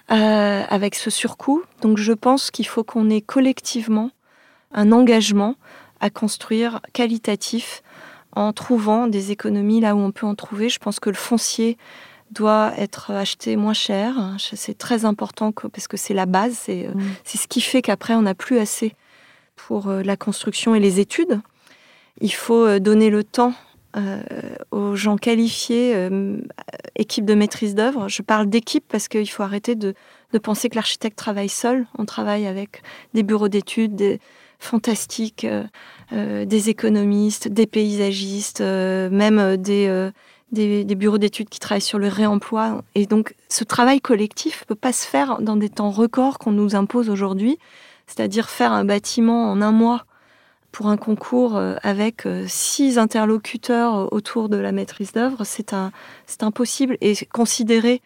avec 0.10 0.96
ce 0.96 1.10
surcoût. 1.10 1.64
Donc 1.82 1.98
je 1.98 2.14
pense 2.14 2.50
qu'il 2.50 2.66
faut 2.66 2.86
qu'on 2.86 3.10
ait 3.10 3.22
collectivement 3.22 4.12
un 4.74 4.94
engagement 4.94 5.56
à 6.00 6.10
construire 6.10 6.80
qualitatif 6.94 7.82
en 8.32 8.54
trouvant 8.54 9.08
des 9.08 9.32
économies 9.32 9.82
là 9.82 9.96
où 9.96 10.00
on 10.00 10.12
peut 10.12 10.26
en 10.26 10.36
trouver. 10.36 10.70
Je 10.70 10.80
pense 10.80 11.02
que 11.02 11.10
le 11.10 11.16
foncier 11.16 11.78
doit 12.32 12.74
être 12.78 13.12
acheté 13.12 13.56
moins 13.56 13.74
cher. 13.74 14.36
C'est 14.38 14.78
très 14.78 15.06
important 15.06 15.52
parce 15.52 15.88
que 15.88 15.98
c'est 15.98 16.14
la 16.14 16.26
base, 16.26 16.54
c'est 16.54 16.88
euh, 16.88 16.92
Mm. 16.94 17.02
c'est 17.24 17.38
ce 17.38 17.48
qui 17.48 17.62
fait 17.62 17.82
qu'après 17.82 18.14
on 18.16 18.24
n'a 18.24 18.36
plus 18.36 18.60
assez 18.60 18.94
pour 19.56 19.88
euh, 19.88 20.04
la 20.04 20.18
construction 20.18 20.76
et 20.76 20.80
les 20.80 21.00
études. 21.00 21.40
Il 22.22 22.34
faut 22.34 22.66
euh, 22.66 22.80
donner 22.80 23.10
le 23.10 23.24
temps 23.24 23.54
euh, 23.96 24.22
aux 24.72 24.96
gens 24.96 25.18
qualifiés, 25.18 25.94
euh, 25.96 26.38
équipe 26.96 27.26
de 27.26 27.34
maîtrise 27.34 27.74
d'œuvre. 27.74 28.08
Je 28.10 28.22
parle 28.22 28.48
d'équipe 28.48 28.84
parce 28.88 29.08
qu'il 29.08 29.30
faut 29.30 29.44
arrêter 29.44 29.76
de, 29.76 29.94
de 30.34 30.38
penser 30.40 30.70
que 30.70 30.76
l'architecte 30.76 31.18
travaille 31.18 31.50
seul. 31.50 31.88
On 31.98 32.06
travaille 32.06 32.46
avec 32.46 32.82
des 33.14 33.24
bureaux 33.24 33.48
d'études, 33.48 33.96
des 33.96 34.20
fantastiques, 34.60 35.48
euh, 36.12 36.46
des 36.46 36.70
économistes, 36.70 37.48
des 37.48 37.68
paysagistes, 37.68 38.62
même 38.62 39.40
euh, 39.40 40.12
des, 40.52 40.86
euh, 40.90 40.96
bureaux 40.96 41.18
d'études 41.18 41.50
qui 41.50 41.60
travaillent 41.60 41.82
sur 41.82 42.00
le 42.00 42.08
réemploi. 42.08 42.82
Et 42.96 43.06
donc, 43.06 43.36
ce 43.50 43.64
travail 43.64 44.02
collectif 44.02 44.62
ne 44.62 44.66
peut 44.68 44.80
pas 44.80 44.94
se 44.94 45.06
faire 45.06 45.42
dans 45.42 45.56
des 45.56 45.70
temps 45.70 45.92
records 45.92 46.40
qu'on 46.40 46.52
nous 46.52 46.76
impose 46.76 47.10
aujourd'hui, 47.10 47.58
c'est-à-dire 48.08 48.50
faire 48.50 48.72
un 48.72 48.86
bâtiment 48.86 49.52
en 49.52 49.62
un 49.62 49.72
mois 49.72 50.06
pour 50.72 50.88
un 50.88 50.98
concours 50.98 51.58
euh, 51.58 51.76
avec 51.82 52.26
euh, 52.26 52.46
six 52.48 52.98
interlocuteurs 52.98 54.12
autour 54.14 54.50
de 54.50 54.58
la 54.58 54.72
maîtrise 54.72 55.12
d'œuvre, 55.12 55.44
c'est 55.44 55.74
impossible. 56.44 56.98
Et 57.02 57.16
considérer 57.34 58.02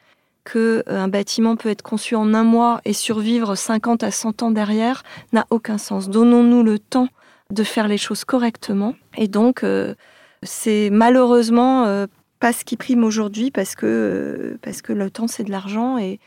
qu'un 0.46 0.82
un 0.88 1.08
bâtiment 1.08 1.56
peut 1.56 1.70
être 1.70 1.82
conçu 1.82 2.16
en 2.16 2.34
un 2.34 2.44
mois 2.44 2.82
et 2.86 2.94
survivre 2.94 3.56
50 3.56 4.04
à 4.04 4.12
100 4.12 4.44
ans 4.44 4.52
derrière 4.52 5.04
n'a 5.34 5.46
aucun 5.50 5.78
sens. 5.78 6.10
Donnons-nous 6.10 6.64
le 6.64 6.80
temps 6.80 7.10
de 7.52 7.64
faire 7.64 7.88
les 7.88 7.98
choses 7.98 8.24
correctement. 8.24 8.96
Et 9.18 9.28
donc, 9.28 9.64
euh, 9.64 9.94
c'est 10.42 10.89
malheureusement 10.92 12.06
pas 12.42 12.52
ce 12.52 12.66
qui 12.66 12.76
prime 12.76 13.04
aujourd'hui 13.06 13.52
parce 13.52 13.76
que, 13.76 13.86
euh, 13.86 14.60
parce 14.62 14.82
que 14.82 14.92
le 14.92 15.10
temps, 15.10 15.28
c'est 15.28 15.44
de 15.44 15.52
l'argent. 15.52 15.98
Et, 15.98 16.20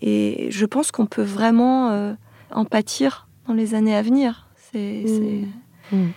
et 0.00 0.48
je 0.50 0.66
pense 0.66 0.92
qu'on 0.92 1.06
peut 1.06 1.22
vraiment 1.22 1.90
euh, 1.90 2.12
en 2.52 2.64
pâtir 2.66 3.26
dans 3.48 3.54
les 3.54 3.74
années 3.74 3.96
à 3.96 4.02
venir. 4.02 4.46
C'est, 4.72 5.04
mmh. 5.90 5.96
Mmh. 5.96 6.08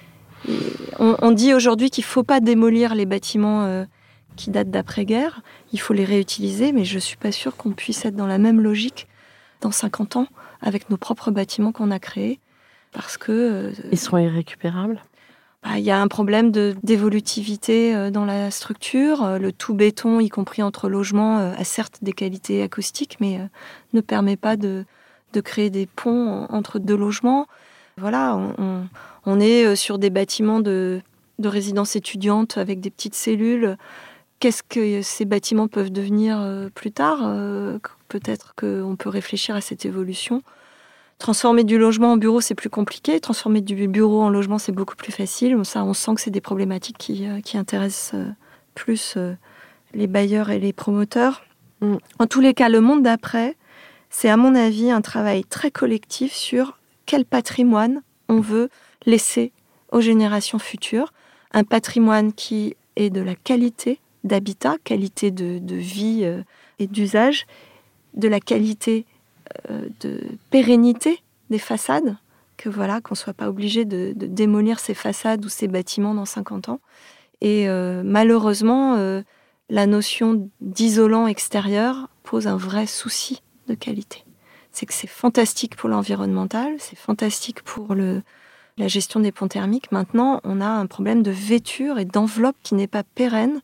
On, 1.00 1.32
dit 1.32 1.54
aujourd'hui 1.54 1.89
qu'il 1.89 2.04
ne 2.04 2.08
faut 2.08 2.24
pas 2.24 2.41
démolir 2.41 2.93
les 2.93 3.06
bâtiments 3.06 3.64
euh, 3.64 3.86
qui 4.36 4.52
datent 4.52 4.70
d'après-guerre. 4.70 5.41
Il 5.72 5.80
faut 5.80 5.93
les 5.93 6.06
réutiliser, 6.06 6.74
mais 6.74 6.84
je 6.84 6.95
ne 6.95 7.00
suis 7.00 7.18
pas 7.18 7.32
sûre 7.32 7.56
qu'on 7.56 7.72
puisse 7.72 8.06
être 8.06 8.16
dans 8.16 8.28
la 8.28 8.38
même 8.38 8.62
logique 8.62 9.08
dans 9.62 9.72
50 9.72 10.18
ans 10.18 10.28
avec 10.62 10.89
nos 10.89 10.98
propres 10.98 11.32
bâtiments 11.32 11.72
qu'on 11.72 11.89
a 11.89 12.00
créés. 12.00 12.39
Parce 12.91 13.18
que. 13.18 13.72
Ils 13.91 13.98
seront 13.98 14.18
irrécupérables? 14.18 15.02
Il 15.76 15.84
y 15.84 15.91
a 15.91 15.99
un 15.99 16.07
problème 16.07 16.51
d'évolutivité 16.51 17.95
euh, 17.95 18.11
dans 18.11 18.26
la 18.26 18.51
structure. 18.51 19.24
Euh, 19.24 19.38
le 19.38 19.51
tout 19.51 19.74
béton, 19.74 20.20
y 20.20 20.30
compris 20.30 20.63
entre 20.63 20.89
logements, 20.89 21.39
euh, 21.39 21.53
a 21.57 21.63
certes 21.63 21.99
des 22.01 22.13
qualités 22.13 22.61
acoustiques, 22.61 23.18
mais 23.20 23.39
ne 23.93 24.01
permet 24.01 24.38
pas 24.38 24.55
de, 24.55 24.86
créer 25.43 25.70
des 25.70 25.86
ponts 25.86 26.47
entre 26.49 26.80
deux 26.80 26.95
logements. 26.95 27.45
Voilà, 27.97 28.39
on, 29.26 29.39
est 29.39 29.76
sur 29.76 29.99
des 29.99 30.09
bâtiments 30.09 30.61
de, 30.61 30.99
de 31.38 31.47
résidence 31.47 31.95
étudiante 31.95 32.57
avec 32.57 32.80
des 32.80 32.89
petites 32.89 33.13
cellules. 33.13 33.78
Qu'est-ce 34.39 34.63
que 34.63 35.03
ces 35.03 35.26
bâtiments 35.26 35.68
peuvent 35.68 35.91
devenir 35.91 36.43
plus 36.74 36.91
tard? 36.91 37.20
Peut-être 38.07 38.55
qu'on 38.55 38.95
peut 38.97 39.09
réfléchir 39.09 39.55
à 39.55 39.61
cette 39.61 39.86
évolution. 39.86 40.41
Transformer 41.20 41.63
du 41.63 41.80
logement 41.80 42.11
en 42.11 42.18
bureau, 42.18 42.41
c'est 42.41 42.53
plus 42.53 42.70
compliqué. 42.70 43.20
Transformer 43.20 43.61
du 43.61 43.88
bureau 43.88 44.22
en 44.22 44.30
logement, 44.30 44.59
c'est 44.59 44.72
beaucoup 44.72 44.95
plus 44.95 45.11
facile. 45.11 45.57
Ça, 45.63 45.84
on 45.84 45.93
sent 45.93 46.13
que 46.15 46.22
c'est 46.22 46.32
des 46.32 46.41
problématiques 46.41 46.97
qui, 46.97 47.28
euh, 47.28 47.39
intéressent 47.55 48.13
euh, 48.13 48.28
plus 48.76 49.15
euh, 49.18 49.34
les 49.95 50.05
bailleurs 50.05 50.51
et 50.51 50.59
les 50.59 50.74
promoteurs. 50.74 51.43
Mm. 51.82 51.95
En 52.20 52.28
tous 52.28 52.39
les 52.39 52.53
cas, 52.53 52.70
le 52.70 52.82
monde 52.82 53.01
d'après, 53.01 53.55
c'est 54.11 54.30
à 54.30 54.38
mon 54.38 54.53
avis 54.53 54.91
un 54.91 55.01
travail 55.01 55.43
très 55.43 55.72
collectif 55.72 56.34
sur 56.34 56.78
quel 57.07 57.26
patrimoine 57.26 58.03
on 58.30 58.39
veut 58.39 58.70
laisser 59.07 59.51
aux 59.91 60.01
générations 60.01 60.59
futures. 60.59 61.13
Un 61.51 61.63
patrimoine 61.63 62.32
qui 62.32 62.76
est 62.95 63.09
de 63.09 63.22
la 63.22 63.34
qualité 63.34 63.99
d'habitat, 64.24 64.76
qualité 64.84 65.32
de, 65.32 65.57
de 65.57 65.76
vie 65.76 66.30
et 66.80 66.88
d'usage, 66.88 67.47
de 68.13 68.28
la 68.28 68.39
qualité 68.39 69.05
de 70.00 70.22
pérennité 70.50 71.22
des 71.50 71.60
façades, 71.60 72.18
que 72.58 72.70
voilà, 72.70 73.02
qu'on 73.02 73.16
soit 73.16 73.34
pas 73.34 73.50
obligé 73.50 73.86
de, 73.86 74.14
démolir 74.16 74.80
ces 74.80 74.93
façades 74.93 75.45
ou 75.45 75.50
ces 75.50 75.68
bâtiments 75.68 76.14
dans 76.14 76.26
50 76.26 76.70
ans. 76.70 76.80
Et 77.41 77.70
euh, 77.70 78.02
malheureusement, 78.04 78.95
euh, 78.95 79.22
la 79.70 79.86
notion 79.86 80.50
d'isolant 80.60 81.28
extérieur 81.28 82.10
pose 82.24 82.48
un 82.48 82.58
vrai 82.58 82.88
souci 82.88 83.41
de 83.68 83.76
qualité. 83.76 84.24
C'est 84.72 84.86
que 84.86 84.93
c'est 84.93 85.08
fantastique 85.08 85.76
pour 85.76 85.89
l'environnemental, 85.89 86.76
c'est 86.80 86.98
fantastique 86.98 87.62
pour 87.62 87.95
le, 87.95 88.22
la 88.78 88.88
gestion 88.88 89.20
des 89.20 89.32
ponts 89.32 89.48
thermiques. 89.48 89.91
Maintenant, 89.91 90.41
on 90.43 90.62
a 90.62 90.68
un 90.68 90.88
problème 90.88 91.24
de 91.24 91.32
vêture 91.32 92.00
et 92.00 92.06
d'enveloppe 92.06 92.58
qui 92.64 92.76
n'est 92.76 92.88
pas 92.88 93.04
pérenne. 93.04 93.62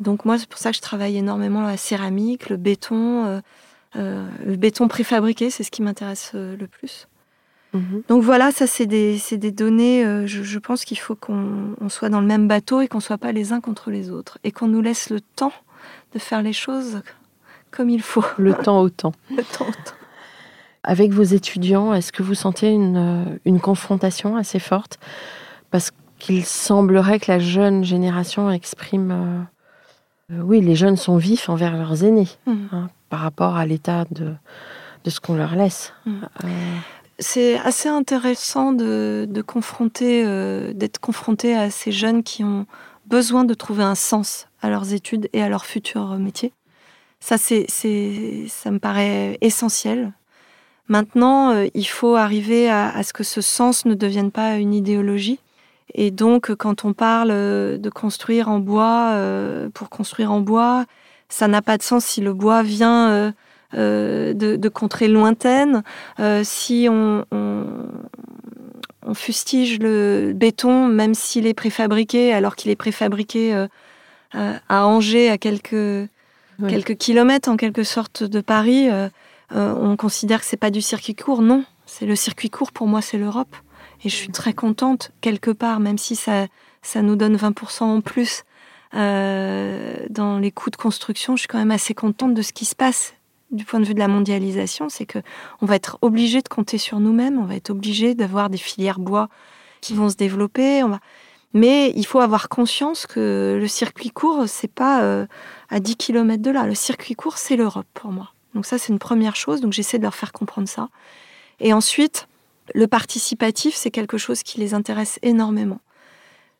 Donc 0.00 0.24
moi, 0.24 0.38
c'est 0.38 0.48
pour 0.48 0.58
ça 0.58 0.70
que 0.70 0.76
je 0.76 0.82
travaille 0.82 1.16
énormément 1.16 1.62
la 1.62 1.76
céramique, 1.76 2.48
le 2.48 2.56
béton, 2.56 3.26
euh, 3.26 3.40
le 3.94 4.56
béton 4.56 4.88
préfabriqué, 4.88 5.50
c'est 5.50 5.62
ce 5.62 5.70
qui 5.70 5.82
m'intéresse 5.82 6.32
euh, 6.34 6.56
le 6.56 6.66
plus. 6.66 7.08
Mhm. 7.72 8.02
Donc 8.08 8.22
voilà, 8.22 8.52
ça 8.52 8.66
c'est 8.66 8.86
des, 8.86 9.20
des, 9.32 9.50
données, 9.50 10.04
euh, 10.04 10.26
je, 10.26 10.58
pense 10.58 10.84
qu'il 10.84 10.98
faut 10.98 11.16
qu'on 11.16 11.74
soit 11.88 12.08
dans 12.08 12.20
le 12.20 12.26
même 12.26 12.46
bateau 12.46 12.80
et 12.80 12.88
qu'on 12.88 12.98
ne 12.98 13.02
soit 13.02 13.18
pas 13.18 13.32
les 13.32 13.52
uns 13.52 13.60
contre 13.60 13.90
les 13.90 14.10
autres. 14.10 14.38
Et 14.44 14.52
qu'on 14.52 14.68
nous 14.68 14.80
laisse 14.80 15.10
le 15.10 15.20
temps 15.20 15.52
de 16.12 16.18
faire 16.18 16.42
les 16.42 16.52
choses 16.52 17.02
comme 17.70 17.90
il 17.90 18.02
faut. 18.02 18.24
Le 18.38 18.54
temps 18.54 18.80
au 18.80 18.88
temps. 18.88 19.12
le 19.30 19.42
temps 19.42 19.66
au 19.66 19.72
temps. 19.72 19.96
Avec 20.84 21.12
vos 21.12 21.22
étudiants, 21.22 21.94
est-ce 21.94 22.12
que 22.12 22.22
vous 22.22 22.34
sentez 22.34 22.70
une, 22.70 23.38
une 23.44 23.58
confrontation 23.58 24.36
assez 24.36 24.58
forte? 24.58 24.98
Parce 25.70 25.90
qu'il 26.18 26.44
semblerait 26.44 27.18
que 27.18 27.32
la 27.32 27.38
jeune 27.38 27.84
génération 27.84 28.50
exprime... 28.50 29.46
oui, 30.30 30.60
les 30.60 30.76
jeunes 30.76 30.96
sont 30.96 31.16
vifs 31.16 31.48
envers 31.48 31.76
leurs 31.76 32.04
aînés. 32.04 32.28
Mhm. 32.46 32.68
Hein, 32.70 32.88
par 33.14 33.22
rapport 33.22 33.56
à 33.56 33.64
l'état 33.64 34.06
de, 34.10 34.32
de 35.04 35.10
ce 35.10 35.20
qu'on 35.20 35.36
leur 35.36 35.54
laisse. 35.54 35.92
Mm. 36.04 36.22
Euh, 36.42 36.48
c'est 37.20 37.56
assez 37.60 37.88
intéressant 37.88 38.72
de, 38.72 39.28
de 39.30 39.40
confronter, 39.40 40.24
euh, 40.26 40.72
d'être 40.72 40.98
confronté 40.98 41.54
à 41.54 41.70
ces 41.70 41.92
jeunes 41.92 42.24
qui 42.24 42.42
ont 42.42 42.66
besoin 43.06 43.44
de 43.44 43.54
trouver 43.54 43.84
un 43.84 43.94
sens 43.94 44.48
à 44.62 44.68
leurs 44.68 44.94
études 44.94 45.28
et 45.32 45.44
à 45.44 45.48
leur 45.48 45.64
futur 45.64 46.18
métier. 46.18 46.52
Ça, 47.20 47.38
c'est, 47.38 47.66
ça 47.68 48.72
me 48.72 48.80
paraît 48.80 49.38
essentiel. 49.40 50.12
Maintenant, 50.88 51.52
euh, 51.52 51.68
il 51.74 51.86
faut 51.86 52.16
arriver 52.16 52.68
à, 52.68 52.88
à, 52.88 53.04
ce 53.04 53.12
que 53.12 53.22
ce 53.22 53.40
sens 53.40 53.84
ne 53.84 53.94
devienne 53.94 54.32
pas 54.32 54.56
une 54.56 54.74
idéologie. 54.74 55.38
Et 55.94 56.10
donc, 56.10 56.52
quand 56.56 56.84
on 56.84 56.94
parle 56.94 57.28
de 57.28 57.90
construire 57.90 58.48
en 58.48 58.58
bois, 58.58 59.16
pour 59.72 59.88
construire 59.88 60.32
en 60.32 60.40
bois, 60.40 60.86
ça 61.34 61.48
n'a 61.48 61.62
pas 61.62 61.76
de 61.76 61.82
sens 61.82 62.04
si 62.04 62.20
le 62.20 62.32
bois 62.32 62.62
vient 62.62 63.10
euh, 63.10 63.32
euh, 63.74 64.34
de, 64.34 64.68
contrées 64.68 65.08
lointaines, 65.08 65.82
euh, 66.20 66.42
si 66.44 66.86
on, 66.88 67.24
fustige 69.14 69.80
le 69.80 70.32
béton, 70.34 70.86
même 70.86 71.14
s'il 71.14 71.46
est 71.46 71.54
préfabriqué, 71.54 72.32
alors 72.32 72.54
qu'il 72.54 72.70
est 72.70 72.76
préfabriqué 72.76 73.66
à 74.32 74.86
Angers, 74.86 75.28
à 75.28 75.36
quelques, 75.36 76.08
quelques 76.68 76.96
kilomètres 76.96 77.48
en 77.48 77.56
quelque 77.56 77.82
sorte 77.82 78.22
de 78.22 78.40
Paris, 78.40 78.88
on 79.50 79.96
considère 79.96 80.40
que 80.40 80.46
c'est 80.46 80.56
pas 80.56 80.70
du 80.70 80.80
circuit 80.80 81.14
court. 81.14 81.42
Non, 81.42 81.64
c'est 81.84 82.06
le 82.06 82.16
circuit 82.16 82.48
court 82.48 82.72
pour 82.72 82.86
moi, 82.86 83.02
c'est 83.02 83.18
l'Europe. 83.18 83.54
Et 84.04 84.08
je 84.08 84.14
suis 84.14 84.30
très 84.30 84.54
contente, 84.54 85.10
quelque 85.20 85.50
part, 85.50 85.80
même 85.80 85.98
si 85.98 86.16
ça, 86.16 86.46
ça 86.80 87.02
nous 87.02 87.16
donne 87.16 87.36
20% 87.36 87.82
en 87.82 88.00
plus 88.00 88.44
euh, 88.94 89.96
dans 90.10 90.38
les 90.38 90.50
coûts 90.50 90.70
de 90.70 90.76
construction, 90.76 91.36
je 91.36 91.40
suis 91.40 91.48
quand 91.48 91.58
même 91.58 91.70
assez 91.70 91.94
contente 91.94 92.34
de 92.34 92.42
ce 92.42 92.52
qui 92.52 92.64
se 92.64 92.74
passe 92.74 93.14
du 93.50 93.64
point 93.64 93.80
de 93.80 93.84
vue 93.84 93.94
de 93.94 93.98
la 93.98 94.08
mondialisation. 94.08 94.88
C'est 94.88 95.06
que 95.06 95.18
on 95.60 95.66
va 95.66 95.76
être 95.76 95.98
obligé 96.02 96.40
de 96.42 96.48
compter 96.48 96.78
sur 96.78 97.00
nous-mêmes, 97.00 97.38
on 97.38 97.44
va 97.44 97.56
être 97.56 97.70
obligé 97.70 98.14
d'avoir 98.14 98.50
des 98.50 98.58
filières 98.58 98.98
bois 98.98 99.28
qui 99.80 99.94
vont 99.94 100.08
se 100.08 100.16
développer. 100.16 100.82
Mais 101.52 101.92
il 101.94 102.04
faut 102.04 102.18
avoir 102.18 102.48
conscience 102.48 103.06
que 103.06 103.56
le 103.60 103.68
circuit 103.68 104.10
court, 104.10 104.44
c'est 104.48 104.72
pas 104.72 105.02
euh, 105.02 105.26
à 105.70 105.78
10 105.78 105.96
km 105.96 106.42
de 106.42 106.50
là. 106.50 106.66
Le 106.66 106.74
circuit 106.74 107.14
court, 107.14 107.38
c'est 107.38 107.56
l'Europe 107.56 107.86
pour 107.94 108.10
moi. 108.10 108.32
Donc 108.54 108.66
ça, 108.66 108.78
c'est 108.78 108.92
une 108.92 108.98
première 108.98 109.36
chose. 109.36 109.60
Donc 109.60 109.72
j'essaie 109.72 109.98
de 109.98 110.02
leur 110.02 110.14
faire 110.14 110.32
comprendre 110.32 110.68
ça. 110.68 110.88
Et 111.60 111.72
ensuite, 111.72 112.26
le 112.74 112.88
participatif, 112.88 113.74
c'est 113.74 113.90
quelque 113.90 114.18
chose 114.18 114.42
qui 114.42 114.58
les 114.58 114.74
intéresse 114.74 115.18
énormément. 115.22 115.80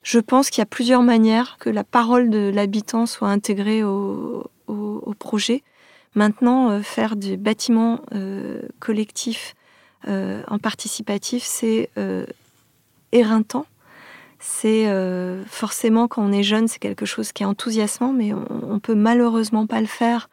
Je 0.05 0.19
pense 0.19 0.51
qu'il 0.51 0.61
y 0.61 0.63
a 0.63 0.67
plusieurs 0.67 1.03
manières 1.03 1.57
que 1.59 1.71
la 1.71 1.83
parole 1.83 2.29
de 2.29 2.53
l'habitant 2.55 3.07
soit 3.07 3.29
intégrée 3.29 3.83
au, 3.83 4.45
projet. 5.19 5.63
Maintenant, 6.15 6.71
euh, 6.71 6.83
faire 6.83 7.17
du 7.17 7.37
bâtiment 7.37 8.01
euh, 8.13 8.61
collectif 8.81 9.55
euh, 10.07 10.43
en 10.49 10.59
participatif, 10.59 11.43
c'est 11.45 11.91
éreintant. 13.13 13.67
C'est 14.39 14.87
forcément 15.47 16.07
quand 16.07 16.23
on 16.23 16.33
est 16.33 16.43
jeune, 16.43 16.69
c'est 16.69 16.79
quelque 16.79 17.07
chose 17.07 17.33
qui 17.33 17.43
est 17.43 17.47
enthousiasmant, 17.47 18.13
mais 18.13 18.35
on, 18.35 18.47
on 18.75 18.79
peut 18.79 18.95
malheureusement 18.95 19.67
pas 19.67 19.81
le 19.81 19.87
faire 19.87 20.29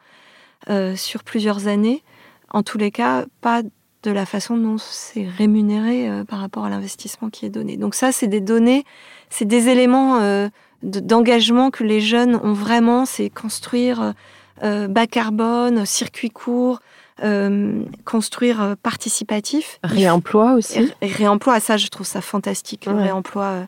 sur 0.95 1.24
plusieurs 1.24 1.67
années. 1.67 2.03
En 2.49 2.61
tous 2.61 2.78
les 2.78 2.91
cas, 2.91 3.26
pas 3.39 3.61
de 4.03 4.11
la 4.11 4.26
façon 4.26 4.57
dont 4.57 4.78
c'est 4.78 5.28
rémunéré 5.28 6.09
par 6.28 6.39
rapport 6.39 6.65
à 6.65 6.69
l'investissement 6.69 7.30
qui 7.30 7.45
est 7.45 7.49
donné. 7.49 7.78
Donc 7.78 7.95
ça, 7.95 8.11
c'est 8.11 8.28
des 8.28 8.41
données 8.41 8.84
c'est 9.32 9.45
des 9.45 9.69
éléments 9.69 10.19
euh, 10.19 10.49
d'engagement 10.84 11.71
que 11.71 11.84
les 11.84 12.01
jeunes 12.01 12.36
ont 12.36 12.53
vraiment, 12.53 13.05
c'est 13.05 13.29
construire 13.29 14.13
euh, 14.61 14.88
bas 14.88 15.07
carbone, 15.07 15.86
circuit 15.86 16.29
court, 16.29 16.82
euh, 17.23 17.82
construire 18.05 18.75
participatif. 18.84 19.79
Réemploi 19.84 20.53
aussi. 20.53 20.91
réemploi, 21.01 21.59
ça 21.59 21.77
je 21.77 21.88
trouve 21.88 22.05
ça 22.05 22.21
fantastique. 22.21 22.86
Le 22.86 22.93
réemploi, 22.93 23.67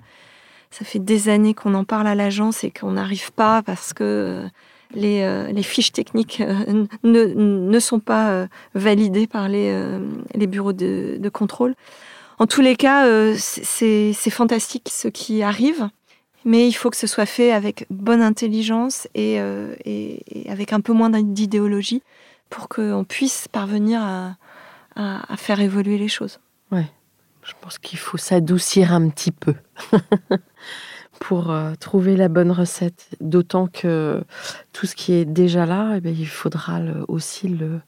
Ça 0.69 0.85
fait 0.85 0.99
des 0.99 1.29
années 1.29 1.53
qu'on 1.53 1.73
en 1.75 1.85
parle 1.85 2.07
à 2.07 2.15
l'agence 2.15 2.63
et 2.63 2.71
qu'on 2.71 2.91
n'arrive 2.91 3.31
pas 3.31 3.61
parce 3.61 3.93
que 3.93 4.43
les, 4.93 5.51
les 5.51 5.63
fiches 5.63 5.91
techniques 5.91 6.43
ne, 7.03 7.25
ne, 7.25 7.79
sont 7.79 7.99
pas 7.99 8.47
validées 8.75 9.27
par 9.27 9.47
les, 9.47 9.97
les 10.35 10.47
bureaux 10.47 10.73
de, 10.73 11.17
de, 11.19 11.29
contrôle. 11.29 11.75
En 12.39 12.47
tous 12.47 12.61
les 12.61 12.75
cas, 12.75 13.05
c'est 13.37 14.13
fantastique 14.29 14.89
ce 14.91 15.07
qui 15.07 15.43
arrive 15.43 15.89
mais 16.45 16.67
il 16.67 16.73
faut 16.73 16.89
que 16.89 16.97
ce 16.97 17.07
soit 17.07 17.25
fait 17.25 17.51
avec 17.51 17.85
bonne 17.89 18.21
intelligence 18.21 19.07
et, 19.15 19.39
euh, 19.39 19.75
avec 20.47 20.73
un 20.73 20.81
peu 20.81 20.93
moins 20.93 21.09
d'idéologie 21.09 22.03
pour 22.49 22.69
qu'on 22.69 23.05
puisse 23.07 23.47
parvenir 23.47 24.01
à, 24.01 24.35
faire 25.37 25.59
évoluer 25.59 25.97
les 25.97 26.07
choses. 26.07 26.39
Ouais, 26.71 26.85
je 27.43 27.53
pense 27.61 27.79
qu'il 27.79 27.97
faut 27.97 28.17
s'adoucir 28.17 28.93
un 28.93 29.09
petit 29.09 29.31
peu 29.31 29.55
pour 31.19 31.49
euh, 31.49 31.73
trouver 31.79 32.15
la 32.15 32.27
bonne 32.27 32.51
recette. 32.51 33.09
D'autant 33.19 33.65
que 33.65 34.23
tout 34.71 34.85
ce 34.85 34.95
qui 34.95 35.13
est 35.13 35.25
déjà 35.25 35.65
là, 35.65 35.95
eh 35.97 36.01
bien, 36.01 36.11
il 36.11 36.27
faudra 36.27 36.79
aussi 37.07 37.47
le, 37.47 37.81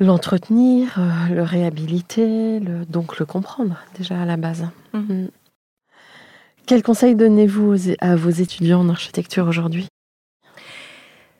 l'entretenir, 0.00 0.98
euh, 0.98 1.34
le 1.34 1.42
réhabiliter, 1.42 2.60
donc 2.88 3.18
le 3.18 3.26
comprendre 3.26 3.76
déjà 3.96 4.20
à 4.20 4.24
la 4.24 4.36
base. 4.36 4.66
Mmh. 4.92 4.98
Mmh. 4.98 5.28
Quel 6.66 6.82
conseil 6.82 7.14
donnez-vous 7.14 7.76
à 8.00 8.14
vos 8.14 8.28
étudiants 8.28 8.80
en 8.80 8.90
architecture 8.90 9.46
aujourd'hui? 9.46 9.88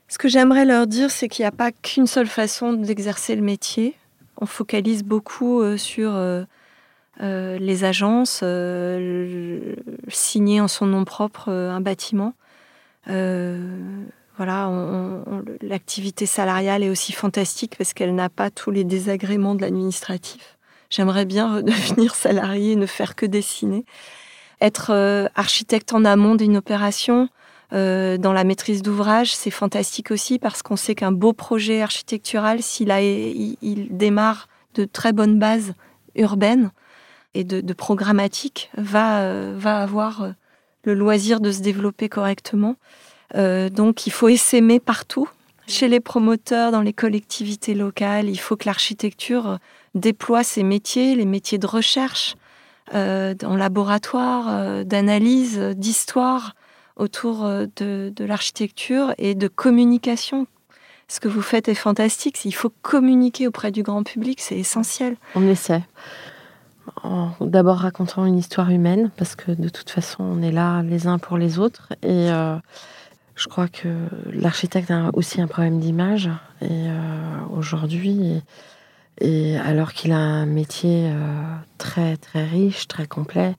Ce 0.09 0.17
que 0.17 0.27
j'aimerais 0.27 0.65
leur 0.65 0.87
dire, 0.87 1.11
c'est 1.11 1.29
qu'il 1.29 1.43
n'y 1.43 1.49
a 1.49 1.53
pas 1.53 1.71
qu'une 1.71 2.07
seule 2.07 2.29
façon 2.29 2.73
d'exercer 2.73 3.37
le 3.37 3.43
métier. 3.43 3.95
On 4.41 4.47
focalise 4.47 5.05
beaucoup 5.05 5.61
euh, 5.61 5.77
sur 5.77 6.15
euh, 6.15 6.45
euh, 7.21 7.59
les 7.59 7.85
agences, 7.85 8.43
signer 10.09 10.63
en 10.63 10.69
son 10.69 10.87
nom 10.87 11.05
propre 11.05 11.51
un 11.51 11.83
bâtiment. 11.83 12.33
Voilà, 14.39 14.71
l'activité 15.61 16.25
salariale 16.25 16.83
est 16.83 16.89
aussi 16.89 17.13
fantastique 17.13 17.77
parce 17.77 17.93
qu'elle 17.93 18.15
n'a 18.15 18.31
pas 18.31 18.51
tous 18.51 18.71
les 18.71 18.85
désagréments 18.85 19.55
de 19.55 19.61
l'administratif. 19.61 20.57
J'aimerais 20.89 21.27
bien 21.27 21.57
redevenir 21.57 22.15
salarié 22.15 22.73
et 22.73 22.77
ne 22.77 22.87
faire 22.87 23.15
que 23.15 23.27
dessiner 23.27 23.85
être 24.61 24.91
euh, 24.91 25.27
architecte 25.35 25.93
en 25.93 26.05
amont 26.05 26.35
d'une 26.35 26.57
opération, 26.57 27.29
euh, 27.73 28.17
dans 28.17 28.33
la 28.33 28.45
maîtrise 28.45 28.83
d'ouvrage, 28.83 29.35
c'est 29.35 29.51
fantastique 29.51 30.11
aussi 30.11 30.39
parce 30.39 30.63
qu'on 30.63 30.77
sait 30.77 30.95
qu'un 30.95 31.13
beau 31.13 31.33
projet 31.33 31.83
architectural, 31.83 32.63
s'il 32.63 32.91
il, 32.91 33.89
démarre 33.91 34.49
de 34.75 34.85
très 34.85 35.13
bonnes 35.13 35.39
bases 35.39 35.75
urbaines 36.15 36.71
et 37.35 37.45
de, 37.45 37.73
programmatique, 37.73 38.71
va, 38.77 39.21
euh, 39.21 39.55
va 39.57 39.83
avoir 39.83 40.33
le 40.85 40.95
loisir 40.95 41.41
de 41.41 41.53
se 41.53 41.61
développer 41.61 42.09
correctement. 42.09 42.77
Donc 43.35 44.07
il 44.07 44.11
faut 44.11 44.29
essaimer 44.29 44.81
partout, 44.81 45.29
chez 45.67 45.89
les 45.89 46.01
promoteurs, 46.01 46.73
dans 46.73 46.81
les 46.81 46.93
collectivités 46.93 47.75
locales. 47.75 48.29
Il 48.29 48.39
faut 48.39 48.57
que 48.57 48.67
l'architecture 48.67 49.59
déploie 49.95 50.43
ses 50.43 50.63
métiers, 50.63 51.15
les 51.15 51.27
métiers 51.27 51.59
de 51.59 51.67
recherche, 51.67 52.37
euh, 52.95 53.35
en 53.45 53.57
laboratoire 53.57 54.47
euh, 54.49 54.85
d'analyse, 54.85 55.59
d'histoire 55.77 56.55
autour 56.97 57.45
euh, 57.45 57.67
de, 57.77 58.25
l'architecture 58.25 59.13
et 59.19 59.35
de 59.35 59.47
communication. 59.47 60.47
Ce 61.07 61.21
que 61.21 61.29
vous 61.29 61.43
faites 61.43 61.69
est 61.69 61.75
fantastique. 61.75 62.45
Il 62.45 62.53
faut 62.53 62.73
communiquer 62.83 63.47
auprès 63.47 63.71
du 63.71 63.83
grand 63.83 64.03
public, 64.03 64.41
c'est 64.41 64.59
essentiel. 64.59 65.17
On 65.35 65.47
essaie. 65.47 65.83
D'abord 67.41 67.79
racontant 67.79 68.25
une 68.25 68.39
histoire 68.39 68.71
humaine, 68.71 69.11
parce 69.17 69.37
que 69.37 69.53
de 69.53 69.69
toute 69.69 69.91
façon, 69.91 70.25
on 70.25 70.43
est 70.43 70.51
là 70.51 70.83
les 70.83 71.07
uns 71.07 71.19
pour 71.19 71.37
les 71.37 71.59
autres. 71.59 71.93
Et 72.03 72.31
je 73.39 73.49
crois 73.49 73.69
que 73.69 73.89
l'architecte 74.33 74.91
a 74.91 75.11
aussi 75.15 75.41
un 75.41 75.47
problème 75.47 75.81
d'image. 75.81 76.29
Et 76.61 76.89
aujourd'hui, 77.51 78.43
et 79.21 79.57
alors 79.59 79.93
qu'il 79.93 80.13
a 80.13 80.19
un 80.19 80.47
métier 80.47 81.07
euh, 81.07 81.43
très 81.77 82.17
très 82.17 82.45
riche, 82.45 82.87
très 82.89 83.07
complet, 83.07 83.55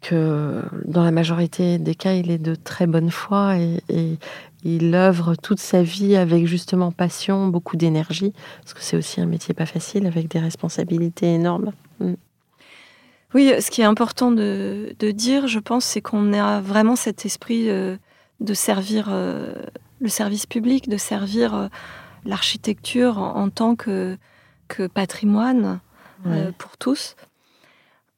que 0.00 0.62
dans 0.84 1.04
la 1.04 1.10
majorité 1.10 1.78
des 1.78 1.94
cas, 1.94 2.14
il 2.14 2.30
est 2.30 2.38
de 2.38 2.54
très 2.54 2.86
bonne 2.86 3.10
foi 3.10 3.56
et, 3.56 4.18
il 4.62 4.94
œuvre 4.94 5.36
toute 5.36 5.58
sa 5.58 5.82
vie 5.82 6.16
avec 6.16 6.46
justement 6.46 6.92
passion, 6.92 7.46
beaucoup 7.46 7.78
d'énergie, 7.78 8.34
parce 8.60 8.74
que 8.74 8.82
c'est 8.82 8.94
aussi 8.94 9.18
un 9.18 9.24
métier 9.24 9.54
pas 9.54 9.64
facile 9.64 10.06
avec 10.06 10.28
des 10.28 10.38
responsabilités 10.38 11.32
énormes. 11.32 11.72
Mm. 11.98 12.12
Oui, 13.32 13.54
ce 13.58 13.70
qui 13.70 13.80
est 13.80 13.84
important 13.84 14.32
de, 14.32 14.94
dire, 15.00 15.48
je 15.48 15.60
pense, 15.60 15.86
c'est 15.86 16.02
qu'on 16.02 16.34
a 16.34 16.60
vraiment 16.60 16.94
cet 16.94 17.24
esprit 17.24 17.70
euh, 17.70 17.96
de 18.40 18.54
servir 18.54 19.08
euh, 19.10 19.54
le 20.00 20.08
service 20.08 20.46
public, 20.46 20.88
de 20.88 20.96
servir 20.96 21.68
l'architecture 22.24 23.18
en, 23.18 23.50
tant 23.50 23.76
que 23.76 24.16
patrimoine 24.94 25.80
euh, 26.26 26.52
pour 26.58 26.76
tous. 26.76 27.16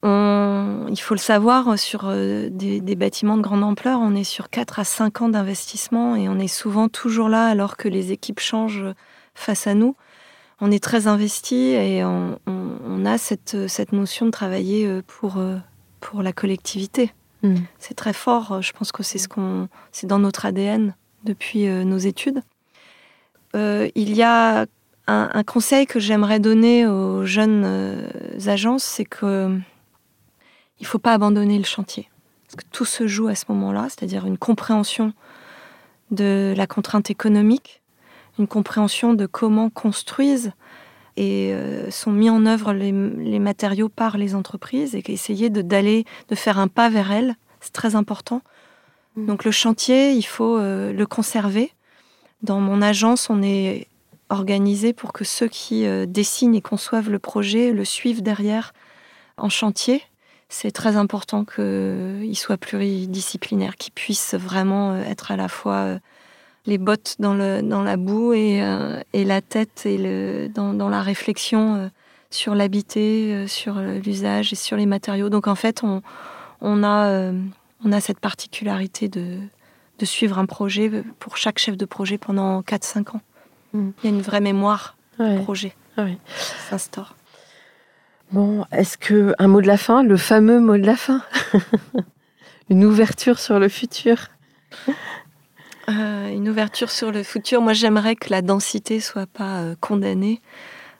il 0.03 1.01
faut 1.01 1.15
le 1.15 1.21
savoir, 1.21 1.79
sur 1.79 2.03
euh, 2.07 2.49
des, 2.51 2.97
bâtiments 2.97 3.37
de 3.37 3.43
grande 3.43 3.63
ampleur, 3.63 4.01
on 4.01 4.15
est 4.15 4.25
sur 4.25 4.51
4 4.51 4.81
à 4.81 4.85
5 4.85 5.23
ans 5.23 5.29
d'investissement 5.29 6.17
et 6.17 6.29
on 6.29 6.39
est 6.39 6.49
souvent 6.49 6.89
toujours 6.89 7.29
là 7.29 7.47
alors 7.47 7.77
que 7.77 7.89
les 7.89 8.11
équipes 8.11 8.41
changent 8.41 8.87
face 9.35 9.67
à 9.67 9.75
nous. 9.75 9.97
On 10.61 10.71
est 10.71 10.83
très 10.83 11.07
investi 11.07 11.57
et 11.71 12.05
on, 12.05 13.05
a 13.05 13.19
cette, 13.19 13.69
cette, 13.69 13.93
notion 13.93 14.27
de 14.27 14.31
travailler 14.31 14.87
euh, 14.87 15.03
pour, 15.07 15.43
pour 16.01 16.23
la 16.23 16.33
collectivité. 16.33 17.13
Mm. 17.43 17.57
C'est 17.79 17.95
très 17.95 18.13
fort, 18.13 18.63
je 18.63 18.73
pense 18.73 18.93
que 18.93 19.03
c'est 19.03 19.19
ce 19.19 19.29
qu'on, 19.29 19.69
c'est 19.91 20.07
dans 20.07 20.19
notre 20.19 20.47
ADN 20.47 20.95
depuis 21.25 21.67
nos 21.67 21.99
études. 21.99 22.43
il 23.55 24.15
y 24.15 24.23
a 24.23 24.67
un, 25.07 25.43
conseil 25.45 25.87
que 25.87 26.01
j'aimerais 26.01 26.39
donner 26.39 26.87
aux 26.87 27.25
jeunes 27.25 27.63
euh, 27.65 28.09
agences, 28.47 28.85
c'est 28.85 29.05
que 29.05 29.59
il 30.81 30.87
faut 30.87 30.99
pas 30.99 31.13
abandonner 31.13 31.59
le 31.59 31.65
chantier. 31.65 32.09
Parce 32.47 32.57
que 32.57 32.71
tout 32.71 32.85
se 32.85 33.07
joue 33.07 33.29
à 33.29 33.35
ce 33.35 33.45
moment-là, 33.49 33.87
c'est-à-dire 33.89 34.27
une 34.27 34.39
compréhension 34.39 35.13
de 36.11 36.53
la 36.57 36.67
contrainte 36.67 37.11
économique, 37.11 37.83
une 38.39 38.47
compréhension 38.47 39.15
de 39.15 39.27
comment 39.27 39.71
construisent 39.71 40.53
et 41.17 41.53
euh, 41.53 41.91
sont 41.91 42.13
mis 42.13 42.31
en 42.31 42.47
œuvre 42.47 42.73
les, 42.73 42.93
matériaux 43.39 43.89
par 43.89 44.17
les 44.17 44.35
entreprises 44.35 44.95
et 44.95 45.03
essayer 45.09 45.51
d'aller 45.51 46.05
de 46.29 46.35
faire 46.35 46.59
un 46.59 46.69
pas 46.69 46.89
vers 46.89 47.13
elles, 47.13 47.37
c'est 47.61 47.73
très 47.73 47.97
important. 47.97 48.43
Mmh. 49.17 49.27
Donc 49.27 49.45
le 49.45 49.51
chantier, 49.51 50.13
il 50.13 50.23
faut 50.23 50.59
euh, 50.59 50.93
le 50.93 51.07
conserver. 51.07 51.73
Dans 52.43 52.61
mon 52.61 52.83
agence, 52.83 53.31
on 53.31 53.43
est 53.43 53.87
organisé 54.31 54.93
pour 54.93 55.13
que 55.13 55.25
ceux 55.25 55.49
qui 55.49 55.87
euh, 55.87 56.07
dessinent 56.07 56.55
et 56.55 56.63
conçoivent 56.63 57.11
le 57.11 57.19
projet 57.19 57.73
le 57.73 57.85
suivent 57.85 58.23
derrière 58.23 58.73
en 59.37 59.49
chantier. 59.49 60.03
C'est 60.49 60.71
très 60.71 60.97
important 60.97 61.45
qu'il 61.45 62.37
soit 62.37 62.59
pluridisciplinaire, 62.59 63.77
qu'il 63.77 63.93
puisse 63.93 64.35
vraiment 64.35 64.95
être 64.97 65.31
à 65.31 65.37
la 65.37 65.49
fois 65.49 65.99
les 66.67 66.79
bottes 66.79 67.17
dans, 67.19 67.35
le, 67.35 67.61
dans 67.63 67.83
la 67.83 67.97
boue 67.97 68.33
et, 68.35 68.63
et 69.13 69.25
la 69.25 69.41
tête 69.41 69.83
et 69.85 69.99
le, 69.99 70.49
dans, 70.49 70.75
dans 70.75 70.89
la 70.89 71.03
réflexion 71.03 71.91
sur 72.31 72.55
l'habité, 72.55 73.47
sur 73.49 73.81
l'usage 73.81 74.53
et 74.53 74.57
sur 74.57 74.77
les 74.77 74.87
matériaux. 74.87 75.29
Donc 75.29 75.49
en 75.49 75.55
fait, 75.55 75.83
on, 75.83 76.03
on, 76.61 76.85
a, 76.85 77.33
on 77.85 77.93
a 77.93 78.01
cette 78.01 78.21
particularité 78.21 79.09
de, 79.09 79.39
de 79.99 80.05
suivre 80.05 80.39
un 80.39 80.47
projet 80.47 80.91
pour 81.19 81.37
chaque 81.37 81.59
chef 81.59 81.77
de 81.77 81.85
projet 81.85 82.19
pendant 82.19 82.61
4-5 82.61 83.17
ans. 83.17 83.21
Il 83.75 83.93
y 84.05 84.07
a 84.07 84.11
une 84.11 84.23
vraie 84.23 84.41
mémoire 84.41 84.97
projet 85.45 85.75
oui. 85.99 86.19
qui 86.27 86.61
s'instaure. 86.69 87.15
Bon, 88.33 88.65
est-ce 88.73 88.97
que 88.97 89.35
un 89.39 89.47
mot 89.47 89.61
de 89.61 89.67
la 89.67 89.77
fin, 89.77 90.03
le 90.03 90.17
fameux 90.17 90.59
mot 90.59 90.77
de 90.79 90.87
la 90.87 90.97
fin, 90.97 91.23
une 92.71 92.85
ouverture 92.85 93.39
sur 93.39 93.59
le 93.59 93.69
futur? 93.69 94.29
Euh, 95.89 96.29
Une 96.29 96.49
ouverture 96.49 96.91
sur 96.91 97.13
le 97.13 97.23
futur. 97.23 97.61
Moi, 97.61 97.73
j'aimerais 97.73 98.17
que 98.17 98.31
la 98.31 98.43
densité 98.43 99.01
soit 99.01 99.27
pas 99.27 99.61
euh, 99.61 99.75
condamnée 99.81 100.41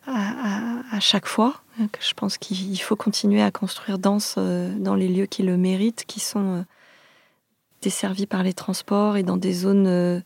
à, 0.07 0.99
chaque 0.99 1.27
fois. 1.27 1.63
je 1.79 2.13
pense 2.15 2.37
qu'il 2.37 2.81
faut 2.81 2.97
continuer 2.97 3.41
à 3.41 3.53
construire 3.53 3.99
dense 3.99 4.35
euh, 4.37 4.75
dans 4.77 4.97
les 4.97 5.07
lieux 5.09 5.27
qui 5.27 5.45
le 5.45 5.57
méritent, 5.57 6.05
qui 6.07 6.19
sont 6.19 6.65
desservis 7.83 8.27
par 8.27 8.43
les 8.43 8.53
transports 8.53 9.17
et 9.17 9.23
dans 9.23 9.37
des 9.37 9.53
zones 9.53 10.23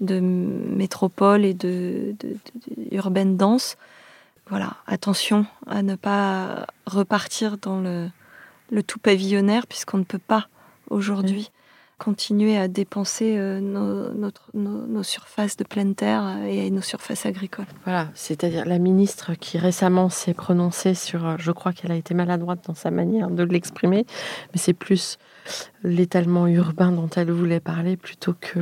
de 0.00 0.20
métropole 0.20 1.44
et 1.44 1.54
de, 1.54 2.14
urbaine 2.90 3.36
dense. 3.36 3.76
Voilà, 4.48 4.76
attention 4.86 5.46
à 5.68 5.82
ne 5.82 5.94
pas 5.94 6.66
repartir 6.86 7.56
dans 7.56 7.80
le, 7.80 8.10
tout 8.82 8.98
pavillonnaire, 8.98 9.68
puisqu'on 9.68 9.98
ne 9.98 10.04
peut 10.04 10.18
pas 10.18 10.48
aujourd'hui 10.88 11.50
continuer 12.00 12.56
à 12.56 12.66
dépenser 12.66 13.36
euh, 13.36 13.60
nos, 13.60 14.10
nos- 14.54 15.02
surfaces 15.02 15.56
de 15.56 15.64
pleine 15.64 15.94
terre 15.94 16.38
et 16.46 16.70
nos 16.70 16.80
surfaces 16.80 17.26
agricoles. 17.26 17.66
Voilà, 17.84 18.08
c'est-à-dire 18.14 18.64
la 18.64 18.78
ministre 18.78 19.34
qui 19.34 19.58
récemment 19.58 20.08
s'est 20.08 20.34
prononcée 20.34 20.94
sur, 20.94 21.26
euh, 21.26 21.34
je 21.38 21.52
crois 21.52 21.72
qu'elle 21.72 21.92
a 21.92 21.96
été 21.96 22.14
maladroite 22.14 22.60
dans 22.66 22.74
sa 22.74 22.90
manière 22.90 23.30
de 23.30 23.42
l'exprimer, 23.42 24.06
mais 24.52 24.58
c'est 24.58 24.72
plus 24.72 25.18
l'étalement 25.84 26.46
urbain 26.46 26.90
dont 26.90 27.08
elle 27.16 27.30
voulait 27.30 27.60
parler 27.60 27.96
plutôt 27.96 28.34
que 28.38 28.60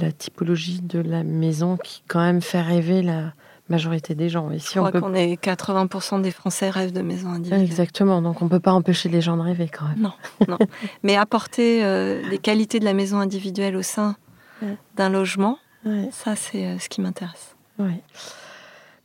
la 0.00 0.10
typologie 0.12 0.80
de 0.80 0.98
la 1.00 1.24
maison 1.24 1.76
qui 1.76 2.02
quand 2.08 2.20
même 2.20 2.40
fait 2.40 2.62
rêver 2.62 3.02
la 3.02 3.34
majorité 3.68 4.14
des 4.14 4.28
gens. 4.28 4.50
Et 4.50 4.58
si 4.58 4.74
Je 4.74 4.78
on 4.78 4.82
crois 4.82 4.92
peut... 4.92 5.00
qu'on 5.00 5.14
est 5.14 5.34
80% 5.42 6.22
des 6.22 6.30
Français 6.30 6.70
rêvent 6.70 6.92
de 6.92 7.02
maisons 7.02 7.30
individuelles. 7.30 7.62
Exactement, 7.62 8.22
donc 8.22 8.42
on 8.42 8.48
peut 8.48 8.60
pas 8.60 8.72
empêcher 8.72 9.08
les 9.08 9.20
gens 9.20 9.36
de 9.36 9.42
rêver 9.42 9.68
quand 9.68 9.84
même. 9.86 10.58
Mais 11.02 11.16
apporter 11.16 11.84
euh, 11.84 12.22
les 12.30 12.38
qualités 12.38 12.80
de 12.80 12.84
la 12.84 12.94
maison 12.94 13.18
individuelle 13.18 13.76
au 13.76 13.82
sein 13.82 14.16
Ouais. 14.62 14.76
d'un 14.96 15.08
logement, 15.08 15.58
Ouais. 15.84 16.08
ça 16.10 16.34
c'est 16.34 16.66
euh, 16.66 16.78
ce 16.80 16.88
qui 16.88 17.00
m'intéresse. 17.00 17.54
Oui. 17.78 17.92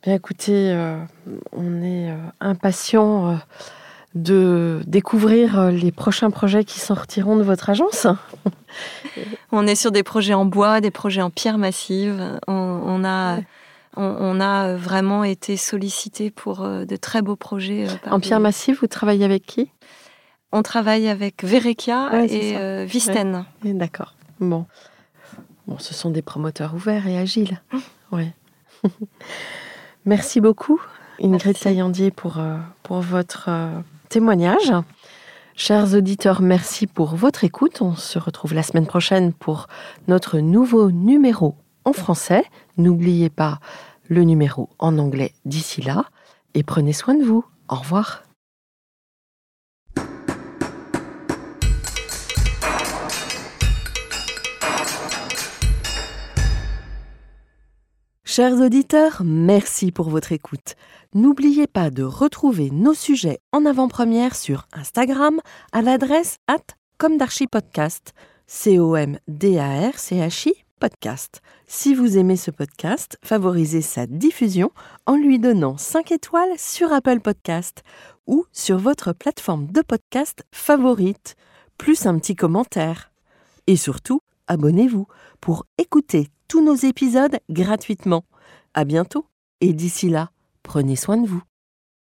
Bien 0.02 0.14
écoutez, 0.14 0.72
euh, 0.72 0.98
on 1.52 1.80
est 1.82 2.10
euh, 2.10 2.16
impatient 2.40 3.38
de 4.16 4.80
découvrir 4.86 5.70
les 5.70 5.92
prochains 5.92 6.30
projets 6.30 6.64
qui 6.64 6.78
sortiront 6.80 7.36
de 7.36 7.42
votre 7.42 7.70
agence. 7.70 8.06
On 9.52 9.66
est 9.66 9.74
sur 9.76 9.92
des 9.92 10.02
projets 10.02 10.34
en 10.34 10.44
bois, 10.44 10.80
des 10.80 10.90
projets 10.90 11.22
en 11.22 11.30
pierre 11.30 11.58
massive. 11.58 12.38
On, 12.46 12.52
on 12.84 13.04
a, 13.04 13.36
Ouais. 13.38 13.44
On, 13.96 14.16
on 14.18 14.40
a 14.40 14.74
vraiment 14.76 15.24
été 15.24 15.56
sollicité 15.56 16.30
pour 16.30 16.62
euh, 16.62 16.84
de 16.84 16.96
très 16.96 17.22
beaux 17.22 17.36
projets. 17.36 17.86
euh, 17.88 18.10
En 18.10 18.20
pierre 18.20 18.40
massive, 18.40 18.78
vous 18.80 18.86
travaillez 18.86 19.24
avec 19.24 19.44
qui? 19.46 19.70
On 20.52 20.62
travaille 20.62 21.08
avec 21.08 21.42
Verekia 21.44 22.10
Ouais, 22.12 22.26
et 22.32 22.56
euh, 22.56 22.84
Visten. 22.84 23.44
D'accord. 23.64 24.14
Bon. 24.40 24.66
Bon, 25.66 25.78
ce 25.78 25.94
sont 25.94 26.10
des 26.10 26.22
promoteurs 26.22 26.74
ouverts 26.74 27.06
et 27.06 27.18
agiles. 27.18 27.60
Oui. 28.12 28.30
Merci 30.04 30.40
beaucoup, 30.40 30.80
Ingrid. 31.20 31.58
Taillandier, 31.58 32.10
pour, 32.10 32.38
euh, 32.38 32.56
pour 32.82 33.00
votre 33.00 33.46
euh, 33.48 33.80
témoignage. 34.08 34.72
Chers 35.56 35.94
auditeurs, 35.94 36.42
merci 36.42 36.86
pour 36.86 37.14
votre 37.14 37.44
écoute. 37.44 37.80
On 37.80 37.94
se 37.94 38.18
retrouve 38.18 38.54
la 38.54 38.62
semaine 38.62 38.86
prochaine 38.86 39.32
pour 39.32 39.68
notre 40.08 40.38
nouveau 40.38 40.90
numéro 40.90 41.54
en 41.84 41.92
français. 41.92 42.44
N'oubliez 42.76 43.30
pas 43.30 43.60
le 44.08 44.24
numéro 44.24 44.68
en 44.78 44.98
anglais 44.98 45.32
d'ici 45.44 45.82
là. 45.82 46.06
Et 46.54 46.62
prenez 46.62 46.92
soin 46.92 47.14
de 47.14 47.24
vous. 47.24 47.44
Au 47.68 47.76
revoir. 47.76 48.24
Chers 58.36 58.54
auditeurs, 58.54 59.22
merci 59.24 59.92
pour 59.92 60.10
votre 60.10 60.32
écoute. 60.32 60.74
N'oubliez 61.14 61.68
pas 61.68 61.90
de 61.90 62.02
retrouver 62.02 62.70
nos 62.70 62.94
sujets 62.94 63.38
en 63.52 63.64
avant-première 63.64 64.34
sur 64.34 64.66
Instagram 64.72 65.38
à 65.70 65.82
l'adresse 65.82 66.38
at 66.48 66.74
comdarchipodcast, 66.98 68.12
C-O-M-D-A-R-C-H-I 68.48 70.63
podcast. 70.80 71.40
Si 71.66 71.94
vous 71.94 72.18
aimez 72.18 72.36
ce 72.36 72.50
podcast, 72.50 73.18
favorisez 73.24 73.82
sa 73.82 74.06
diffusion 74.06 74.70
en 75.06 75.16
lui 75.16 75.38
donnant 75.38 75.76
5 75.76 76.12
étoiles 76.12 76.58
sur 76.58 76.92
Apple 76.92 77.20
Podcast 77.20 77.82
ou 78.26 78.44
sur 78.52 78.78
votre 78.78 79.12
plateforme 79.12 79.66
de 79.66 79.80
podcast 79.80 80.44
favorite, 80.52 81.36
plus 81.78 82.06
un 82.06 82.18
petit 82.18 82.36
commentaire. 82.36 83.12
Et 83.66 83.76
surtout, 83.76 84.20
abonnez-vous 84.46 85.06
pour 85.40 85.66
écouter 85.78 86.28
tous 86.48 86.62
nos 86.64 86.76
épisodes 86.76 87.38
gratuitement. 87.50 88.24
À 88.74 88.84
bientôt 88.84 89.26
et 89.60 89.72
d'ici 89.72 90.08
là, 90.08 90.30
prenez 90.62 90.96
soin 90.96 91.16
de 91.16 91.26
vous. 91.26 91.42